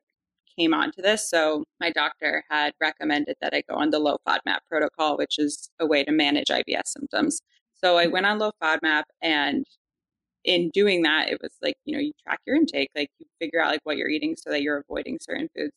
came 0.57 0.73
onto 0.73 1.01
this. 1.01 1.29
So 1.29 1.63
my 1.79 1.91
doctor 1.91 2.43
had 2.49 2.73
recommended 2.79 3.35
that 3.41 3.53
I 3.53 3.63
go 3.69 3.75
on 3.75 3.89
the 3.89 3.99
low 3.99 4.17
FODMAP 4.27 4.59
protocol, 4.69 5.17
which 5.17 5.39
is 5.39 5.69
a 5.79 5.85
way 5.85 6.03
to 6.03 6.11
manage 6.11 6.47
IBS 6.47 6.87
symptoms. 6.87 7.41
So 7.73 7.97
I 7.97 8.03
mm-hmm. 8.03 8.13
went 8.13 8.25
on 8.25 8.39
low 8.39 8.51
FODMAP 8.61 9.03
and 9.21 9.65
in 10.43 10.69
doing 10.73 11.03
that, 11.03 11.29
it 11.29 11.39
was 11.41 11.51
like, 11.61 11.75
you 11.85 11.95
know, 11.95 12.01
you 12.01 12.13
track 12.23 12.39
your 12.45 12.55
intake, 12.55 12.89
like 12.95 13.09
you 13.19 13.27
figure 13.39 13.61
out 13.61 13.71
like 13.71 13.81
what 13.83 13.97
you're 13.97 14.09
eating 14.09 14.35
so 14.35 14.49
that 14.49 14.61
you're 14.61 14.83
avoiding 14.89 15.19
certain 15.21 15.49
foods. 15.55 15.73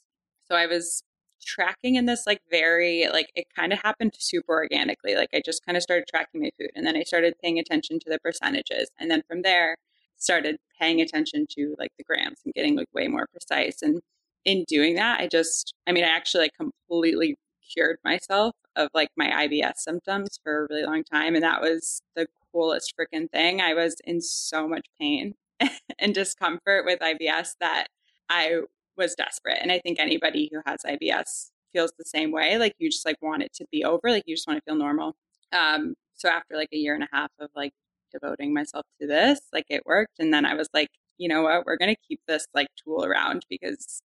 So 0.47 0.55
I 0.55 0.67
was 0.67 1.03
tracking 1.45 1.97
in 1.97 2.07
this 2.07 2.25
like 2.27 2.41
very 2.51 3.07
like 3.13 3.31
it 3.35 3.47
kind 3.55 3.73
of 3.73 3.81
happened 3.83 4.15
super 4.19 4.53
organically. 4.53 5.15
Like 5.15 5.31
I 5.35 5.43
just 5.45 5.65
kind 5.65 5.77
of 5.77 5.83
started 5.83 6.07
tracking 6.09 6.43
my 6.43 6.51
food 6.59 6.71
and 6.75 6.87
then 6.87 6.97
I 6.97 7.03
started 7.03 7.35
paying 7.43 7.59
attention 7.59 7.99
to 8.01 8.11
the 8.11 8.19
percentages. 8.19 8.91
And 8.99 9.11
then 9.11 9.23
from 9.29 9.43
there 9.43 9.77
started 10.17 10.57
paying 10.81 11.01
attention 11.01 11.47
to 11.51 11.75
like 11.79 11.93
the 11.99 12.05
grams 12.05 12.41
and 12.45 12.55
getting 12.55 12.77
like 12.77 12.89
way 12.95 13.09
more 13.09 13.27
precise. 13.31 13.83
And 13.83 14.01
in 14.45 14.65
doing 14.69 14.95
that, 14.97 15.21
I 15.21 15.29
just 15.29 15.75
I 15.87 15.93
mean 15.93 16.05
I 16.05 16.09
actually 16.09 16.45
like 16.45 16.55
completely 16.55 17.37
cured 17.73 17.99
myself 18.05 18.55
of 18.77 18.89
like 18.95 19.11
my 19.17 19.31
IBS 19.47 19.79
symptoms 19.79 20.39
for 20.43 20.65
a 20.65 20.67
really 20.69 20.85
long 20.85 21.05
time. 21.05 21.35
And 21.35 21.45
that 21.45 21.61
was 21.61 22.03
the 22.15 22.27
coolest 22.53 22.95
freaking 22.99 23.31
thing. 23.31 23.61
I 23.61 23.75
was 23.75 23.97
in 24.05 24.21
so 24.21 24.69
much 24.69 24.87
pain 25.01 25.35
and 25.99 26.15
discomfort 26.15 26.85
with 26.85 27.01
IBS 27.01 27.57
that 27.61 27.89
I 28.29 28.63
was 28.97 29.15
desperate. 29.15 29.59
And 29.61 29.73
I 29.73 29.79
think 29.81 29.99
anybody 29.99 30.51
who 30.53 30.61
has 30.67 30.81
IBS 30.85 31.51
feels 31.73 31.93
the 31.99 32.05
same 32.05 32.31
way. 32.33 32.59
Like 32.59 32.75
you 32.79 32.91
just 32.91 33.07
like 33.07 33.21
want 33.23 33.43
it 33.43 33.53
to 33.55 33.67
be 33.71 33.85
over. 33.85 34.11
Like 34.11 34.25
you 34.27 34.37
just 34.37 34.47
want 34.47 34.59
to 34.59 34.63
feel 34.65 34.77
normal. 34.79 35.15
Um, 35.53 35.95
so 36.15 36.29
after 36.29 36.57
like 36.57 36.71
a 36.73 36.77
year 36.77 36.95
and 36.95 37.05
a 37.05 37.09
half 37.13 37.31
of 37.41 37.51
like 37.55 37.73
devoting 38.13 38.55
myself 38.55 38.87
to 39.01 39.07
this, 39.07 39.41
like 39.53 39.67
it 39.69 39.85
worked. 39.87 40.19
And 40.19 40.33
then 40.33 40.47
I 40.47 40.55
was 40.55 40.69
like, 40.75 40.89
you 41.19 41.29
know 41.29 41.43
what, 41.43 41.67
we're 41.67 41.77
gonna 41.77 41.97
keep 42.09 42.21
this 42.27 42.47
like 42.55 42.69
tool 42.85 43.05
around 43.05 43.45
because 43.49 44.03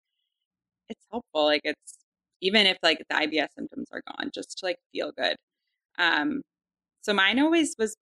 it's 0.88 1.07
helpful. 1.11 1.44
Like 1.44 1.62
it's 1.64 1.98
even 2.40 2.66
if 2.66 2.79
like 2.83 2.98
the 3.09 3.16
IBS 3.16 3.48
symptoms 3.57 3.88
are 3.92 4.03
gone, 4.07 4.31
just 4.35 4.59
to 4.59 4.66
like 4.66 4.79
feel 4.92 5.12
good. 5.16 5.37
Um, 5.98 6.42
so 7.03 7.14
mine 7.14 7.38
always 7.40 7.77
was 7.79 7.96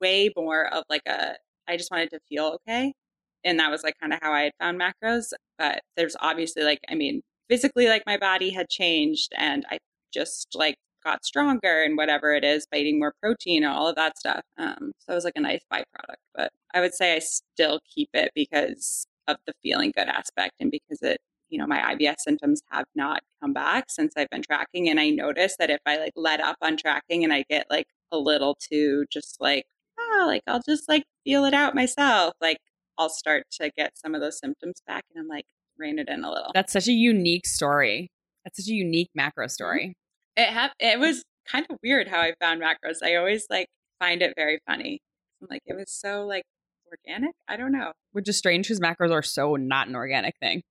way 0.00 0.30
more 0.36 0.66
of 0.74 0.84
like 0.90 1.02
a 1.06 1.34
I 1.68 1.76
just 1.76 1.90
wanted 1.90 2.10
to 2.10 2.20
feel 2.28 2.58
okay. 2.68 2.94
And 3.44 3.58
that 3.58 3.70
was 3.70 3.82
like 3.82 3.94
kind 4.00 4.12
of 4.12 4.20
how 4.22 4.32
I 4.32 4.42
had 4.42 4.52
found 4.60 4.80
macros. 4.80 5.32
But 5.58 5.80
there's 5.96 6.16
obviously 6.20 6.62
like, 6.64 6.80
I 6.88 6.94
mean, 6.94 7.22
physically 7.48 7.86
like 7.88 8.02
my 8.06 8.16
body 8.16 8.50
had 8.50 8.68
changed 8.68 9.32
and 9.36 9.64
I 9.70 9.78
just 10.12 10.48
like 10.54 10.76
got 11.04 11.24
stronger 11.24 11.82
and 11.82 11.96
whatever 11.96 12.32
it 12.32 12.44
is 12.44 12.66
by 12.70 12.78
eating 12.78 12.98
more 12.98 13.14
protein 13.20 13.64
and 13.64 13.72
all 13.72 13.88
of 13.88 13.96
that 13.96 14.18
stuff. 14.18 14.42
Um, 14.58 14.92
so 14.98 15.12
it 15.12 15.14
was 15.14 15.24
like 15.24 15.36
a 15.36 15.40
nice 15.40 15.60
byproduct. 15.72 16.16
But 16.34 16.50
I 16.74 16.80
would 16.80 16.94
say 16.94 17.16
I 17.16 17.18
still 17.18 17.80
keep 17.94 18.10
it 18.14 18.30
because 18.34 19.06
of 19.28 19.36
the 19.46 19.52
feeling 19.62 19.92
good 19.96 20.08
aspect 20.08 20.54
and 20.60 20.70
because 20.70 21.02
it, 21.02 21.18
you 21.48 21.58
know, 21.58 21.66
my 21.66 21.94
IBS 21.94 22.20
symptoms 22.20 22.62
have 22.70 22.86
not 22.94 23.22
come 23.42 23.52
back 23.52 23.86
since 23.90 24.14
I've 24.16 24.30
been 24.30 24.42
tracking. 24.42 24.88
And 24.88 24.98
I 24.98 25.10
noticed 25.10 25.58
that 25.58 25.70
if 25.70 25.80
I 25.86 25.98
like 25.98 26.12
let 26.16 26.40
up 26.40 26.56
on 26.62 26.76
tracking 26.76 27.24
and 27.24 27.32
I 27.32 27.44
get 27.48 27.66
like 27.70 27.86
a 28.10 28.18
little 28.18 28.56
too 28.60 29.04
just 29.12 29.38
like, 29.40 29.64
ah, 29.98 30.24
like 30.26 30.42
I'll 30.46 30.62
just 30.66 30.88
like 30.88 31.04
feel 31.24 31.44
it 31.44 31.54
out 31.54 31.74
myself, 31.74 32.34
like 32.40 32.58
I'll 32.98 33.08
start 33.08 33.44
to 33.60 33.70
get 33.76 33.92
some 33.96 34.14
of 34.14 34.20
those 34.20 34.38
symptoms 34.38 34.82
back 34.86 35.04
and 35.14 35.20
I'm 35.20 35.28
like, 35.28 35.46
rein 35.78 35.98
it 35.98 36.08
in 36.08 36.24
a 36.24 36.30
little. 36.30 36.50
That's 36.54 36.72
such 36.72 36.88
a 36.88 36.92
unique 36.92 37.46
story. 37.46 38.10
That's 38.44 38.62
such 38.62 38.70
a 38.70 38.74
unique 38.74 39.10
macro 39.14 39.46
mm-hmm. 39.46 39.50
story. 39.50 39.94
it 40.36 40.50
ha- 40.50 40.72
it 40.78 40.98
was 40.98 41.24
kind 41.46 41.66
of 41.68 41.78
weird 41.82 42.08
how 42.08 42.20
I 42.20 42.34
found 42.40 42.62
macros. 42.62 42.98
I 43.02 43.16
always 43.16 43.46
like 43.50 43.66
find 43.98 44.22
it 44.22 44.34
very 44.36 44.60
funny. 44.66 45.00
I'm 45.40 45.48
like, 45.50 45.62
it 45.66 45.74
was 45.74 45.90
so 45.90 46.24
like 46.26 46.44
organic. 46.90 47.34
I 47.48 47.56
don't 47.56 47.72
know. 47.72 47.92
Which 48.12 48.28
is 48.28 48.36
strange 48.36 48.66
because 48.66 48.80
macros 48.80 49.10
are 49.10 49.22
so 49.22 49.56
not 49.56 49.88
an 49.88 49.96
organic 49.96 50.34
thing. 50.40 50.62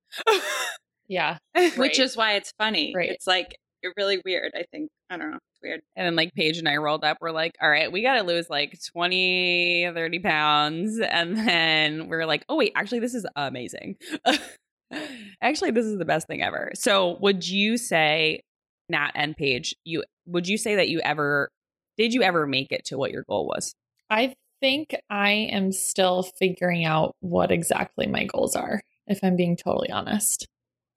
Yeah. 1.08 1.38
Which 1.76 1.98
is 1.98 2.16
why 2.16 2.34
it's 2.34 2.52
funny. 2.58 2.92
Right. 2.94 3.10
It's 3.10 3.26
like 3.26 3.56
really 3.96 4.20
weird, 4.24 4.52
I 4.54 4.64
think. 4.70 4.90
I 5.10 5.16
don't 5.16 5.30
know. 5.30 5.38
Weird. 5.62 5.82
And 5.96 6.06
then 6.06 6.16
like 6.16 6.34
Paige 6.34 6.58
and 6.58 6.68
I 6.68 6.76
rolled 6.76 7.04
up. 7.04 7.18
We're 7.20 7.30
like, 7.30 7.54
all 7.60 7.70
right, 7.70 7.90
we 7.90 8.02
got 8.02 8.14
to 8.14 8.22
lose 8.22 8.48
like 8.50 8.78
20, 8.92 9.90
30 9.94 10.18
pounds. 10.20 10.98
And 11.00 11.36
then 11.36 12.08
we're 12.08 12.26
like, 12.26 12.44
oh, 12.48 12.56
wait, 12.56 12.72
actually, 12.74 13.00
this 13.00 13.14
is 13.14 13.26
amazing. 13.36 13.96
actually, 15.42 15.70
this 15.70 15.86
is 15.86 15.98
the 15.98 16.04
best 16.04 16.26
thing 16.26 16.42
ever. 16.42 16.72
So 16.74 17.18
would 17.20 17.48
you 17.48 17.76
say, 17.76 18.42
Nat 18.88 19.12
and 19.14 19.36
Paige, 19.36 19.74
you 19.84 20.04
would 20.26 20.46
you 20.46 20.58
say 20.58 20.76
that 20.76 20.88
you 20.88 21.00
ever 21.00 21.50
did 21.96 22.14
you 22.14 22.22
ever 22.22 22.46
make 22.46 22.72
it 22.72 22.84
to 22.86 22.98
what 22.98 23.10
your 23.10 23.24
goal 23.28 23.46
was? 23.46 23.74
I 24.10 24.34
think 24.60 24.94
I 25.10 25.30
am 25.30 25.72
still 25.72 26.22
figuring 26.22 26.84
out 26.84 27.16
what 27.20 27.50
exactly 27.50 28.06
my 28.06 28.24
goals 28.24 28.54
are, 28.54 28.80
if 29.06 29.18
I'm 29.22 29.36
being 29.36 29.56
totally 29.56 29.90
honest. 29.90 30.46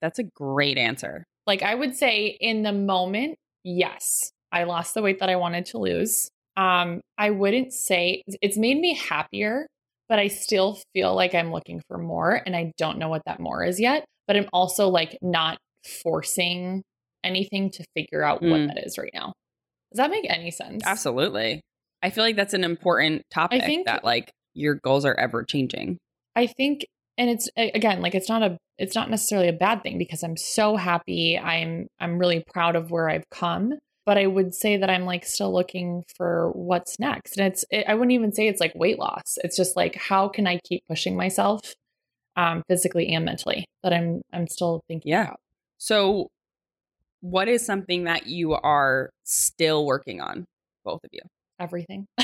That's 0.00 0.18
a 0.18 0.24
great 0.24 0.78
answer. 0.78 1.24
Like 1.46 1.62
I 1.62 1.74
would 1.74 1.96
say 1.96 2.36
in 2.40 2.62
the 2.62 2.72
moment, 2.72 3.38
yes, 3.64 4.32
I 4.56 4.64
lost 4.64 4.94
the 4.94 5.02
weight 5.02 5.18
that 5.20 5.28
I 5.28 5.36
wanted 5.36 5.66
to 5.66 5.78
lose. 5.78 6.30
Um, 6.56 7.02
I 7.18 7.30
wouldn't 7.30 7.74
say 7.74 8.22
it's 8.40 8.56
made 8.56 8.78
me 8.78 8.94
happier, 8.94 9.66
but 10.08 10.18
I 10.18 10.28
still 10.28 10.78
feel 10.94 11.14
like 11.14 11.34
I'm 11.34 11.52
looking 11.52 11.82
for 11.88 11.98
more 11.98 12.40
and 12.46 12.56
I 12.56 12.72
don't 12.78 12.98
know 12.98 13.08
what 13.08 13.22
that 13.26 13.38
more 13.38 13.62
is 13.62 13.78
yet. 13.78 14.06
But 14.26 14.36
I'm 14.36 14.48
also 14.54 14.88
like 14.88 15.18
not 15.20 15.58
forcing 16.02 16.82
anything 17.22 17.70
to 17.72 17.84
figure 17.94 18.22
out 18.22 18.40
mm. 18.40 18.50
what 18.50 18.74
that 18.74 18.86
is 18.86 18.96
right 18.96 19.10
now. 19.12 19.34
Does 19.92 19.98
that 19.98 20.10
make 20.10 20.26
any 20.28 20.50
sense? 20.50 20.82
Absolutely. 20.86 21.60
I 22.02 22.10
feel 22.10 22.24
like 22.24 22.36
that's 22.36 22.54
an 22.54 22.64
important 22.64 23.22
topic 23.30 23.62
I 23.62 23.66
think 23.66 23.86
that 23.86 24.04
like 24.04 24.30
your 24.54 24.76
goals 24.76 25.04
are 25.04 25.14
ever 25.14 25.44
changing. 25.44 25.98
I 26.34 26.46
think 26.46 26.86
and 27.18 27.30
it's 27.30 27.48
again 27.56 28.00
like 28.00 28.14
it's 28.14 28.28
not 28.28 28.42
a 28.42 28.56
it's 28.78 28.94
not 28.94 29.10
necessarily 29.10 29.48
a 29.48 29.52
bad 29.52 29.82
thing 29.82 29.98
because 29.98 30.22
I'm 30.22 30.36
so 30.36 30.76
happy. 30.76 31.38
I'm 31.38 31.86
I'm 31.98 32.18
really 32.18 32.44
proud 32.52 32.76
of 32.76 32.90
where 32.90 33.08
I've 33.08 33.28
come, 33.30 33.74
but 34.06 34.16
I 34.16 34.26
would 34.26 34.54
say 34.54 34.76
that 34.76 34.88
I'm 34.88 35.04
like 35.04 35.26
still 35.26 35.52
looking 35.52 36.04
for 36.16 36.52
what's 36.52 36.98
next. 37.00 37.36
And 37.36 37.48
it's 37.48 37.64
it, 37.70 37.84
I 37.88 37.94
wouldn't 37.94 38.12
even 38.12 38.32
say 38.32 38.46
it's 38.46 38.60
like 38.60 38.72
weight 38.76 38.98
loss. 38.98 39.36
It's 39.38 39.56
just 39.56 39.76
like 39.76 39.96
how 39.96 40.28
can 40.28 40.46
I 40.46 40.60
keep 40.64 40.84
pushing 40.88 41.16
myself 41.16 41.60
um 42.36 42.62
physically 42.68 43.12
and 43.12 43.24
mentally 43.24 43.66
that 43.82 43.92
I'm 43.92 44.22
I'm 44.32 44.46
still 44.46 44.82
thinking 44.88 45.10
yeah. 45.10 45.24
About. 45.24 45.40
So 45.78 46.28
what 47.20 47.48
is 47.48 47.66
something 47.66 48.04
that 48.04 48.28
you 48.28 48.52
are 48.52 49.10
still 49.24 49.84
working 49.84 50.20
on 50.20 50.44
both 50.84 51.00
of 51.02 51.10
you? 51.12 51.22
Everything. 51.58 52.06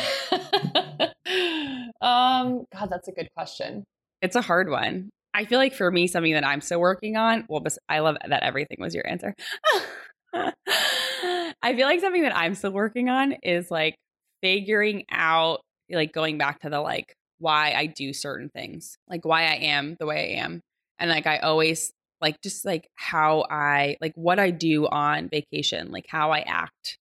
um 2.01 2.64
god, 2.72 2.91
that's 2.91 3.09
a 3.09 3.12
good 3.12 3.28
question. 3.37 3.83
It's 4.22 4.37
a 4.37 4.41
hard 4.41 4.70
one. 4.70 5.11
I 5.35 5.47
feel 5.47 5.59
like 5.59 5.74
for 5.74 5.91
me, 5.91 6.07
something 6.07 6.35
that 6.35 6.47
I'm 6.47 6.61
still 6.61 6.78
working 6.78 7.16
on, 7.16 7.47
well, 7.49 7.64
I 7.89 8.01
love 8.01 8.18
that 8.28 8.43
everything 8.43 8.76
was 8.80 8.95
your 8.95 9.09
answer. 9.09 9.35
I 11.62 11.75
feel 11.77 11.87
like 11.87 12.01
something 12.01 12.23
that 12.23 12.37
I'm 12.37 12.55
still 12.55 12.73
working 12.73 13.09
on 13.09 13.33
is 13.43 13.70
like 13.70 13.97
figuring 14.41 15.05
out, 15.11 15.61
like 15.91 16.12
going 16.12 16.39
back 16.39 16.61
to 16.61 16.70
the 16.70 16.81
like 16.81 17.14
why 17.39 17.73
I 17.73 17.87
do 17.87 18.12
certain 18.12 18.49
things, 18.49 18.97
like 19.09 19.25
why 19.25 19.43
I 19.43 19.55
am 19.55 19.97
the 19.99 20.07
way 20.07 20.37
I 20.37 20.41
am. 20.43 20.61
And 20.99 21.11
like 21.11 21.27
I 21.27 21.39
always 21.39 21.93
like 22.20 22.41
just 22.41 22.64
like 22.64 22.89
how 22.95 23.45
I 23.51 23.97
like 24.01 24.12
what 24.14 24.39
I 24.39 24.51
do 24.51 24.87
on 24.87 25.29
vacation, 25.29 25.91
like 25.91 26.07
how 26.09 26.31
I 26.31 26.41
act 26.41 26.99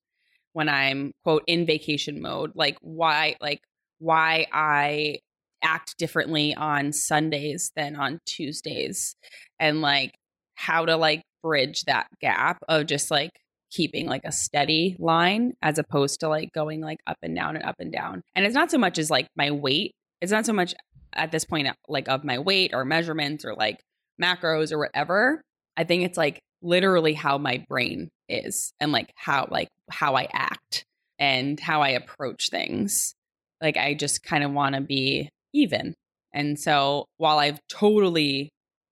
when 0.53 0.67
I'm 0.67 1.13
quote 1.23 1.43
in 1.47 1.65
vacation 1.65 2.21
mode, 2.21 2.51
like 2.55 2.77
why 2.81 3.35
like 3.39 3.61
why 3.99 4.47
I 4.51 5.19
act 5.63 5.97
differently 5.97 6.55
on 6.55 6.91
Sundays 6.91 7.71
than 7.75 7.95
on 7.95 8.19
Tuesdays 8.25 9.15
and 9.59 9.81
like 9.81 10.15
how 10.55 10.85
to 10.85 10.97
like 10.97 11.21
bridge 11.43 11.83
that 11.83 12.07
gap 12.19 12.57
of 12.67 12.87
just 12.87 13.11
like 13.11 13.31
keeping 13.71 14.05
like 14.05 14.21
a 14.25 14.31
steady 14.31 14.95
line 14.99 15.53
as 15.61 15.77
opposed 15.77 16.19
to 16.19 16.27
like 16.27 16.51
going 16.53 16.81
like 16.81 16.99
up 17.07 17.17
and 17.21 17.35
down 17.35 17.55
and 17.55 17.65
up 17.65 17.75
and 17.79 17.91
down. 17.91 18.21
And 18.35 18.45
it's 18.45 18.55
not 18.55 18.69
so 18.71 18.77
much 18.77 18.97
as 18.97 19.09
like 19.09 19.27
my 19.35 19.51
weight. 19.51 19.93
It's 20.21 20.31
not 20.31 20.45
so 20.45 20.53
much 20.53 20.75
at 21.13 21.31
this 21.31 21.45
point 21.45 21.67
uh, 21.67 21.73
like 21.87 22.07
of 22.07 22.23
my 22.23 22.39
weight 22.39 22.71
or 22.73 22.85
measurements 22.85 23.45
or 23.45 23.55
like 23.55 23.79
macros 24.21 24.71
or 24.71 24.77
whatever. 24.77 25.41
I 25.77 25.83
think 25.83 26.03
it's 26.03 26.17
like 26.17 26.39
literally 26.61 27.13
how 27.13 27.37
my 27.37 27.63
brain 27.67 28.09
is 28.29 28.73
and 28.79 28.91
like 28.91 29.11
how 29.15 29.47
like 29.49 29.69
how 29.89 30.15
I 30.15 30.27
act 30.31 30.85
and 31.17 31.59
how 31.59 31.81
I 31.81 31.89
approach 31.89 32.49
things. 32.49 33.13
Like 33.61 33.77
I 33.77 33.93
just 33.93 34.23
kind 34.23 34.43
of 34.43 34.51
want 34.51 34.75
to 34.75 34.81
be 34.81 35.29
even. 35.53 35.93
And 36.33 36.59
so 36.59 37.05
while 37.17 37.39
I've 37.39 37.59
totally 37.69 38.49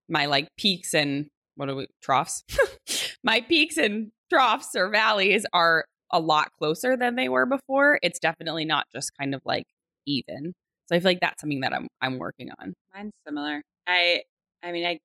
my 0.07 0.25
like 0.25 0.47
peaks 0.57 0.93
and 0.93 1.27
what 1.55 1.69
are 1.69 1.75
we 1.75 1.87
troughs? 2.01 2.43
my 3.23 3.41
peaks 3.41 3.77
and 3.77 4.11
troughs 4.31 4.75
or 4.75 4.89
valleys 4.89 5.45
are 5.53 5.85
a 6.11 6.19
lot 6.19 6.51
closer 6.57 6.97
than 6.97 7.15
they 7.15 7.29
were 7.29 7.45
before. 7.45 7.99
It's 8.01 8.19
definitely 8.19 8.65
not 8.65 8.87
just 8.93 9.11
kind 9.17 9.35
of 9.35 9.41
like 9.45 9.65
even. 10.05 10.53
So 10.87 10.95
I 10.95 10.99
feel 10.99 11.11
like 11.11 11.19
that's 11.21 11.41
something 11.41 11.61
that 11.61 11.73
I'm 11.73 11.87
I'm 12.01 12.17
working 12.17 12.49
on. 12.59 12.73
Mine's 12.93 13.13
similar. 13.25 13.61
I 13.87 14.21
I 14.63 14.71
mean 14.71 14.85
I 14.85 14.99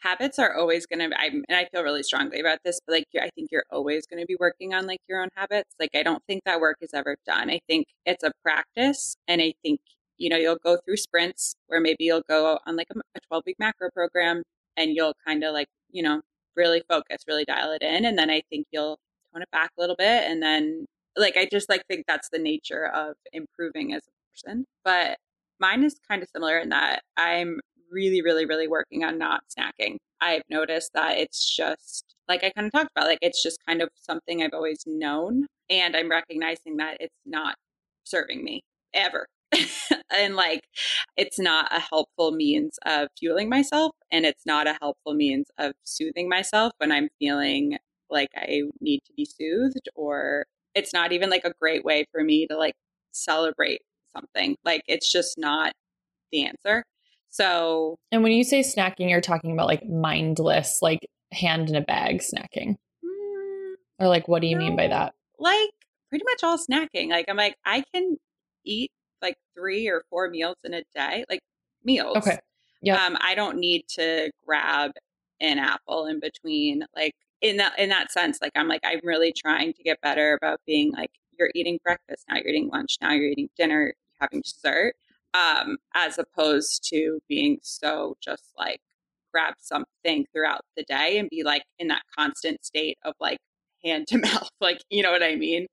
habits 0.00 0.38
are 0.38 0.54
always 0.54 0.86
going 0.86 1.10
to 1.10 1.18
I 1.18 1.26
and 1.26 1.44
I 1.50 1.66
feel 1.72 1.82
really 1.82 2.02
strongly 2.02 2.40
about 2.40 2.58
this, 2.64 2.78
but 2.86 2.94
like 2.94 3.04
I 3.16 3.30
think 3.34 3.48
you're 3.50 3.64
always 3.70 4.06
going 4.06 4.20
to 4.20 4.26
be 4.26 4.36
working 4.38 4.74
on 4.74 4.86
like 4.86 5.00
your 5.08 5.22
own 5.22 5.28
habits. 5.34 5.74
Like 5.78 5.90
I 5.94 6.02
don't 6.02 6.22
think 6.26 6.44
that 6.44 6.60
work 6.60 6.76
is 6.80 6.90
ever 6.94 7.16
done. 7.26 7.50
I 7.50 7.60
think 7.66 7.86
it's 8.04 8.24
a 8.24 8.32
practice 8.42 9.16
and 9.26 9.40
I 9.40 9.54
think 9.62 9.80
you 10.20 10.28
know, 10.28 10.36
you'll 10.36 10.58
go 10.62 10.76
through 10.76 10.98
sprints 10.98 11.54
where 11.66 11.80
maybe 11.80 12.04
you'll 12.04 12.22
go 12.28 12.58
on 12.66 12.76
like 12.76 12.88
a 12.90 13.20
12 13.28 13.42
week 13.46 13.56
macro 13.58 13.88
program 13.90 14.42
and 14.76 14.94
you'll 14.94 15.14
kind 15.26 15.42
of 15.42 15.54
like, 15.54 15.68
you 15.90 16.02
know, 16.02 16.20
really 16.56 16.82
focus, 16.88 17.22
really 17.28 17.44
dial 17.44 17.72
it 17.72 17.82
in. 17.82 18.04
And 18.04 18.18
then 18.18 18.30
I 18.30 18.42
think 18.50 18.66
you'll 18.72 18.98
tone 19.32 19.42
it 19.42 19.50
back 19.50 19.70
a 19.76 19.80
little 19.80 19.96
bit. 19.96 20.24
And 20.30 20.42
then, 20.42 20.86
like, 21.16 21.36
I 21.36 21.46
just 21.50 21.68
like 21.68 21.82
think 21.88 22.04
that's 22.06 22.28
the 22.30 22.38
nature 22.38 22.86
of 22.86 23.14
improving 23.32 23.94
as 23.94 24.02
a 24.02 24.46
person. 24.46 24.64
But 24.84 25.18
mine 25.58 25.84
is 25.84 25.96
kind 26.08 26.22
of 26.22 26.28
similar 26.34 26.58
in 26.58 26.70
that 26.70 27.02
I'm 27.16 27.60
really, 27.90 28.22
really, 28.22 28.46
really 28.46 28.68
working 28.68 29.04
on 29.04 29.18
not 29.18 29.42
snacking. 29.56 29.96
I've 30.20 30.42
noticed 30.50 30.92
that 30.94 31.18
it's 31.18 31.54
just 31.56 32.04
like 32.28 32.44
I 32.44 32.50
kind 32.50 32.66
of 32.66 32.72
talked 32.72 32.90
about, 32.96 33.08
like, 33.08 33.18
it's 33.22 33.42
just 33.42 33.58
kind 33.66 33.82
of 33.82 33.88
something 33.94 34.42
I've 34.42 34.54
always 34.54 34.84
known. 34.86 35.46
And 35.68 35.96
I'm 35.96 36.10
recognizing 36.10 36.76
that 36.78 36.98
it's 37.00 37.14
not 37.26 37.56
serving 38.04 38.44
me 38.44 38.62
ever 38.94 39.26
and 40.16 40.36
like 40.36 40.62
it's 41.16 41.38
not 41.38 41.68
a 41.74 41.80
helpful 41.80 42.30
means 42.30 42.78
of 42.86 43.08
fueling 43.18 43.48
myself 43.48 43.92
and 44.12 44.24
it's 44.24 44.46
not 44.46 44.66
a 44.66 44.78
helpful 44.80 45.14
means 45.14 45.48
of 45.58 45.72
soothing 45.82 46.28
myself 46.28 46.72
when 46.78 46.92
i'm 46.92 47.08
feeling 47.18 47.76
like 48.10 48.28
i 48.36 48.62
need 48.80 49.00
to 49.04 49.12
be 49.16 49.24
soothed 49.24 49.88
or 49.96 50.44
it's 50.74 50.92
not 50.92 51.12
even 51.12 51.30
like 51.30 51.44
a 51.44 51.52
great 51.60 51.84
way 51.84 52.06
for 52.12 52.22
me 52.22 52.46
to 52.46 52.56
like 52.56 52.74
celebrate 53.12 53.80
something. 54.14 54.56
Like 54.64 54.82
it's 54.86 55.10
just 55.10 55.38
not 55.38 55.72
the 56.32 56.46
answer. 56.46 56.84
So 57.30 57.98
and 58.10 58.22
when 58.22 58.32
you 58.32 58.44
say 58.44 58.60
snacking 58.60 59.10
you're 59.10 59.20
talking 59.20 59.52
about 59.52 59.66
like 59.66 59.86
mindless 59.86 60.78
like 60.82 61.08
hand 61.32 61.68
in 61.68 61.76
a 61.76 61.80
bag 61.80 62.20
snacking. 62.20 62.76
Mm, 63.04 63.74
or 63.98 64.08
like 64.08 64.26
what 64.28 64.42
do 64.42 64.48
you 64.48 64.56
no, 64.56 64.64
mean 64.64 64.76
by 64.76 64.88
that? 64.88 65.14
Like 65.38 65.70
pretty 66.08 66.24
much 66.24 66.42
all 66.42 66.58
snacking. 66.58 67.08
Like 67.08 67.26
i'm 67.28 67.36
like 67.36 67.56
i 67.64 67.84
can 67.94 68.16
eat 68.64 68.90
like 69.22 69.36
three 69.54 69.88
or 69.88 70.04
four 70.10 70.28
meals 70.28 70.56
in 70.64 70.74
a 70.74 70.82
day, 70.94 71.24
like 71.28 71.40
meals. 71.84 72.16
Okay. 72.16 72.38
Yeah. 72.82 73.04
Um, 73.04 73.16
I 73.20 73.34
don't 73.34 73.58
need 73.58 73.84
to 73.96 74.30
grab 74.46 74.92
an 75.40 75.58
apple 75.58 76.06
in 76.06 76.20
between. 76.20 76.84
Like 76.94 77.14
in 77.40 77.56
that 77.58 77.78
in 77.78 77.88
that 77.90 78.12
sense, 78.12 78.38
like 78.40 78.52
I'm 78.54 78.68
like 78.68 78.80
I'm 78.84 79.00
really 79.02 79.32
trying 79.32 79.72
to 79.74 79.82
get 79.82 80.00
better 80.00 80.34
about 80.34 80.60
being 80.66 80.92
like 80.92 81.10
you're 81.38 81.50
eating 81.54 81.78
breakfast 81.82 82.24
now, 82.28 82.36
you're 82.36 82.48
eating 82.48 82.68
lunch 82.68 82.96
now, 83.00 83.12
you're 83.12 83.30
eating 83.30 83.48
dinner, 83.56 83.82
you're 83.82 83.94
having 84.20 84.42
dessert, 84.42 84.94
um, 85.34 85.78
as 85.94 86.18
opposed 86.18 86.86
to 86.90 87.20
being 87.28 87.58
so 87.62 88.16
just 88.22 88.52
like 88.58 88.80
grab 89.32 89.54
something 89.58 90.26
throughout 90.32 90.62
the 90.76 90.82
day 90.84 91.18
and 91.18 91.30
be 91.30 91.42
like 91.42 91.62
in 91.78 91.88
that 91.88 92.02
constant 92.16 92.64
state 92.64 92.98
of 93.04 93.14
like 93.20 93.38
hand 93.84 94.06
to 94.08 94.18
mouth, 94.22 94.50
like 94.60 94.82
you 94.90 95.02
know 95.02 95.12
what 95.12 95.22
I 95.22 95.36
mean. 95.36 95.66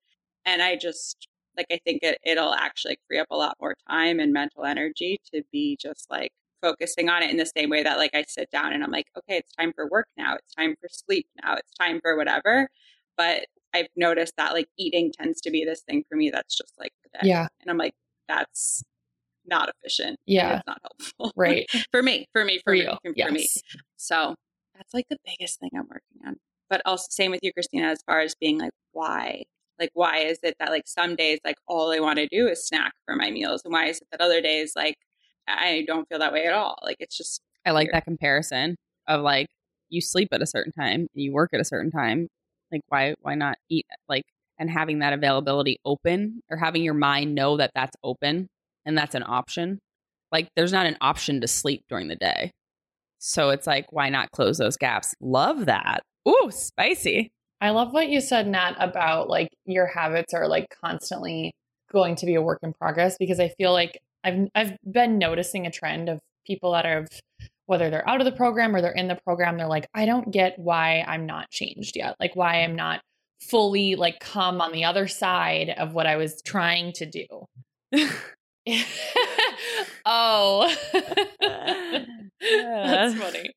And 0.46 0.62
I 0.62 0.78
just 0.78 1.28
like 1.58 1.68
I 1.72 1.80
think 1.84 2.04
it, 2.04 2.20
it'll 2.24 2.54
actually 2.54 3.00
free 3.08 3.20
up 3.20 3.28
a 3.32 3.36
lot 3.36 3.58
more 3.60 3.76
time 3.90 4.20
and 4.20 4.32
mental 4.32 4.64
energy 4.64 5.20
to 5.34 5.44
be 5.52 5.78
just 5.82 6.10
like 6.10 6.32
focusing 6.62 7.10
on 7.10 7.24
it 7.24 7.30
in 7.30 7.38
the 7.38 7.46
same 7.46 7.70
way 7.70 7.84
that 7.84 7.98
like 7.98 8.16
I 8.16 8.24
sit 8.28 8.50
down 8.52 8.74
and 8.74 8.84
I'm 8.84 8.92
like, 8.92 9.08
okay, 9.18 9.38
it's 9.38 9.54
time 9.54 9.74
for 9.74 9.88
work 9.90 10.08
now. 10.18 10.36
It's 10.36 10.54
time 10.54 10.76
for 10.80 10.88
sleep 10.90 11.28
now. 11.44 11.56
It's 11.56 11.74
time 11.74 12.00
for 12.02 12.16
whatever. 12.16 12.70
But 13.16 13.48
I've 13.74 13.88
noticed 13.96 14.34
that 14.38 14.54
like 14.54 14.70
eating 14.78 15.12
tends 15.12 15.42
to 15.42 15.52
be 15.52 15.66
this 15.66 15.82
thing 15.82 16.04
for 16.10 16.16
me 16.16 16.30
that's 16.30 16.56
just 16.56 16.74
like 16.80 16.94
Yeah. 17.24 17.48
And 17.62 17.70
I'm 17.70 17.78
like, 17.78 17.94
that's 18.28 18.84
not 19.46 19.70
efficient. 19.70 20.20
Yeah. 20.26 20.58
It's 20.58 20.68
not 20.68 20.80
helpful. 20.82 21.32
Right. 21.36 21.68
for 21.92 22.04
me, 22.04 22.28
for 22.34 22.44
me, 22.46 22.58
for, 22.58 22.64
for 22.66 22.74
me, 22.74 22.82
you. 22.82 22.98
for, 23.04 23.14
yes. 23.16 23.32
me. 23.32 23.48
So 23.96 24.36
that's 24.76 24.94
like 24.94 25.08
the 25.10 25.18
biggest 25.26 25.60
thing 25.60 25.72
I'm 25.74 25.88
working 25.90 26.26
on. 26.26 26.36
But 26.70 26.82
also 26.86 27.08
same 27.10 27.32
with 27.32 27.40
you, 27.44 27.54
Christina, 27.54 27.88
as 27.88 28.02
far 28.06 28.20
as 28.20 28.36
being 28.36 28.60
like, 28.60 28.74
why? 28.92 29.44
Like, 29.80 29.92
why 29.94 30.20
is 30.20 30.40
it 30.44 30.56
that 30.60 30.70
like 30.70 30.88
some 30.88 31.16
days, 31.16 31.40
like 31.46 31.58
all 31.68 31.92
I 31.92 32.00
want 32.00 32.18
to 32.18 32.28
do 32.28 32.48
is 32.48 32.68
snack 32.68 32.94
for 33.06 33.16
my 33.16 33.32
meals? 33.32 33.62
And 33.64 33.72
why 33.74 33.86
is 33.88 33.98
it 33.98 34.08
that 34.12 34.22
other 34.22 34.42
days, 34.42 34.74
like 34.76 34.96
I 35.48 35.84
don't 35.88 36.08
feel 36.10 36.20
that 36.20 36.34
way 36.34 36.46
at 36.46 36.54
all? 36.54 36.78
Like, 36.84 36.98
it's 37.00 37.18
just, 37.18 37.42
I 37.66 37.72
like 37.72 37.86
weird. 37.86 37.96
that 37.96 38.06
comparison 38.06 38.76
of 39.08 39.22
like, 39.22 39.48
you 39.90 40.02
sleep 40.02 40.30
at 40.32 40.42
a 40.42 40.48
certain 40.48 40.74
time 40.74 41.02
and 41.02 41.10
you 41.14 41.32
work 41.32 41.52
at 41.54 41.62
a 41.62 41.66
certain 41.66 41.92
time. 41.92 42.28
Like, 42.72 42.82
why, 42.90 43.16
why 43.22 43.36
not 43.36 43.58
eat? 43.70 43.86
Like, 44.10 44.24
and 44.60 44.70
having 44.70 45.00
that 45.00 45.14
availability 45.14 45.80
open 45.86 46.42
or 46.50 46.58
having 46.58 46.84
your 46.84 46.94
mind 46.94 47.36
know 47.36 47.58
that 47.58 47.72
that's 47.76 47.96
open 48.04 48.48
and 48.86 48.98
that's 48.98 49.16
an 49.16 49.24
option. 49.26 49.80
Like 50.32 50.50
there's 50.56 50.74
not 50.74 50.86
an 50.86 50.98
option 51.00 51.42
to 51.42 51.48
sleep 51.48 51.84
during 51.90 52.08
the 52.08 52.16
day. 52.16 52.52
So 53.20 53.50
it's 53.50 53.68
like, 53.68 53.92
why 53.92 54.10
not 54.10 54.32
close 54.32 54.58
those 54.58 54.78
gaps? 54.78 55.14
Love 55.22 55.66
that. 55.66 56.02
Ooh, 56.28 56.50
spicy. 56.50 57.32
I 57.60 57.72
love 57.72 57.92
what 57.94 58.10
you 58.10 58.22
said, 58.22 58.48
Nat, 58.48 58.76
about 58.80 59.30
like 59.30 59.50
your 59.66 59.88
habits 59.88 60.34
are 60.34 60.48
like 60.48 60.68
constantly 60.82 61.54
going 61.92 62.16
to 62.18 62.26
be 62.26 62.36
a 62.36 62.42
work 62.42 62.60
in 62.64 62.74
progress 62.74 63.18
because 63.18 63.40
I 63.40 63.50
feel 63.50 63.72
like 63.74 64.00
I've 64.24 64.48
I've 64.56 64.78
been 64.90 65.18
noticing 65.18 65.66
a 65.66 65.72
trend 65.72 66.10
of 66.10 66.20
people 66.46 66.74
that 66.74 66.86
are 66.86 67.08
whether 67.66 67.90
they're 67.90 68.08
out 68.08 68.22
of 68.22 68.26
the 68.26 68.32
program 68.32 68.76
or 68.76 68.82
they're 68.82 68.92
in 68.92 69.08
the 69.10 69.20
program, 69.26 69.58
they're 69.58 69.68
like, 69.68 69.88
I 69.94 70.06
don't 70.06 70.32
get 70.32 70.58
why 70.58 71.04
I'm 71.06 71.26
not 71.26 71.50
changed 71.50 71.96
yet. 71.96 72.16
Like 72.20 72.36
why 72.36 72.64
I'm 72.64 72.76
not 72.76 73.02
fully 73.42 73.96
like 73.96 74.20
come 74.20 74.62
on 74.62 74.72
the 74.72 74.86
other 74.86 75.08
side 75.08 75.70
of 75.78 75.94
what 75.94 76.08
I 76.08 76.16
was 76.16 76.42
trying 76.44 76.94
to 76.94 77.06
do. 77.06 77.26
oh. 80.06 80.74
That's 82.42 83.16
funny. 83.16 83.52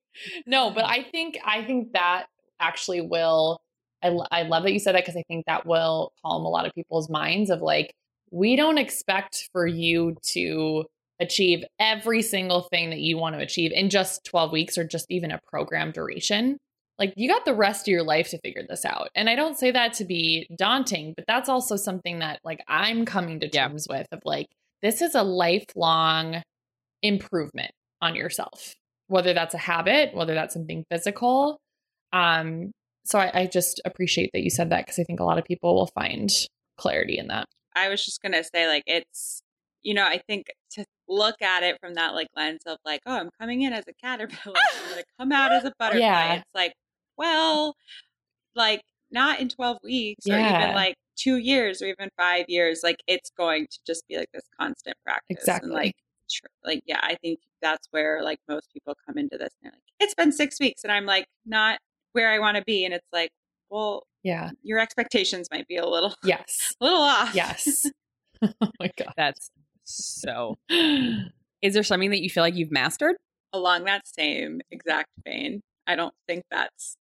No, 0.47 0.71
but 0.71 0.85
I 0.85 1.03
think 1.03 1.39
I 1.45 1.65
think 1.65 1.93
that 1.93 2.27
actually 2.59 3.01
will 3.01 3.61
I, 4.03 4.09
I 4.31 4.43
love 4.43 4.63
that 4.65 4.73
you 4.73 4.79
said 4.79 4.95
that 4.95 5.03
because 5.05 5.17
I 5.17 5.25
think 5.29 5.47
that 5.47 5.67
will 5.67 6.13
calm 6.25 6.45
a 6.45 6.49
lot 6.49 6.67
of 6.67 6.75
people's 6.75 7.11
minds 7.11 7.51
of 7.51 7.61
like 7.61 7.93
we 8.31 8.57
don't 8.57 8.79
expect 8.79 9.49
for 9.53 9.67
you 9.67 10.17
to 10.33 10.85
achieve 11.21 11.65
every 11.79 12.23
single 12.23 12.63
thing 12.63 12.91
that 12.91 13.01
you 13.01 13.19
want 13.19 13.35
to 13.37 13.43
achieve 13.43 13.73
in 13.73 13.91
just 13.91 14.25
12 14.25 14.53
weeks 14.53 14.79
or 14.79 14.85
just 14.85 15.07
even 15.11 15.31
a 15.31 15.41
program 15.47 15.93
duration. 15.93 16.59
Like 16.99 17.13
you 17.17 17.29
got 17.29 17.45
the 17.45 17.55
rest 17.55 17.83
of 17.83 17.93
your 17.93 18.03
life 18.03 18.31
to 18.31 18.39
figure 18.39 18.63
this 18.69 18.85
out. 18.85 19.09
And 19.15 19.29
I 19.29 19.35
don't 19.35 19.59
say 19.59 19.71
that 19.71 19.95
to 19.95 20.05
be 20.05 20.49
daunting, 20.57 21.15
but 21.17 21.25
that's 21.27 21.49
also 21.49 21.77
something 21.77 22.21
that 22.21 22.41
like 22.45 22.63
I'm 22.69 23.05
coming 23.05 23.41
to 23.41 23.49
terms 23.49 23.87
yeah. 23.89 23.99
with 23.99 24.07
of 24.13 24.21
like 24.25 24.49
this 24.83 25.03
is 25.03 25.15
a 25.15 25.23
lifelong 25.23 26.43
improvement 27.03 27.73
on 28.01 28.15
yourself. 28.15 28.75
Whether 29.09 29.35
that's 29.35 29.55
a 29.55 29.59
habit, 29.59 30.15
whether 30.15 30.35
that's 30.35 30.55
something 30.55 30.85
physical. 30.91 31.59
Um 32.13 32.73
so 33.11 33.19
I, 33.19 33.41
I 33.41 33.47
just 33.47 33.81
appreciate 33.85 34.31
that 34.33 34.43
you 34.43 34.51
said 34.51 34.71
that 34.71 34.87
because 34.87 35.01
I 35.01 35.03
think 35.03 35.19
a 35.19 35.25
lot 35.25 35.37
of 35.37 35.45
people 35.45 35.75
will 35.75 35.89
find 35.89 36.31
clarity 36.79 37.19
in 37.19 37.27
that. 37.27 37.47
I 37.75 37.89
was 37.89 38.05
just 38.05 38.23
gonna 38.23 38.45
say 38.45 38.69
like 38.69 38.85
it's 38.87 39.43
you 39.83 39.95
know, 39.95 40.05
I 40.05 40.21
think 40.29 40.47
to 40.73 40.85
look 41.09 41.43
at 41.43 41.63
it 41.63 41.79
from 41.81 41.95
that 41.95 42.15
like 42.15 42.29
lens 42.37 42.61
of 42.67 42.79
like, 42.85 43.01
oh, 43.07 43.17
I'm 43.17 43.31
coming 43.41 43.63
in 43.63 43.73
as 43.73 43.85
a 43.89 43.95
caterpillar, 43.95 44.57
I'm 44.57 44.89
gonna 44.91 45.03
come 45.19 45.33
out 45.33 45.53
as 45.53 45.65
a 45.65 45.73
butterfly. 45.79 46.01
Yeah. 46.01 46.35
It's 46.35 46.55
like, 46.55 46.75
well, 47.17 47.75
like 48.55 48.83
not 49.11 49.41
in 49.41 49.49
12 49.49 49.79
weeks 49.83 50.27
yeah. 50.27 50.37
or 50.37 50.63
even 50.63 50.75
like 50.77 50.95
two 51.17 51.37
years 51.39 51.83
or 51.83 51.87
even 51.87 52.11
five 52.17 52.45
years. 52.47 52.81
Like 52.85 53.03
it's 53.09 53.31
going 53.37 53.67
to 53.71 53.79
just 53.87 54.07
be 54.07 54.19
like 54.19 54.31
this 54.33 54.45
constant 54.59 54.97
practice. 55.05 55.25
Exactly. 55.31 55.71
And 55.71 55.75
like, 55.75 55.95
tr- 56.31 56.47
like 56.65 56.83
yeah, 56.87 57.01
I 57.03 57.17
think 57.17 57.41
that's 57.61 57.89
where 57.91 58.23
like 58.23 58.39
most 58.49 58.73
people 58.73 58.95
come 59.07 59.19
into 59.19 59.37
this 59.37 59.51
and 59.63 59.73
they're 59.73 59.73
like, 59.73 59.83
it's 59.99 60.15
been 60.15 60.33
six 60.33 60.61
weeks, 60.61 60.85
and 60.85 60.93
I'm 60.93 61.07
like 61.07 61.27
not 61.45 61.79
where 62.13 62.31
I 62.31 62.39
want 62.39 62.57
to 62.57 62.63
be, 62.65 62.85
and 62.85 62.95
it's 62.95 63.07
like, 63.13 63.31
well, 63.71 64.05
yeah, 64.23 64.51
your 64.63 64.79
expectations 64.79 65.49
might 65.51 65.67
be 65.69 65.77
a 65.77 65.87
little, 65.87 66.15
yes, 66.25 66.73
a 66.81 66.85
little 66.85 67.03
off. 67.03 67.35
Yes. 67.35 67.87
oh 68.43 68.71
my 68.81 68.91
god, 68.97 69.13
that's 69.17 69.51
so, 69.85 70.57
is 70.71 71.75
there 71.75 71.83
something 71.83 72.11
that 72.11 72.23
you 72.23 72.31
feel 72.31 72.43
like 72.43 72.55
you've 72.55 72.71
mastered? 72.71 73.17
Along 73.53 73.85
that 73.85 74.07
same 74.07 74.61
exact 74.71 75.09
vein, 75.25 75.61
I 75.87 75.97
don't 75.97 76.15
think 76.27 76.45
that's 76.51 76.97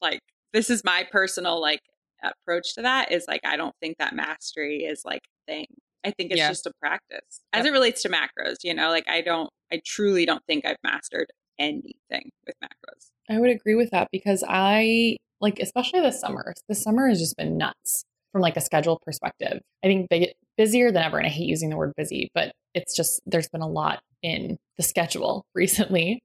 like, 0.00 0.20
this 0.52 0.70
is 0.70 0.84
my 0.84 1.06
personal 1.10 1.60
like 1.60 1.80
approach 2.22 2.74
to 2.76 2.82
that 2.82 3.12
is 3.12 3.26
like, 3.28 3.40
I 3.44 3.56
don't 3.56 3.74
think 3.80 3.98
that 3.98 4.14
mastery 4.14 4.84
is 4.84 5.02
like 5.04 5.22
a 5.26 5.52
thing. 5.52 5.66
I 6.04 6.12
think 6.12 6.30
it's 6.30 6.38
yeah. 6.38 6.48
just 6.48 6.66
a 6.66 6.72
practice 6.80 7.42
as 7.52 7.64
yep. 7.64 7.66
it 7.66 7.72
relates 7.72 8.02
to 8.02 8.08
macros, 8.08 8.56
you 8.62 8.72
know, 8.72 8.88
like 8.88 9.08
I 9.08 9.20
don't, 9.20 9.50
I 9.72 9.82
truly 9.84 10.24
don't 10.24 10.42
think 10.46 10.64
I've 10.64 10.76
mastered 10.82 11.26
anything 11.58 12.30
with 12.46 12.54
macros. 12.62 13.10
I 13.30 13.38
would 13.38 13.50
agree 13.50 13.74
with 13.74 13.90
that 13.90 14.08
because 14.12 14.44
I 14.46 15.16
like, 15.40 15.58
especially 15.60 16.00
this 16.00 16.20
summer, 16.20 16.54
this 16.68 16.82
summer 16.82 17.08
has 17.08 17.20
just 17.20 17.36
been 17.36 17.56
nuts 17.56 18.04
from 18.32 18.42
like 18.42 18.56
a 18.56 18.60
schedule 18.60 19.00
perspective. 19.04 19.60
I 19.84 19.86
think 19.86 20.08
big, 20.08 20.30
busier 20.56 20.90
than 20.90 21.02
ever. 21.02 21.18
And 21.18 21.26
I 21.26 21.30
hate 21.30 21.48
using 21.48 21.70
the 21.70 21.76
word 21.76 21.92
busy, 21.96 22.28
but 22.34 22.52
it's 22.74 22.94
just 22.94 23.20
there's 23.26 23.48
been 23.48 23.62
a 23.62 23.68
lot 23.68 24.00
in 24.22 24.56
the 24.76 24.82
schedule 24.82 25.44
recently. 25.54 26.20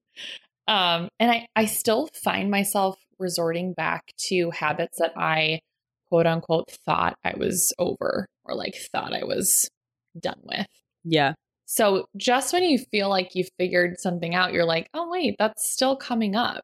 Um, 0.67 1.09
and 1.19 1.31
I, 1.31 1.47
I 1.55 1.65
still 1.65 2.09
find 2.23 2.49
myself 2.49 2.97
resorting 3.19 3.73
back 3.73 4.03
to 4.27 4.49
habits 4.51 4.97
that 4.99 5.13
I 5.17 5.59
quote 6.07 6.25
unquote 6.25 6.71
thought 6.85 7.15
I 7.23 7.33
was 7.37 7.73
over 7.79 8.27
or 8.45 8.55
like 8.55 8.75
thought 8.91 9.13
I 9.13 9.23
was 9.23 9.67
done 10.19 10.39
with. 10.43 10.67
Yeah. 11.03 11.33
So 11.65 12.05
just 12.17 12.53
when 12.53 12.63
you 12.63 12.77
feel 12.77 13.09
like 13.09 13.35
you've 13.35 13.49
figured 13.57 13.99
something 13.99 14.35
out, 14.35 14.53
you're 14.53 14.65
like, 14.65 14.87
oh, 14.93 15.09
wait, 15.09 15.35
that's 15.39 15.71
still 15.71 15.95
coming 15.95 16.35
up. 16.35 16.61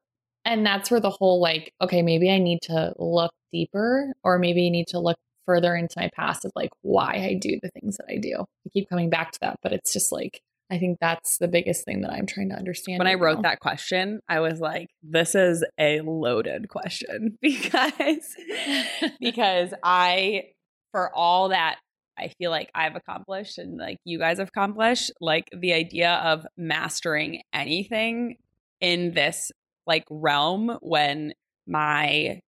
And 0.50 0.66
that's 0.66 0.90
where 0.90 1.00
the 1.00 1.12
whole 1.12 1.40
like, 1.40 1.74
okay, 1.80 2.02
maybe 2.02 2.32
I 2.32 2.40
need 2.40 2.64
to 2.64 2.94
look 2.98 3.32
deeper 3.52 4.14
or 4.24 4.38
maybe 4.38 4.68
i 4.68 4.70
need 4.70 4.88
to 4.88 5.00
look 5.00 5.18
further 5.46 5.76
into 5.76 6.00
my 6.00 6.10
past 6.16 6.46
of 6.46 6.52
like 6.56 6.70
why 6.82 7.14
I 7.16 7.34
do 7.40 7.60
the 7.62 7.70
things 7.70 7.98
that 7.98 8.06
I 8.08 8.18
do. 8.18 8.36
I 8.42 8.70
keep 8.72 8.88
coming 8.90 9.10
back 9.10 9.32
to 9.32 9.40
that, 9.42 9.58
but 9.64 9.74
it's 9.74 9.92
just 9.94 10.12
like 10.12 10.42
I 10.72 10.78
think 10.78 11.00
that's 11.02 11.40
the 11.40 11.48
biggest 11.48 11.86
thing 11.86 12.02
that 12.02 12.12
I'm 12.12 12.28
trying 12.28 12.50
to 12.50 12.56
understand. 12.56 13.00
When 13.00 13.08
right 13.08 13.18
I 13.18 13.20
wrote 13.20 13.38
now. 13.38 13.50
that 13.50 13.60
question, 13.60 14.20
I 14.30 14.40
was 14.40 14.60
like, 14.60 14.90
this 15.02 15.34
is 15.34 15.66
a 15.80 16.02
loaded 16.02 16.70
question 16.70 17.38
because 17.42 18.36
because 19.20 19.74
I 19.84 20.44
for 20.92 21.12
all 21.16 21.50
that 21.50 21.78
I 22.20 22.28
feel 22.38 22.52
like 22.52 22.70
I've 22.76 22.96
accomplished 22.96 23.58
and 23.58 23.78
like 23.78 23.98
you 24.04 24.20
guys 24.20 24.40
have 24.40 24.50
accomplished, 24.50 25.12
like 25.22 25.50
the 25.52 25.74
idea 25.74 26.16
of 26.16 26.46
mastering 26.58 27.42
anything 27.54 28.38
in 28.82 29.14
this 29.14 29.52
like 29.90 30.06
realm 30.12 30.78
when 30.82 31.34
my 31.68 32.40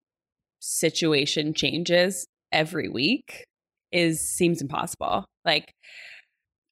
situation 0.60 1.54
changes 1.56 2.28
every 2.52 2.88
week 2.88 3.46
is 3.92 4.22
seems 4.22 4.62
impossible. 4.62 5.26
Like 5.44 5.74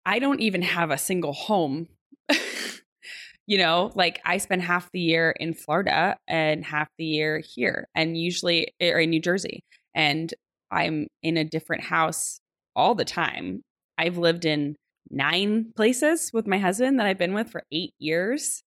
I 0.06 0.20
don't 0.20 0.40
even 0.40 0.62
have 0.62 0.92
a 0.92 0.98
single 0.98 1.34
home. 1.34 1.88
you 3.48 3.58
know, 3.58 3.92
like 3.96 4.22
I 4.24 4.38
spend 4.38 4.62
half 4.62 4.90
the 4.94 5.00
year 5.00 5.32
in 5.32 5.56
Florida 5.56 6.18
and 6.28 6.64
half 6.64 6.88
the 7.00 7.06
year 7.06 7.42
here 7.44 7.88
and 7.96 8.16
usually 8.16 8.68
or 8.80 9.00
in 9.00 9.10
New 9.10 9.22
Jersey 9.22 9.62
and 9.96 10.32
I'm 10.72 11.08
in 11.24 11.36
a 11.36 11.44
different 11.44 11.84
house 11.84 12.40
all 12.76 12.94
the 12.94 13.06
time. 13.06 13.64
I've 13.98 14.20
lived 14.20 14.46
in 14.46 14.76
nine 15.10 15.74
places 15.76 16.30
with 16.32 16.46
my 16.46 16.60
husband 16.60 17.00
that 17.00 17.08
I've 17.08 17.18
been 17.18 17.34
with 17.34 17.50
for 17.50 17.64
8 17.72 17.92
years. 17.98 18.62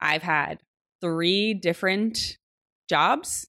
I've 0.00 0.22
had 0.22 0.58
three 1.04 1.52
different 1.52 2.38
jobs 2.88 3.46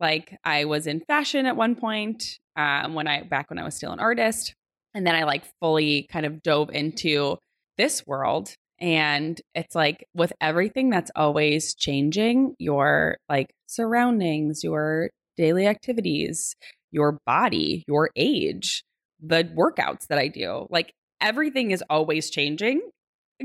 like 0.00 0.36
I 0.44 0.64
was 0.64 0.86
in 0.86 1.00
fashion 1.00 1.46
at 1.46 1.56
one 1.56 1.76
point 1.76 2.38
um, 2.56 2.94
when 2.94 3.06
I 3.06 3.22
back 3.22 3.50
when 3.50 3.58
I 3.58 3.64
was 3.64 3.74
still 3.74 3.92
an 3.92 4.00
artist, 4.00 4.54
and 4.94 5.06
then 5.06 5.14
I 5.14 5.24
like 5.24 5.44
fully 5.60 6.08
kind 6.10 6.26
of 6.26 6.42
dove 6.42 6.70
into 6.70 7.36
this 7.76 8.06
world. 8.06 8.54
And 8.80 9.38
it's 9.54 9.74
like 9.74 10.06
with 10.14 10.32
everything 10.40 10.88
that's 10.88 11.10
always 11.14 11.74
changing, 11.74 12.54
your 12.58 13.18
like 13.28 13.50
surroundings, 13.66 14.64
your 14.64 15.10
daily 15.36 15.66
activities, 15.66 16.54
your 16.90 17.18
body, 17.26 17.84
your 17.86 18.10
age, 18.16 18.82
the 19.22 19.44
workouts 19.44 20.06
that 20.08 20.18
I 20.18 20.28
do, 20.28 20.66
like 20.70 20.92
everything 21.20 21.72
is 21.72 21.84
always 21.90 22.30
changing 22.30 22.80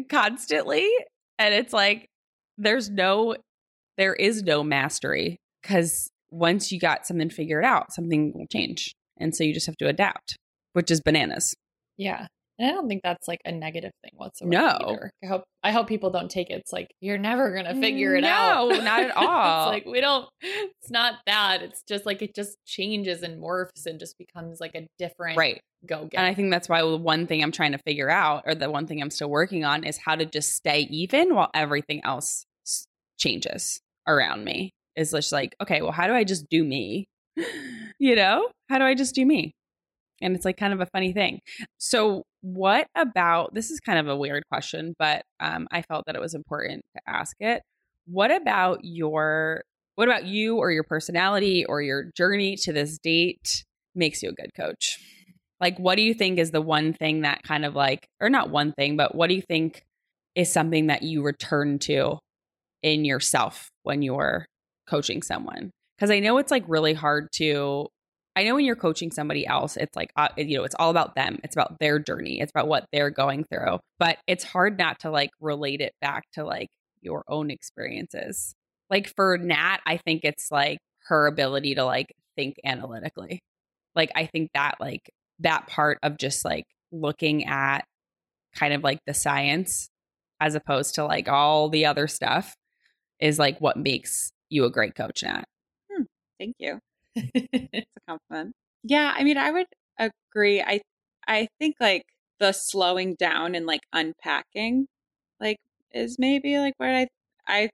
constantly. 0.10 0.90
And 1.38 1.54
it's 1.54 1.74
like 1.74 2.08
there's 2.58 2.90
no, 2.90 3.36
there 3.98 4.14
is 4.14 4.44
no 4.44 4.64
mastery 4.64 5.38
because 5.62 6.10
once 6.30 6.72
you 6.72 6.80
got 6.80 7.08
something 7.08 7.30
figured 7.30 7.64
out, 7.64 7.94
something 7.94 8.34
will 8.36 8.48
change. 8.48 8.94
And 9.18 9.36
so 9.36 9.44
you 9.44 9.54
just 9.54 9.66
have 9.66 9.78
to 9.78 9.88
adapt, 9.88 10.36
which 10.74 10.92
is 10.92 11.02
bananas. 11.02 11.56
Yeah. 11.98 12.28
And 12.58 12.70
I 12.70 12.74
don't 12.74 12.88
think 12.88 13.02
that's 13.04 13.28
like 13.28 13.42
a 13.44 13.52
negative 13.52 13.92
thing 14.02 14.12
whatsoever. 14.16 14.52
No. 14.52 14.78
Either. 14.88 15.12
I 15.24 15.28
hope 15.28 15.44
I 15.62 15.72
hope 15.72 15.88
people 15.88 16.10
don't 16.10 16.32
take 16.32 16.50
it. 16.50 16.54
It's 16.54 16.72
like 16.72 16.88
you're 17.02 17.18
never 17.18 17.54
gonna 17.54 17.76
figure 17.76 18.16
it 18.16 18.22
no, 18.22 18.30
out. 18.30 18.70
No, 18.70 18.80
not 18.82 19.04
at 19.04 19.18
all. 19.18 19.64
it's 19.74 19.74
like 19.74 19.92
we 19.92 20.00
don't 20.00 20.28
it's 20.42 20.90
not 20.90 21.16
that. 21.26 21.62
It's 21.64 21.84
just 21.88 22.06
like 22.06 22.22
it 22.22 22.34
just 22.34 22.56
changes 22.66 23.24
and 23.24 23.42
morphs 23.42 23.86
and 23.86 24.00
just 24.00 24.18
becomes 24.18 24.62
like 24.62 24.74
a 24.76 24.88
different 24.98 25.38
right. 25.38 25.60
go 25.86 26.06
get. 26.06 26.18
And 26.18 26.26
I 26.26 26.34
think 26.34 26.50
that's 26.50 26.70
why 26.70 26.82
the 26.82 26.96
one 26.96 27.28
thing 27.28 27.44
I'm 27.44 27.52
trying 27.52 27.74
to 27.74 27.80
figure 27.80 28.10
out, 28.10 28.44
or 28.46 28.56
the 28.56 28.72
one 28.72 28.88
thing 28.88 29.02
I'm 29.02 29.12
still 29.12 29.30
working 29.30 29.66
on, 29.66 29.84
is 29.84 29.98
how 29.98 30.16
to 30.16 30.26
just 30.26 30.54
stay 30.54 30.88
even 30.90 31.36
while 31.36 31.52
everything 31.54 32.06
else 32.06 32.46
changes 33.18 33.82
around 34.08 34.44
me 34.44 34.72
is 34.96 35.12
just 35.12 35.32
like, 35.32 35.56
okay, 35.62 35.82
well, 35.82 35.92
how 35.92 36.08
do 36.08 36.14
I 36.14 36.24
just 36.24 36.50
do 36.50 36.64
me? 36.64 37.08
you 38.00 38.16
know, 38.16 38.50
how 38.70 38.78
do 38.78 38.86
I 38.86 38.96
just 38.96 39.16
do 39.16 39.26
me? 39.26 39.54
And 40.22 40.36
it's 40.36 40.46
like 40.46 40.58
kind 40.58 40.74
of 40.74 40.80
a 40.80 40.86
funny 40.88 41.12
thing. 41.12 41.40
So, 41.78 42.24
what 42.42 42.88
about 42.96 43.54
this 43.54 43.72
is 43.72 43.80
kind 43.80 44.00
of 44.00 44.08
a 44.08 44.16
weird 44.16 44.44
question, 44.50 44.94
but 45.00 45.24
um, 45.40 45.68
I 45.72 45.82
felt 45.82 46.06
that 46.06 46.16
it 46.16 46.22
was 46.22 46.36
important 46.36 46.84
to 46.96 47.02
ask 47.08 47.36
it. 47.40 47.64
What 48.06 48.32
about 48.32 48.80
your, 48.84 49.64
what 49.96 50.08
about 50.08 50.26
you 50.26 50.58
or 50.58 50.72
your 50.72 50.84
personality 50.84 51.66
or 51.66 51.82
your 51.82 52.12
journey 52.16 52.56
to 52.58 52.72
this 52.72 53.00
date 53.00 53.66
makes 53.96 54.22
you 54.22 54.30
a 54.30 54.34
good 54.34 54.54
coach? 54.56 55.00
Like, 55.60 55.80
what 55.80 55.96
do 55.96 56.04
you 56.04 56.14
think 56.14 56.38
is 56.38 56.52
the 56.52 56.62
one 56.62 56.94
thing 56.94 57.22
that 57.22 57.42
kind 57.44 57.66
of 57.66 57.76
like, 57.76 58.08
or 58.22 58.30
not 58.30 58.52
one 58.52 58.74
thing, 58.74 58.96
but 58.96 59.16
what 59.16 59.28
do 59.28 59.36
you 59.36 59.42
think 59.42 59.84
is 60.36 60.52
something 60.52 60.88
that 60.88 61.02
you 61.02 61.24
return 61.24 61.80
to 61.80 62.20
in 62.84 63.06
yourself 63.06 63.70
when 63.84 64.02
you're 64.02 64.46
coaching 64.88 65.22
someone? 65.22 65.72
Because 65.98 66.12
I 66.12 66.20
know 66.20 66.38
it's 66.38 66.52
like 66.52 66.64
really 66.68 66.94
hard 66.94 67.30
to, 67.36 67.88
I 68.36 68.44
know 68.44 68.56
when 68.56 68.66
you're 68.66 68.76
coaching 68.76 69.12
somebody 69.12 69.48
else, 69.48 69.78
it's 69.78 69.96
like, 69.96 70.12
uh, 70.18 70.28
you 70.38 70.58
know, 70.58 70.64
it's 70.66 70.76
all 70.78 70.90
about 70.90 71.16
them. 71.16 71.40
It's 71.44 71.56
about 71.56 71.80
their 71.80 72.00
journey. 72.00 72.42
It's 72.42 72.52
about 72.52 72.68
what 72.68 72.86
they're 72.92 73.10
going 73.10 73.46
through. 73.46 73.80
But 73.98 74.18
it's 74.28 74.44
hard 74.44 74.78
not 74.78 75.00
to 75.02 75.10
like 75.10 75.30
relate 75.40 75.82
it 75.82 75.94
back 76.02 76.24
to 76.34 76.44
like 76.44 76.68
your 77.02 77.24
own 77.30 77.50
experiences. 77.50 78.54
Like 78.90 79.12
for 79.16 79.38
Nat, 79.38 79.78
I 79.86 79.98
think 79.98 80.22
it's 80.24 80.52
like 80.52 80.80
her 81.08 81.28
ability 81.28 81.76
to 81.76 81.86
like 81.86 82.14
think 82.36 82.56
analytically. 82.66 83.40
Like 83.96 84.12
I 84.16 84.26
think 84.26 84.50
that 84.54 84.76
like 84.80 85.10
that 85.40 85.68
part 85.68 85.98
of 86.04 86.18
just 86.18 86.44
like 86.44 86.66
looking 86.92 87.46
at 87.46 87.86
kind 88.56 88.74
of 88.74 88.84
like 88.84 89.00
the 89.06 89.14
science 89.14 89.88
as 90.40 90.56
opposed 90.56 90.96
to 90.96 91.06
like 91.06 91.28
all 91.28 91.70
the 91.70 91.86
other 91.86 92.08
stuff 92.08 92.56
is 93.20 93.40
like 93.40 93.60
what 93.60 93.78
makes 93.78 94.32
you 94.50 94.66
a 94.66 94.72
great 94.72 94.96
coach 94.96 95.24
Nat. 95.24 95.46
Hmm, 95.92 96.04
thank 96.40 96.56
you. 96.60 96.80
It's 97.16 97.88
a 97.98 98.02
compliment. 98.08 98.54
Yeah, 98.84 99.14
I 99.16 99.24
mean, 99.24 99.38
I 99.38 99.52
would 99.52 99.68
agree. 99.98 100.62
I 100.62 100.82
I 101.28 101.48
think 101.60 101.76
like 101.80 102.04
the 102.40 102.52
slowing 102.52 103.16
down 103.16 103.56
and 103.56 103.66
like 103.66 103.82
unpacking, 103.94 104.88
like, 105.40 105.58
is 105.94 106.18
maybe 106.20 106.58
like 106.60 106.74
what 106.78 106.90
I 106.90 107.08
I. 107.48 107.70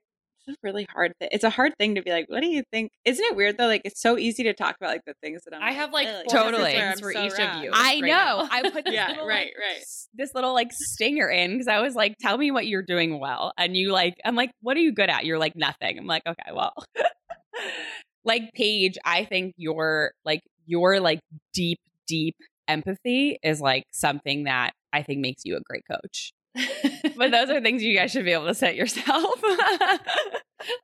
It's 0.46 0.56
a 0.56 0.60
really 0.64 0.86
hard 0.92 1.12
thing. 1.20 1.28
It's 1.30 1.44
a 1.44 1.50
hard 1.50 1.72
thing 1.78 1.94
to 1.94 2.02
be 2.02 2.10
like, 2.10 2.26
what 2.28 2.40
do 2.40 2.48
you 2.48 2.64
think? 2.72 2.90
Isn't 3.04 3.24
it 3.24 3.36
weird 3.36 3.58
though? 3.58 3.66
Like, 3.66 3.82
it's 3.84 4.00
so 4.00 4.18
easy 4.18 4.42
to 4.44 4.52
talk 4.52 4.76
about 4.76 4.90
like 4.90 5.04
the 5.06 5.14
things 5.22 5.42
that 5.44 5.54
I'm. 5.54 5.62
I 5.62 5.70
have 5.72 5.92
like 5.92 6.08
"Ugh, 6.08 6.14
four 6.14 6.22
this 6.22 6.32
is 6.32 6.32
Totally. 6.32 6.62
where 6.62 6.72
things 6.72 6.96
I'm 6.96 6.98
for 6.98 7.12
so 7.12 7.24
each 7.26 7.38
wrong." 7.38 7.58
of 7.58 7.64
you. 7.64 7.70
I 7.72 7.78
right 7.92 8.00
know. 8.00 8.06
now. 8.06 8.48
I 8.50 8.62
put 8.70 8.84
this 8.84 8.94
Yeah, 8.94 9.08
little, 9.08 9.26
right, 9.26 9.46
like, 9.46 9.54
right. 9.58 9.84
This 10.14 10.34
little 10.34 10.52
like 10.52 10.72
stinger 10.72 11.28
in 11.28 11.52
because 11.52 11.68
I 11.68 11.80
was 11.80 11.94
like, 11.94 12.16
"Tell 12.20 12.36
me 12.38 12.50
what 12.50 12.66
you're 12.66 12.82
doing 12.82 13.20
well," 13.20 13.52
and 13.56 13.76
you 13.76 13.92
like, 13.92 14.14
I'm 14.24 14.34
like, 14.34 14.50
"What 14.62 14.76
are 14.76 14.80
you 14.80 14.92
good 14.92 15.10
at?" 15.10 15.24
You're 15.24 15.38
like, 15.38 15.54
"Nothing." 15.54 15.98
I'm 15.98 16.06
like, 16.06 16.22
"Okay, 16.26 16.50
well." 16.52 16.72
like 18.24 18.52
Paige, 18.54 18.98
I 19.04 19.24
think 19.24 19.54
your 19.56 20.12
like 20.24 20.40
your 20.66 21.00
like 21.00 21.20
deep, 21.54 21.78
deep 22.06 22.36
empathy 22.68 23.38
is 23.42 23.60
like 23.60 23.84
something 23.92 24.44
that 24.44 24.72
I 24.92 25.02
think 25.02 25.20
makes 25.20 25.44
you 25.44 25.56
a 25.56 25.60
great 25.60 25.84
coach. 25.90 26.32
But 26.54 27.30
those 27.30 27.50
are 27.50 27.60
things 27.60 27.82
you 27.82 27.96
guys 27.96 28.10
should 28.12 28.24
be 28.24 28.32
able 28.32 28.46
to 28.46 28.54
set 28.54 28.74
yourself. 28.74 29.06
I, 29.44 29.98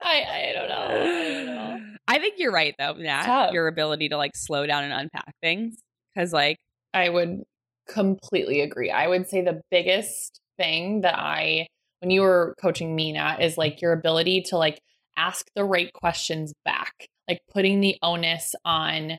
I 0.02 0.52
don't 0.54 0.68
know. 0.68 0.86
I 0.88 1.32
don't 1.32 1.46
know. 1.46 1.80
I 2.06 2.18
think 2.18 2.36
you're 2.38 2.52
right 2.52 2.74
though, 2.78 2.94
Nat. 2.94 3.52
Your 3.52 3.68
ability 3.68 4.08
to 4.10 4.16
like 4.16 4.36
slow 4.36 4.66
down 4.66 4.84
and 4.84 4.92
unpack 4.92 5.34
things. 5.42 5.78
Cause 6.16 6.32
like 6.32 6.58
I 6.94 7.08
would 7.08 7.42
completely 7.88 8.60
agree. 8.60 8.90
I 8.90 9.06
would 9.08 9.28
say 9.28 9.42
the 9.42 9.60
biggest 9.70 10.40
thing 10.56 11.02
that 11.02 11.18
I, 11.18 11.66
when 12.00 12.10
you 12.10 12.22
were 12.22 12.54
coaching 12.60 12.94
me, 12.94 13.12
Nat, 13.12 13.38
is 13.40 13.58
like 13.58 13.80
your 13.80 13.92
ability 13.92 14.42
to 14.48 14.56
like 14.56 14.80
ask 15.16 15.46
the 15.54 15.64
right 15.64 15.92
questions 15.92 16.52
back, 16.64 17.08
like 17.28 17.40
putting 17.52 17.80
the 17.80 17.96
onus 18.02 18.54
on 18.64 19.18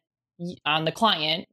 on 0.66 0.86
the 0.86 0.92
client 0.92 1.46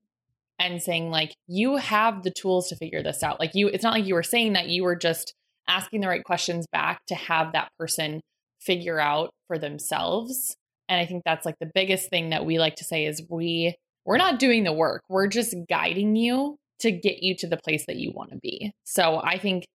and 0.59 0.83
saying 0.83 1.11
like 1.11 1.35
you 1.47 1.77
have 1.77 2.23
the 2.23 2.31
tools 2.31 2.69
to 2.69 2.77
figure 2.77 3.03
this 3.03 3.23
out. 3.23 3.41
Like 3.41 3.55
you, 3.55 3.69
it's 3.69 3.83
not 3.83 3.93
like 3.93 4.07
you 4.07 4.15
were 4.15 4.23
saying 4.23 4.55
that 4.55 4.69
you 4.69 4.85
were 4.85 4.97
just 4.97 5.35
asking 5.69 6.01
the 6.01 6.09
right 6.09 6.25
questions 6.25 6.67
back 6.73 7.05
to 7.07 7.15
have 7.15 7.53
that 7.53 7.71
person 7.79 8.21
figure 8.61 8.99
out 8.99 9.31
for 9.47 9.59
themselves. 9.59 10.57
And 10.89 11.01
I 11.01 11.07
think 11.07 11.23
that's 11.25 11.45
like 11.45 11.57
the 11.61 11.71
biggest 11.75 12.09
thing 12.11 12.31
that 12.31 12.47
we 12.47 12.59
like 12.59 12.77
to 12.77 12.85
say 12.85 13.07
is 13.07 13.23
we 13.29 13.75
we're 14.05 14.19
not 14.19 14.39
doing 14.39 14.65
the 14.65 14.73
work. 14.73 15.03
We're 15.09 15.27
just 15.27 15.55
guiding 15.69 16.15
you 16.15 16.57
to 16.81 16.93
get 16.93 17.23
you 17.23 17.35
to 17.37 17.47
the 17.47 17.57
place 17.57 17.85
that 17.87 17.97
you 17.97 18.13
want 18.13 18.31
to 18.31 18.37
be. 18.37 18.73
So 18.85 19.21
I 19.23 19.39
think 19.39 19.67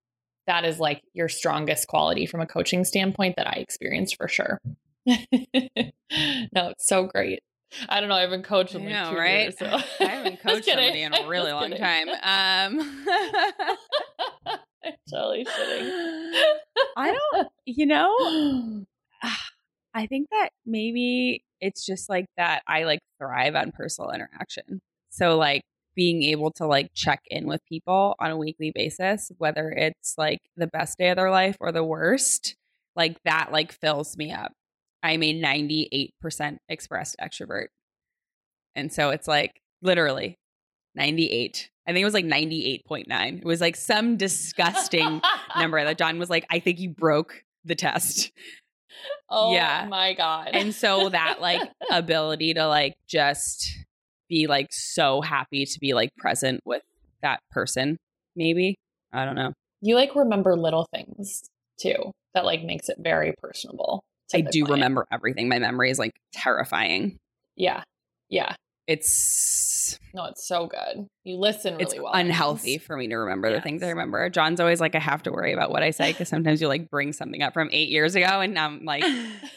that 0.47 0.63
is 0.65 0.79
like 0.79 1.01
your 1.13 1.29
strongest 1.29 1.87
quality 1.87 2.25
from 2.25 2.41
a 2.41 2.47
coaching 2.47 2.85
standpoint 2.85 3.35
that 3.37 3.47
I 3.47 3.53
experienced 3.53 4.15
for 4.15 4.27
sure. 4.27 4.59
no, 5.05 5.13
it's 6.55 6.87
so 6.87 7.07
great. 7.07 7.41
I 7.87 7.99
don't 7.99 8.09
know. 8.09 8.15
I 8.15 8.21
haven't 8.21 8.43
coached 8.43 8.75
in 8.75 8.83
like 8.83 8.93
know, 8.93 9.11
two 9.11 9.17
right? 9.17 9.41
years. 9.43 9.57
So. 9.57 9.65
I 9.99 10.09
haven't 10.09 10.39
coached 10.43 10.65
somebody 10.65 11.01
in 11.03 11.13
a 11.13 11.27
really 11.27 11.51
long 11.51 11.71
kidding. 11.71 11.77
time. 11.77 12.09
Um 12.09 13.05
I'm 14.83 14.93
totally 15.09 15.45
kidding. 15.45 15.93
I 16.97 17.17
don't 17.33 17.47
you 17.65 17.85
know, 17.85 18.85
I 19.93 20.05
think 20.07 20.29
that 20.31 20.49
maybe 20.65 21.43
it's 21.59 21.85
just 21.85 22.09
like 22.09 22.25
that 22.37 22.63
I 22.67 22.83
like 22.83 22.99
thrive 23.19 23.55
on 23.55 23.71
personal 23.71 24.11
interaction. 24.11 24.81
So 25.09 25.37
like 25.37 25.61
being 25.95 26.23
able 26.23 26.51
to 26.51 26.65
like 26.65 26.89
check 26.95 27.21
in 27.27 27.45
with 27.45 27.61
people 27.67 28.15
on 28.19 28.31
a 28.31 28.37
weekly 28.37 28.71
basis, 28.73 29.31
whether 29.37 29.69
it's 29.69 30.15
like 30.17 30.39
the 30.55 30.67
best 30.67 30.97
day 30.97 31.09
of 31.09 31.17
their 31.17 31.29
life 31.31 31.57
or 31.59 31.71
the 31.71 31.83
worst, 31.83 32.55
like 32.95 33.17
that 33.25 33.51
like 33.51 33.71
fills 33.71 34.17
me 34.17 34.31
up. 34.31 34.53
I'm 35.03 35.23
a 35.23 35.33
98% 35.41 36.57
expressed 36.69 37.15
extrovert. 37.21 37.67
And 38.75 38.91
so 38.91 39.09
it's 39.09 39.27
like 39.27 39.59
literally 39.81 40.35
98. 40.95 41.69
I 41.87 41.91
think 41.93 42.01
it 42.01 42.05
was 42.05 42.13
like 42.13 42.25
98.9. 42.25 43.37
It 43.39 43.45
was 43.45 43.61
like 43.61 43.75
some 43.75 44.17
disgusting 44.17 45.21
number 45.57 45.83
that 45.83 45.97
John 45.97 46.19
was 46.19 46.29
like, 46.29 46.45
I 46.49 46.59
think 46.59 46.79
you 46.79 46.89
broke 46.89 47.43
the 47.65 47.75
test. 47.75 48.31
Oh 49.29 49.53
Yeah. 49.53 49.87
my 49.89 50.13
god. 50.13 50.49
And 50.53 50.73
so 50.75 51.09
that 51.09 51.41
like 51.41 51.61
ability 51.89 52.53
to 52.55 52.67
like 52.67 52.95
just 53.07 53.71
be 54.29 54.47
like 54.47 54.67
so 54.71 55.21
happy 55.21 55.65
to 55.65 55.79
be 55.79 55.93
like 55.93 56.09
present 56.17 56.61
with 56.65 56.83
that 57.21 57.39
person, 57.51 57.97
maybe. 58.35 58.75
I 59.11 59.25
don't 59.25 59.35
know. 59.35 59.53
you 59.81 59.95
like 59.95 60.15
remember 60.15 60.55
little 60.55 60.87
things 60.93 61.43
too 61.79 62.11
that 62.33 62.45
like 62.45 62.63
makes 62.63 62.87
it 62.89 62.97
very 62.99 63.33
personable. 63.41 64.03
I 64.33 64.41
do 64.41 64.65
remember 64.65 65.05
everything. 65.11 65.49
My 65.49 65.59
memory 65.59 65.89
is 65.89 65.99
like 65.99 66.11
terrifying. 66.33 67.17
Yeah. 67.55 67.83
Yeah. 68.29 68.55
It's 68.87 69.97
No, 70.13 70.25
it's 70.25 70.47
so 70.47 70.67
good. 70.67 71.05
You 71.23 71.37
listen 71.37 71.73
really 71.75 71.83
it's 71.83 71.95
well. 71.99 72.11
unhealthy 72.13 72.77
for 72.77 72.97
me 72.97 73.07
to 73.07 73.15
remember 73.15 73.51
the 73.51 73.61
things 73.61 73.83
I 73.83 73.89
remember. 73.89 74.29
John's 74.29 74.59
always 74.59 74.81
like, 74.81 74.95
I 74.95 74.99
have 74.99 75.23
to 75.23 75.31
worry 75.31 75.53
about 75.53 75.71
what 75.71 75.83
I 75.83 75.91
say 75.91 76.11
because 76.11 76.27
sometimes 76.27 76.61
you 76.61 76.67
like 76.67 76.89
bring 76.89 77.13
something 77.13 77.41
up 77.41 77.53
from 77.53 77.69
eight 77.71 77.89
years 77.89 78.15
ago, 78.15 78.25
and 78.41 78.57
I'm 78.57 78.83
like, 78.83 79.03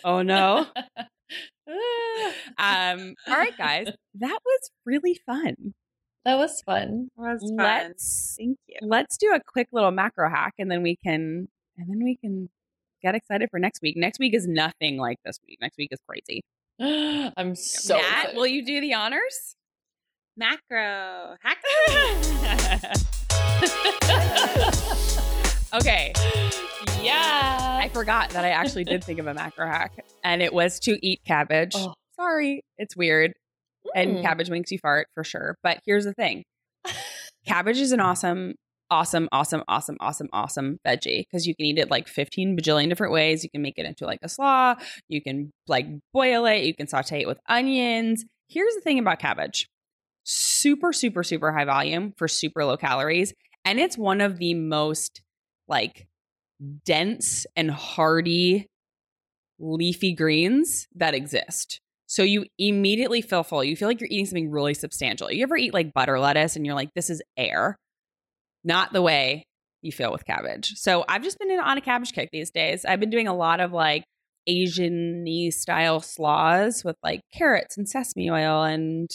oh 0.04 0.22
no. 0.22 0.66
Um, 2.58 3.14
all 3.26 3.34
right, 3.34 3.56
guys, 3.56 3.88
that 4.20 4.38
was 4.44 4.70
really 4.84 5.18
fun. 5.26 5.74
that 6.24 6.36
was 6.36 6.60
fun. 6.62 7.08
It 7.16 7.20
was 7.20 7.40
fun. 7.40 7.56
Let's 7.56 8.36
Thank 8.38 8.58
you. 8.68 8.78
let's 8.82 9.16
do 9.16 9.32
a 9.34 9.40
quick 9.44 9.68
little 9.72 9.90
macro 9.90 10.28
hack, 10.30 10.52
and 10.58 10.70
then 10.70 10.82
we 10.82 10.96
can 11.04 11.48
and 11.76 11.88
then 11.88 12.04
we 12.04 12.16
can 12.22 12.48
get 13.04 13.14
excited 13.14 13.48
for 13.50 13.58
next 13.60 13.80
week. 13.82 13.96
Next 13.96 14.18
week 14.18 14.34
is 14.34 14.48
nothing 14.48 14.96
like 14.96 15.18
this 15.24 15.38
week. 15.46 15.58
Next 15.60 15.76
week 15.76 15.90
is 15.92 15.98
crazy. 16.08 16.42
I'm 17.36 17.54
so 17.54 17.96
Nat, 17.96 18.02
excited. 18.02 18.36
will 18.36 18.46
you 18.46 18.64
do 18.64 18.80
the 18.80 18.94
honors? 18.94 19.54
Macro 20.36 21.36
hack. 21.40 21.58
Okay, 25.74 26.12
yeah. 27.02 27.80
I 27.82 27.90
forgot 27.92 28.30
that 28.30 28.44
I 28.44 28.50
actually 28.50 28.84
did 28.84 29.02
think 29.02 29.18
of 29.18 29.26
a 29.26 29.34
macro 29.34 29.66
hack, 29.66 29.90
and 30.22 30.40
it 30.40 30.52
was 30.54 30.78
to 30.80 30.96
eat 31.04 31.18
cabbage. 31.26 31.72
Oh. 31.74 31.94
Sorry, 32.14 32.62
it's 32.78 32.96
weird, 32.96 33.32
and 33.92 34.18
Mm. 34.18 34.22
cabbage 34.22 34.50
makes 34.50 34.70
you 34.70 34.78
fart 34.78 35.08
for 35.14 35.24
sure. 35.24 35.56
But 35.64 35.80
here's 35.84 36.04
the 36.04 36.14
thing: 36.14 36.44
cabbage 37.48 37.78
is 37.78 37.90
an 37.90 37.98
awesome, 37.98 38.54
awesome, 38.90 39.28
awesome, 39.32 39.62
awesome, 39.68 39.96
awesome, 40.00 40.28
awesome 40.32 40.78
veggie 40.86 41.24
because 41.26 41.46
you 41.46 41.54
can 41.54 41.66
eat 41.66 41.78
it 41.78 41.90
like 41.90 42.08
15 42.08 42.56
bajillion 42.56 42.88
different 42.88 43.12
ways. 43.12 43.44
You 43.44 43.50
can 43.50 43.62
make 43.62 43.74
it 43.78 43.86
into 43.86 44.06
like 44.06 44.20
a 44.22 44.28
slaw. 44.28 44.74
You 45.08 45.22
can 45.22 45.52
like 45.66 45.86
boil 46.12 46.46
it. 46.46 46.64
You 46.64 46.74
can 46.74 46.86
saute 46.86 47.22
it 47.22 47.26
with 47.26 47.38
onions. 47.48 48.24
Here's 48.48 48.74
the 48.74 48.80
thing 48.80 48.98
about 48.98 49.18
cabbage: 49.18 49.68
super, 50.24 50.92
super, 50.92 51.22
super 51.22 51.52
high 51.52 51.64
volume 51.64 52.12
for 52.16 52.28
super 52.28 52.64
low 52.64 52.76
calories, 52.76 53.32
and 53.64 53.80
it's 53.80 53.98
one 53.98 54.20
of 54.20 54.38
the 54.38 54.54
most 54.54 55.22
like 55.68 56.06
dense 56.84 57.46
and 57.56 57.70
hardy 57.70 58.68
leafy 59.58 60.14
greens 60.14 60.86
that 60.94 61.14
exist. 61.14 61.80
So 62.06 62.22
you 62.22 62.44
immediately 62.58 63.22
feel 63.22 63.42
full. 63.42 63.64
You 63.64 63.76
feel 63.76 63.88
like 63.88 64.00
you're 64.00 64.08
eating 64.10 64.26
something 64.26 64.50
really 64.50 64.74
substantial. 64.74 65.30
You 65.30 65.42
ever 65.42 65.56
eat 65.56 65.74
like 65.74 65.94
butter 65.94 66.20
lettuce 66.20 66.54
and 66.54 66.64
you're 66.64 66.74
like, 66.74 66.90
this 66.94 67.10
is 67.10 67.22
air? 67.36 67.78
Not 68.64 68.92
the 68.92 69.02
way 69.02 69.44
you 69.82 69.92
feel 69.92 70.10
with 70.10 70.24
cabbage. 70.24 70.72
So 70.76 71.04
I've 71.08 71.22
just 71.22 71.38
been 71.38 71.50
in, 71.50 71.60
on 71.60 71.76
a 71.76 71.80
cabbage 71.80 72.12
kick 72.12 72.30
these 72.32 72.50
days. 72.50 72.84
I've 72.84 73.00
been 73.00 73.10
doing 73.10 73.28
a 73.28 73.34
lot 73.34 73.60
of 73.60 73.72
like 73.72 74.04
Asian 74.46 75.24
style 75.50 76.00
slaws 76.00 76.82
with 76.84 76.96
like 77.02 77.20
carrots 77.32 77.76
and 77.76 77.88
sesame 77.88 78.30
oil 78.30 78.62
and 78.62 79.10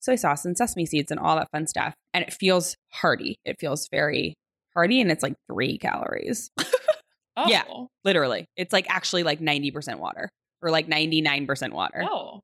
soy 0.00 0.16
sauce 0.16 0.44
and 0.44 0.56
sesame 0.56 0.86
seeds 0.86 1.10
and 1.10 1.20
all 1.20 1.36
that 1.36 1.50
fun 1.50 1.66
stuff. 1.66 1.94
And 2.14 2.24
it 2.24 2.32
feels 2.32 2.76
hearty. 2.92 3.36
It 3.44 3.56
feels 3.58 3.88
very 3.90 4.34
hearty 4.74 5.00
and 5.00 5.10
it's 5.10 5.22
like 5.22 5.34
three 5.50 5.78
calories. 5.78 6.50
oh. 7.36 7.46
yeah. 7.46 7.64
Literally. 8.04 8.46
It's 8.56 8.72
like 8.72 8.88
actually 8.90 9.22
like 9.22 9.40
90% 9.40 9.98
water 9.98 10.28
or 10.62 10.70
like 10.70 10.88
99% 10.88 11.72
water. 11.72 12.04
Oh. 12.08 12.40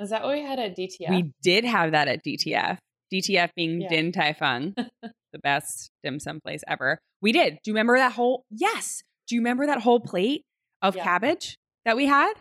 Is 0.00 0.10
that 0.10 0.24
what 0.24 0.32
we 0.32 0.42
had 0.42 0.58
at 0.58 0.76
DTF? 0.76 1.10
We 1.10 1.32
did 1.42 1.64
have 1.64 1.92
that 1.92 2.08
at 2.08 2.24
DTF. 2.24 2.78
DTF 3.12 3.50
being 3.54 3.82
Yeah. 3.82 3.88
Din 3.88 4.12
Tai 4.12 4.32
Fung, 4.32 4.74
the 5.34 5.38
best 5.40 5.90
dim 6.02 6.18
sum 6.18 6.40
place 6.40 6.62
ever. 6.66 6.98
We 7.20 7.32
did. 7.32 7.58
Do 7.62 7.70
you 7.70 7.74
remember 7.74 7.98
that 7.98 8.12
whole? 8.12 8.44
Yes. 8.50 9.02
Do 9.26 9.34
you 9.34 9.40
remember 9.42 9.66
that 9.66 9.82
whole 9.82 10.00
plate 10.00 10.42
of 10.80 10.96
Yeah. 10.96 11.04
cabbage 11.04 11.56
that 11.84 11.96
we 11.96 12.06
had? 12.06 12.32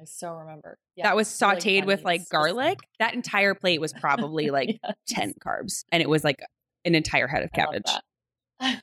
I 0.00 0.04
so 0.04 0.32
remember. 0.34 0.76
Yeah. 0.96 1.04
that 1.08 1.16
was 1.16 1.40
like 1.40 1.58
sauteed 1.58 1.84
with 1.84 2.04
like 2.04 2.28
garlic. 2.30 2.78
That 2.98 3.14
entire 3.14 3.54
plate 3.54 3.80
was 3.80 3.92
probably 3.92 4.50
like 4.50 4.78
Yes. 4.82 4.94
10 5.08 5.34
carbs 5.44 5.84
and 5.92 6.02
it 6.02 6.08
was 6.08 6.24
like 6.24 6.40
an 6.84 6.94
entire 6.94 7.26
head 7.26 7.42
of 7.42 7.50
cabbage. 7.52 7.90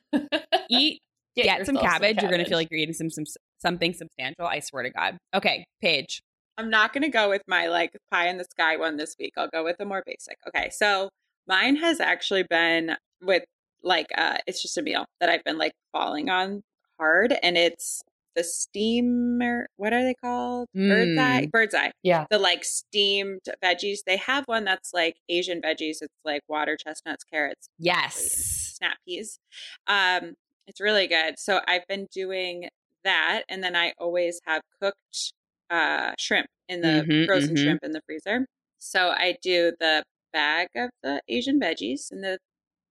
Eat, 0.70 1.00
get, 1.34 1.66
some 1.66 1.74
yourself 1.76 1.92
cabbage. 1.92 2.22
You're 2.22 2.30
going 2.30 2.42
to 2.42 2.48
feel 2.48 2.58
like 2.58 2.68
you're 2.70 2.80
eating 2.80 2.94
some, 2.94 3.10
some 3.10 3.24
something 3.60 3.92
substantial. 3.92 4.46
I 4.46 4.60
swear 4.60 4.82
to 4.84 4.90
God. 4.90 5.16
Okay, 5.34 5.64
Paige. 5.82 6.20
I'm 6.58 6.70
not 6.70 6.92
going 6.92 7.02
to 7.02 7.10
go 7.10 7.28
with 7.28 7.42
my 7.46 7.66
like 7.68 7.96
pie 8.10 8.28
in 8.28 8.38
the 8.38 8.44
sky 8.44 8.76
one 8.76 8.96
this 8.96 9.14
week. 9.18 9.32
I'll 9.36 9.48
go 9.48 9.62
with 9.64 9.76
a 9.80 9.84
more 9.84 10.02
basic. 10.06 10.36
Okay. 10.48 10.70
So 10.70 11.10
mine 11.46 11.76
has 11.76 12.00
actually 12.00 12.44
been 12.48 12.96
with 13.22 13.44
like, 13.86 14.08
uh, 14.18 14.36
it's 14.46 14.60
just 14.60 14.76
a 14.76 14.82
meal 14.82 15.06
that 15.20 15.30
I've 15.30 15.44
been 15.44 15.58
like 15.58 15.72
falling 15.92 16.28
on 16.28 16.62
hard 16.98 17.34
and 17.42 17.56
it's 17.56 18.02
the 18.34 18.44
steamer. 18.44 19.66
What 19.76 19.92
are 19.92 20.02
they 20.02 20.14
called? 20.14 20.68
Bird's 20.74 21.18
eye. 21.18 21.46
Mm. 21.46 21.50
Bird's 21.52 21.74
eye. 21.74 21.92
Yeah. 22.02 22.26
The 22.30 22.38
like 22.38 22.64
steamed 22.64 23.40
veggies. 23.64 23.98
They 24.06 24.16
have 24.18 24.44
one 24.46 24.64
that's 24.64 24.92
like 24.92 25.16
Asian 25.28 25.60
veggies. 25.62 26.02
It's 26.02 26.14
like 26.24 26.42
water 26.48 26.76
chestnuts, 26.76 27.24
carrots, 27.24 27.68
Yes. 27.78 28.74
snap 28.76 28.98
peas. 29.06 29.38
Um, 29.86 30.34
it's 30.66 30.80
really 30.80 31.06
good. 31.06 31.38
So 31.38 31.60
I've 31.66 31.86
been 31.86 32.08
doing 32.12 32.68
that, 33.04 33.42
and 33.48 33.62
then 33.62 33.76
I 33.76 33.92
always 33.98 34.40
have 34.46 34.62
cooked 34.82 35.32
uh, 35.70 36.12
shrimp 36.18 36.48
in 36.68 36.80
the 36.80 37.06
Mhm, 37.08 37.26
frozen 37.26 37.54
mhm. 37.54 37.58
shrimp 37.62 37.84
in 37.84 37.92
the 37.92 38.00
freezer. 38.06 38.46
So 38.78 39.10
I 39.10 39.36
do 39.42 39.72
the 39.80 40.02
bag 40.32 40.68
of 40.74 40.90
the 41.02 41.20
Asian 41.28 41.58
veggies 41.60 42.10
and 42.10 42.22
the 42.22 42.38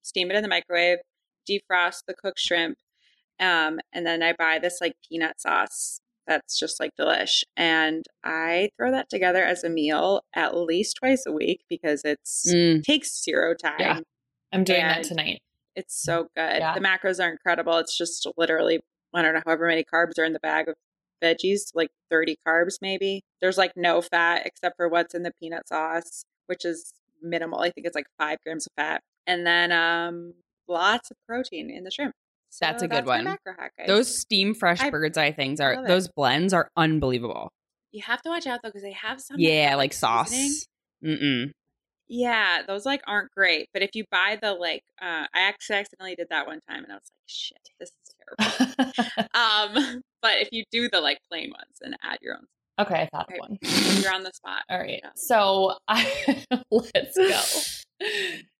steam 0.05 0.29
it 0.31 0.35
in 0.37 0.43
the 0.43 0.47
microwave, 0.49 0.99
defrost 1.49 2.03
the 2.07 2.13
cooked 2.13 2.39
shrimp, 2.39 2.77
um, 3.39 3.79
and 3.93 4.05
then 4.05 4.23
I 4.23 4.33
buy 4.33 4.59
this 4.59 4.77
like 4.81 4.93
peanut 5.09 5.39
sauce 5.41 5.99
that's 6.27 6.57
just 6.57 6.79
like 6.79 6.91
delish, 6.99 7.43
and 7.55 8.05
I 8.23 8.69
throw 8.77 8.91
that 8.91 9.09
together 9.09 9.43
as 9.43 9.63
a 9.63 9.69
meal 9.69 10.21
at 10.33 10.55
least 10.57 10.97
twice 10.97 11.25
a 11.27 11.31
week 11.31 11.61
because 11.69 12.01
it's 12.03 12.51
Mm. 12.51 12.83
takes 12.83 13.21
zero 13.23 13.53
time. 13.53 13.75
Yeah. 13.79 13.99
I'm 14.51 14.63
doing 14.63 14.81
that 14.81 15.03
tonight. 15.03 15.41
It's 15.75 16.01
so 16.01 16.23
good. 16.35 16.59
Yeah. 16.59 16.73
The 16.73 16.79
macros 16.79 17.21
are 17.23 17.29
incredible. 17.29 17.77
It's 17.77 17.97
just 17.97 18.25
literally, 18.37 18.79
I 19.13 19.21
don't 19.21 19.33
know, 19.33 19.41
however 19.45 19.67
many 19.67 19.83
carbs 19.83 20.17
are 20.17 20.23
in 20.23 20.31
the 20.33 20.39
bag 20.39 20.69
of 20.69 20.75
veggies, 21.21 21.71
like 21.73 21.89
30 22.09 22.37
carbs 22.47 22.75
maybe. 22.81 23.21
There's 23.41 23.57
like 23.57 23.73
no 23.75 24.01
fat 24.01 24.43
except 24.45 24.77
for 24.77 24.87
what's 24.87 25.13
in 25.13 25.23
the 25.23 25.31
peanut 25.39 25.67
sauce, 25.67 26.23
which 26.47 26.63
is 26.63 26.93
minimal. 27.21 27.59
I 27.59 27.69
think 27.71 27.85
it's 27.85 27.95
like 27.95 28.07
five 28.17 28.37
grams 28.45 28.65
of 28.65 28.71
fat. 28.77 29.01
And 29.27 29.45
then 29.45 29.71
um 29.71 30.33
lots 30.67 31.11
of 31.11 31.17
protein 31.27 31.69
in 31.69 31.83
the 31.83 31.91
shrimp. 31.91 32.13
So 32.49 32.65
That's 32.65 32.83
a 32.83 32.87
good 32.87 33.05
one. 33.05 33.25
hack. 33.25 33.71
Those 33.85 34.23
Steamfresh 34.25 34.79
I 34.81 34.89
bird's 34.89 35.17
eye 35.17 35.31
things 35.33 35.59
are, 35.59 35.85
those 35.85 36.07
blends 36.07 36.53
are 36.53 36.69
unbelievable. 36.77 37.49
you 37.91 38.01
have 38.03 38.21
to 38.21 38.29
watch 38.29 38.47
out 38.47 38.61
though 38.63 38.69
because 38.69 38.81
they 38.83 38.93
have 38.93 39.19
some 39.19 39.37
Yeah, 39.39 39.71
have, 39.71 39.77
like 39.77 39.91
sauce. 39.93 40.65
Mm-mm. 41.03 41.51
Yeah, 42.07 42.61
those 42.67 42.85
like 42.85 43.01
aren't 43.07 43.31
great. 43.31 43.67
But 43.73 43.81
if 43.81 43.89
you 43.95 44.05
buy 44.11 44.37
the 44.41 44.53
like, 44.53 44.83
uh, 45.01 45.25
I 45.33 45.41
actually 45.41 45.77
accidentally 45.77 46.15
did 46.15 46.27
that 46.29 46.45
one 46.47 46.59
time, 46.69 46.83
and 46.83 46.91
I 46.93 46.95
was 46.95 47.11
like, 47.11 47.27
shit, 47.27 47.57
this 47.79 47.89
is 47.89 48.63
terrible. 48.77 48.93
um, 49.33 50.01
but 50.21 50.33
if 50.39 50.49
you 50.51 50.63
do 50.71 50.87
the 50.89 51.01
like 51.01 51.17
plain 51.29 51.49
ones 51.49 51.77
and 51.81 51.97
add 52.03 52.19
your 52.21 52.35
own, 52.35 52.45
okay, 52.85 53.01
I 53.01 53.09
thought 53.11 53.27
Right. 53.29 53.39
of 53.41 53.49
one. 53.49 53.57
you're 54.01 54.13
on 54.13 54.23
the 54.23 54.31
spot. 54.33 54.61
All 54.69 54.77
right. 54.79 55.01
Yeah. 55.03 55.09
So 55.15 55.73
I 55.87 56.43
let's 56.71 57.17
go. 57.17 58.07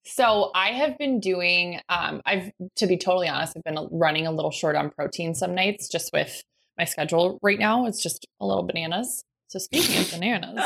So 0.06 0.51
I 0.53 0.70
have 0.70 0.97
been 0.97 1.20
doing 1.20 1.82
um 1.89 2.22
I've 2.26 2.51
to 2.78 2.88
be 2.88 2.97
totally 2.97 3.28
honest, 3.28 3.53
I've 3.58 3.64
been 3.64 3.88
running 3.91 4.28
a 4.28 4.32
little 4.32 4.51
short 4.51 4.76
on 4.76 4.89
protein 4.91 5.34
some 5.36 5.56
nights 5.56 5.88
just 5.89 6.12
with 6.14 6.43
my 6.78 6.86
schedule 6.86 7.39
right 7.41 7.60
now. 7.60 7.86
It's 7.86 8.01
just 8.01 8.26
a 8.39 8.45
little 8.45 8.64
bananas. 8.64 9.24
So 9.47 9.60
speaking 9.60 9.99
of 10.01 10.12
bananas, 10.12 10.66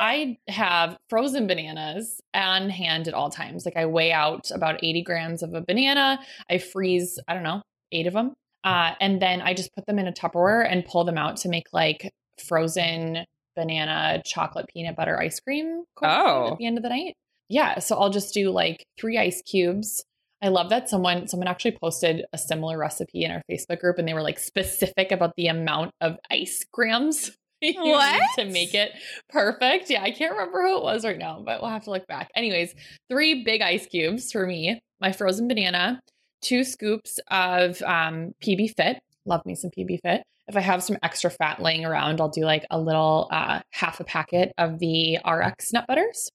I 0.00 0.38
have 0.48 0.96
frozen 1.10 1.46
bananas 1.46 2.20
on 2.34 2.70
hand 2.70 3.06
at 3.08 3.14
all 3.14 3.30
times. 3.30 3.64
Like 3.64 3.76
I 3.76 3.86
weigh 3.86 4.12
out 4.12 4.50
about 4.50 4.82
80 4.82 5.02
grams 5.02 5.42
of 5.42 5.52
a 5.54 5.60
banana. 5.60 6.18
I 6.48 6.58
freeze, 6.58 7.18
I 7.28 7.34
don't 7.34 7.42
know, 7.42 7.62
eight 7.92 8.06
of 8.06 8.14
them. 8.14 8.32
Uh, 8.64 8.92
and 9.00 9.20
then 9.20 9.42
I 9.42 9.54
just 9.54 9.74
put 9.74 9.86
them 9.86 9.98
in 9.98 10.06
a 10.06 10.12
Tupperware 10.12 10.66
and 10.68 10.84
pull 10.86 11.04
them 11.04 11.18
out 11.18 11.36
to 11.38 11.48
make 11.48 11.66
like 11.72 12.12
frozen 12.42 13.26
banana 13.54 14.22
chocolate 14.24 14.66
peanut 14.72 14.96
butter 14.96 15.20
ice 15.20 15.40
cream 15.40 15.82
Oh. 16.02 16.52
at 16.52 16.58
the 16.58 16.66
end 16.66 16.78
of 16.78 16.82
the 16.82 16.88
night. 16.88 17.16
Yeah. 17.52 17.80
So 17.80 17.96
I'll 17.96 18.08
just 18.08 18.32
do 18.32 18.50
like 18.50 18.82
three 18.98 19.18
ice 19.18 19.42
cubes. 19.42 20.02
I 20.40 20.48
love 20.48 20.70
that 20.70 20.88
someone 20.88 21.28
someone 21.28 21.48
actually 21.48 21.76
posted 21.78 22.24
a 22.32 22.38
similar 22.38 22.78
recipe 22.78 23.24
in 23.24 23.30
our 23.30 23.42
Facebook 23.50 23.80
group 23.80 23.98
and 23.98 24.08
they 24.08 24.14
were 24.14 24.22
like 24.22 24.38
specific 24.38 25.12
about 25.12 25.34
the 25.36 25.48
amount 25.48 25.90
of 26.00 26.16
ice 26.30 26.64
grams 26.72 27.30
What? 27.76 28.22
to 28.38 28.46
make 28.46 28.72
it 28.74 28.92
perfect. 29.28 29.90
Yeah, 29.90 30.02
I 30.02 30.12
can't 30.12 30.32
remember 30.32 30.62
who 30.62 30.78
it 30.78 30.82
was 30.82 31.04
right 31.04 31.18
now, 31.18 31.42
but 31.44 31.60
we'll 31.60 31.70
have 31.70 31.84
to 31.84 31.90
look 31.90 32.06
back. 32.06 32.30
Anyways, 32.34 32.74
three 33.10 33.44
big 33.44 33.60
ice 33.60 33.86
cubes 33.86 34.32
for 34.32 34.46
me, 34.46 34.80
my 34.98 35.12
frozen 35.12 35.46
banana, 35.46 36.00
two 36.40 36.64
scoops 36.64 37.20
of 37.30 37.80
um, 37.82 38.32
PB 38.42 38.74
Fit. 38.76 38.98
Love 39.26 39.44
me 39.44 39.54
some 39.54 39.70
PB 39.70 39.98
Fit. 40.02 40.22
If 40.48 40.56
I 40.56 40.60
have 40.60 40.82
some 40.82 40.96
extra 41.02 41.30
fat 41.30 41.60
laying 41.60 41.84
around, 41.84 42.20
I'll 42.20 42.30
do 42.30 42.44
like 42.44 42.64
a 42.70 42.80
little 42.80 43.28
uh, 43.30 43.60
half 43.70 44.00
a 44.00 44.04
packet 44.04 44.52
of 44.56 44.78
the 44.78 45.18
RX 45.24 45.72
nut 45.72 45.84
butters. 45.86 46.30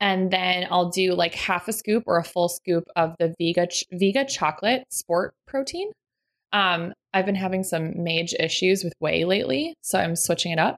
And 0.00 0.30
then 0.30 0.66
I'll 0.70 0.90
do 0.90 1.14
like 1.14 1.34
half 1.34 1.68
a 1.68 1.72
scoop 1.72 2.04
or 2.06 2.18
a 2.18 2.24
full 2.24 2.48
scoop 2.48 2.84
of 2.96 3.14
the 3.18 3.34
Vega 3.38 3.66
ch- 3.66 3.84
Vega 3.92 4.24
chocolate 4.26 4.84
sport 4.92 5.34
protein. 5.46 5.90
Um, 6.52 6.92
I've 7.14 7.26
been 7.26 7.34
having 7.34 7.64
some 7.64 8.02
mage 8.04 8.34
issues 8.38 8.84
with 8.84 8.92
whey 9.00 9.24
lately, 9.24 9.74
so 9.80 9.98
I'm 9.98 10.14
switching 10.16 10.52
it 10.52 10.58
up 10.58 10.76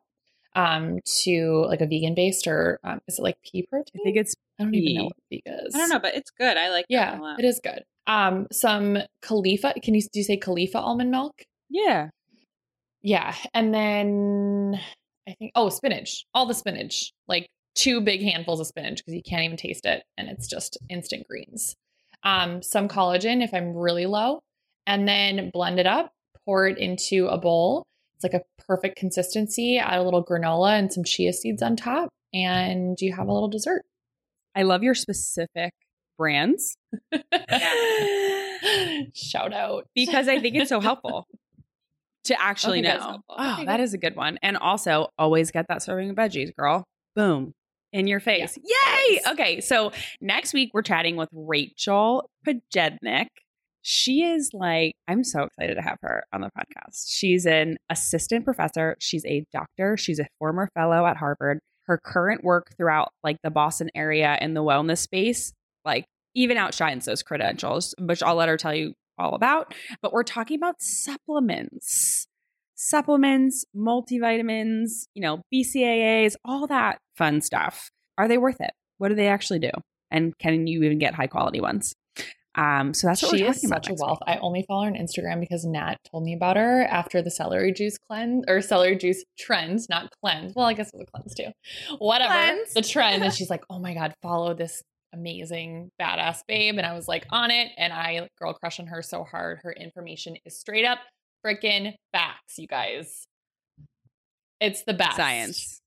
um, 0.54 0.98
to 1.24 1.64
like 1.68 1.80
a 1.80 1.86
vegan 1.86 2.14
based 2.14 2.46
or 2.46 2.78
um, 2.84 3.00
is 3.08 3.18
it 3.18 3.22
like 3.22 3.36
pea 3.42 3.66
protein? 3.68 4.00
I 4.00 4.04
think 4.04 4.16
it's 4.16 4.34
I 4.58 4.64
don't 4.64 4.74
even 4.74 4.94
know 4.96 5.04
what 5.04 5.16
Vega 5.30 5.58
is. 5.66 5.74
I 5.74 5.78
don't 5.78 5.88
know, 5.90 5.98
but 5.98 6.14
it's 6.14 6.30
good. 6.30 6.56
I 6.56 6.70
like 6.70 6.84
Yeah, 6.88 7.12
one 7.12 7.20
a 7.20 7.22
lot. 7.22 7.40
it 7.40 7.44
is 7.44 7.60
good. 7.62 7.82
Um, 8.06 8.46
some 8.52 8.98
Califia. 9.22 9.74
Can 9.82 9.94
you 9.94 10.00
do 10.02 10.20
you 10.20 10.22
say 10.24 10.38
Califia 10.38 10.76
almond 10.76 11.10
milk? 11.10 11.42
yeah. 11.68 12.08
Yeah, 13.02 13.34
and 13.54 13.72
then 13.72 14.80
I 15.28 15.34
think 15.38 15.52
oh 15.54 15.68
spinach, 15.68 16.24
all 16.34 16.46
the 16.46 16.54
spinach, 16.54 17.12
like 17.28 17.48
two 17.78 18.00
big 18.00 18.20
handfuls 18.22 18.60
of 18.60 18.66
spinach 18.66 18.98
because 18.98 19.14
you 19.14 19.22
can't 19.22 19.44
even 19.44 19.56
taste 19.56 19.86
it, 19.86 20.02
and 20.16 20.28
it's 20.28 20.48
just 20.48 20.76
instant 20.90 21.26
greens. 21.28 21.76
Um, 22.24 22.62
some 22.62 22.88
collagen 22.88 23.42
if 23.42 23.54
I'm 23.54 23.74
really 23.74 24.06
low, 24.06 24.40
and 24.86 25.06
then 25.06 25.50
blend 25.52 25.78
it 25.78 25.86
up, 25.86 26.12
pour 26.44 26.66
it 26.66 26.76
into 26.78 27.28
a 27.28 27.38
bowl. 27.38 27.86
It's 28.16 28.24
like 28.24 28.34
a 28.34 28.42
perfect 28.66 28.98
consistency. 28.98 29.78
Add 29.78 30.00
a 30.00 30.02
little 30.02 30.24
granola 30.24 30.76
and 30.76 30.92
some 30.92 31.04
chia 31.04 31.32
seeds 31.32 31.62
on 31.62 31.76
top, 31.76 32.08
and 32.34 33.00
you 33.00 33.14
have 33.14 33.28
a 33.28 33.32
little 33.32 33.48
dessert. 33.48 33.84
I 34.56 34.62
love 34.62 34.82
your 34.82 34.94
specific 34.94 35.72
brands 36.18 36.76
Shout 39.14 39.52
out 39.52 39.86
because 39.94 40.26
I 40.26 40.40
think 40.40 40.56
it's 40.56 40.68
so 40.68 40.80
helpful 40.80 41.28
to 42.24 42.42
actually 42.42 42.80
Okay, 42.80 42.88
know. 42.98 43.20
Oh, 43.28 43.62
that 43.64 43.78
is 43.78 43.94
a 43.94 43.98
good 43.98 44.16
one. 44.16 44.38
And 44.42 44.56
also, 44.56 45.08
always 45.16 45.52
get 45.52 45.66
that 45.68 45.82
serving 45.82 46.10
of 46.10 46.16
veggies, 46.16 46.52
girl. 46.54 46.84
Boom. 47.14 47.54
In 47.92 48.06
your 48.06 48.20
face. 48.20 48.56
Yay! 48.56 48.64
Yes. 49.08 49.26
Okay, 49.28 49.60
so 49.60 49.92
next 50.20 50.52
week 50.52 50.70
we're 50.74 50.82
chatting 50.82 51.16
with 51.16 51.30
Rachel 51.32 52.28
Pojednic. 52.46 53.28
She 53.80 54.22
is 54.22 54.50
like, 54.52 54.92
I'm 55.06 55.24
so 55.24 55.44
excited 55.44 55.76
to 55.76 55.82
have 55.82 55.96
her 56.02 56.24
on 56.32 56.42
the 56.42 56.50
podcast. 56.50 57.06
She's 57.08 57.46
an 57.46 57.78
assistant 57.88 58.44
professor, 58.44 58.96
she's 58.98 59.24
a 59.24 59.44
doctor, 59.52 59.96
she's 59.96 60.18
a 60.18 60.26
former 60.38 60.68
fellow 60.74 61.06
at 61.06 61.16
Harvard. 61.16 61.60
Her 61.86 61.98
current 62.04 62.44
work 62.44 62.74
throughout 62.76 63.08
like 63.24 63.38
the 63.42 63.50
Boston 63.50 63.88
area 63.94 64.36
in 64.42 64.52
the 64.52 64.62
wellness 64.62 64.98
space, 64.98 65.54
like 65.86 66.04
even 66.34 66.58
outshines 66.58 67.06
those 67.06 67.22
credentials, 67.22 67.94
which 67.98 68.22
I'll 68.22 68.34
let 68.34 68.50
her 68.50 68.58
tell 68.58 68.74
you 68.74 68.92
all 69.18 69.34
about. 69.34 69.72
But 70.02 70.12
we're 70.12 70.22
talking 70.22 70.56
about 70.58 70.82
supplements, 70.82 72.28
supplements, 72.74 73.64
multivitamins, 73.74 75.06
you 75.14 75.22
know, 75.22 75.40
BCAAs, 75.52 76.34
all 76.44 76.66
that 76.66 76.98
fun 77.18 77.40
stuff. 77.40 77.90
Are 78.16 78.28
they 78.28 78.38
worth 78.38 78.60
it? 78.60 78.70
What 78.98 79.08
do 79.08 79.14
they 79.14 79.28
actually 79.28 79.58
do? 79.58 79.70
And 80.10 80.36
can 80.38 80.66
you 80.66 80.82
even 80.84 80.98
get 80.98 81.14
high 81.14 81.26
quality 81.26 81.60
ones? 81.60 81.94
Um, 82.54 82.92
so 82.92 83.06
that's 83.06 83.22
what 83.22 83.36
she 83.36 83.44
we're 83.44 83.50
is 83.50 83.56
talking 83.56 83.70
about. 83.70 83.84
such 83.84 83.92
a 83.92 83.94
wealth. 83.94 84.18
week. 84.26 84.36
I 84.36 84.40
only 84.40 84.64
follow 84.66 84.84
her 84.84 84.90
on 84.90 84.96
Instagram 84.96 85.38
because 85.38 85.64
Nat 85.64 85.96
told 86.10 86.24
me 86.24 86.34
about 86.34 86.56
her 86.56 86.82
after 86.82 87.22
the 87.22 87.30
celery 87.30 87.72
juice 87.72 87.96
cleanse 88.08 88.44
or 88.48 88.60
celery 88.62 88.96
juice 88.96 89.22
trend, 89.38 89.80
not 89.88 90.10
cleanse. 90.20 90.54
Well, 90.56 90.66
I 90.66 90.72
guess 90.72 90.88
it 90.88 90.94
was 90.96 91.06
a 91.06 91.10
cleanse 91.12 91.34
too. 91.34 91.96
Whatever. 91.98 92.32
Cleanse. 92.32 92.72
The 92.74 92.82
trend. 92.82 93.22
And 93.22 93.32
she's 93.34 93.50
like, 93.50 93.62
oh 93.70 93.78
my 93.78 93.94
God, 93.94 94.12
follow 94.22 94.54
this 94.54 94.82
amazing 95.12 95.90
badass 96.00 96.40
babe. 96.48 96.78
And 96.78 96.86
I 96.86 96.94
was 96.94 97.06
like 97.06 97.26
on 97.30 97.50
it 97.52 97.70
and 97.78 97.92
I 97.92 98.28
girl 98.40 98.54
crush 98.54 98.80
on 98.80 98.88
her 98.88 99.02
so 99.02 99.22
hard. 99.22 99.60
Her 99.62 99.72
information 99.72 100.36
is 100.44 100.58
straight 100.58 100.84
up 100.84 100.98
freaking 101.46 101.94
facts, 102.12 102.58
you 102.58 102.66
guys. 102.66 103.26
It's 104.60 104.82
the 104.82 104.94
best. 104.94 105.16
Science. 105.16 105.80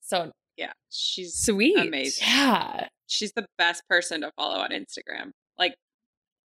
So 0.00 0.32
Yeah, 0.56 0.72
she's 0.90 1.34
Sweet. 1.34 1.76
amazing. 1.78 2.26
Yeah. 2.28 2.88
She's 3.06 3.32
the 3.34 3.46
best 3.58 3.82
person 3.88 4.20
to 4.22 4.30
follow 4.36 4.58
on 4.58 4.70
Instagram. 4.70 5.30
Like, 5.58 5.74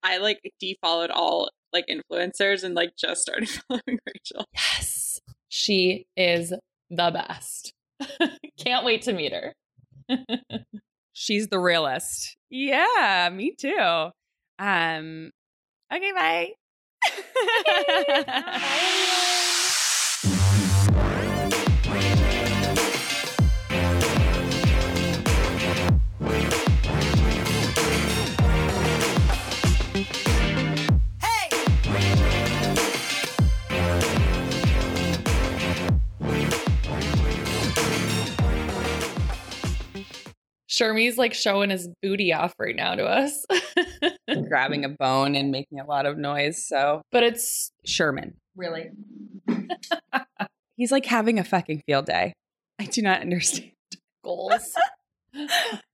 I 0.03 0.17
like 0.17 0.39
defollowed 0.61 1.09
all 1.13 1.49
like 1.73 1.85
influencers 1.87 2.63
and 2.63 2.73
like 2.75 2.91
just 2.97 3.21
started 3.21 3.49
following 3.67 3.99
Rachel. 4.07 4.45
Yes. 4.53 5.19
She 5.49 6.05
is 6.17 6.53
the 6.89 7.11
best. 7.11 7.73
Can't 8.59 8.85
wait 8.85 9.03
to 9.03 9.13
meet 9.13 9.33
her. 9.33 9.53
She's 11.13 11.47
the 11.49 11.59
realist. 11.59 12.35
Yeah, 12.49 13.29
me 13.31 13.53
too. 13.57 14.09
Um 14.57 15.31
okay, 15.93 16.11
bye. 16.13 16.53
Shermie's 40.69 41.17
like 41.17 41.33
showing 41.33 41.71
his 41.71 41.89
booty 42.01 42.31
off 42.31 42.53
right 42.59 42.75
now 42.75 42.95
to 42.95 43.05
us. 43.05 43.45
Grabbing 44.47 44.85
a 44.85 44.89
bone 44.89 45.35
and 45.35 45.51
making 45.51 45.79
a 45.79 45.85
lot 45.85 46.05
of 46.05 46.17
noise. 46.17 46.67
So 46.67 47.01
but 47.11 47.23
it's 47.23 47.71
Sherman. 47.85 48.35
really 48.55 48.91
He's 50.77 50.91
like 50.91 51.05
having 51.05 51.39
a 51.39 51.43
fucking 51.43 51.83
field 51.85 52.05
day. 52.05 52.33
I 52.79 52.85
do 52.85 53.01
not 53.01 53.21
understand. 53.21 53.71
goals. 54.23 54.73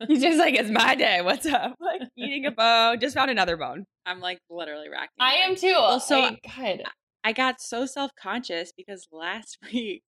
He's 0.08 0.22
just 0.22 0.38
like, 0.38 0.56
it's 0.56 0.70
my 0.70 0.96
day. 0.96 1.22
What's 1.22 1.46
up? 1.46 1.76
Like 1.80 2.02
eating 2.18 2.46
a 2.46 2.52
bone. 2.52 3.00
Just 3.00 3.16
found 3.16 3.32
another 3.32 3.58
bone. 3.58 3.86
I'm 4.06 4.20
like 4.20 4.40
literally 4.50 4.90
racking. 4.90 5.16
I 5.20 5.36
am 5.36 5.56
too. 5.56 5.76
Also, 5.76 6.18
I, 6.18 6.38
God. 6.56 6.84
I 7.24 7.34
got 7.34 7.62
so 7.62 7.86
self 7.86 8.12
conscious 8.20 8.72
because 8.76 9.08
last 9.12 9.58
week 9.74 10.04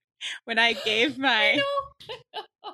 when 0.45 0.59
I 0.59 0.73
gave 0.73 1.17
I 1.19 1.21
my 1.21 1.55
know. 1.55 2.71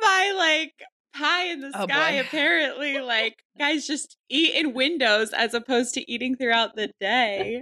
My 0.00 0.32
like 0.36 0.72
pie 1.14 1.46
in 1.46 1.60
the 1.60 1.72
Oh, 1.74 1.86
sky, 1.86 2.12
boy. 2.12 2.20
apparently 2.20 2.98
like 3.00 3.36
guys 3.58 3.86
just 3.86 4.16
eat 4.28 4.54
in 4.54 4.74
windows 4.74 5.32
as 5.32 5.54
opposed 5.54 5.94
to 5.94 6.12
eating 6.12 6.36
throughout 6.36 6.76
the 6.76 6.90
day 7.00 7.60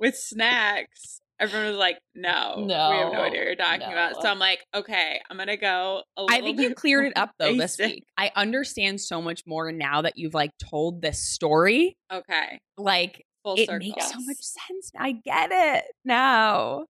with 0.00 0.16
snacks. 0.16 1.20
Everyone 1.38 1.68
was 1.68 1.76
like, 1.76 1.98
"No, 2.14 2.64
no 2.64 2.90
we 2.90 2.96
have 2.96 3.12
no 3.12 3.18
No, 3.18 3.24
idea 3.24 3.40
what 3.40 3.46
you're 3.46 3.56
talking 3.56 3.82
about." 3.92 4.22
So. 4.22 4.28
I'm 4.28 4.38
like, 4.38 4.64
"Okay, 4.74 5.20
I'm 5.28 5.36
gonna 5.36 5.58
go." 5.58 6.02
A 6.16 6.24
I 6.30 6.40
think 6.40 6.58
you 6.58 6.74
cleared 6.74 7.04
it 7.04 7.12
up 7.14 7.32
though 7.38 7.54
this 7.54 7.76
week. 7.78 8.04
I 8.16 8.30
understand 8.34 9.02
so 9.02 9.20
much 9.20 9.42
more 9.46 9.70
now 9.70 10.00
that 10.00 10.14
you've 10.16 10.32
like 10.32 10.52
told 10.70 11.02
this 11.02 11.20
story. 11.22 11.94
Okay, 12.10 12.58
Like 12.78 13.22
full 13.44 13.56
it 13.58 13.66
circle. 13.66 13.86
makes 13.86 14.10
so 14.10 14.18
much 14.20 14.38
sense. 14.40 14.90
I 14.98 15.12
get 15.12 15.50
it 15.52 15.84
now. 16.06 16.86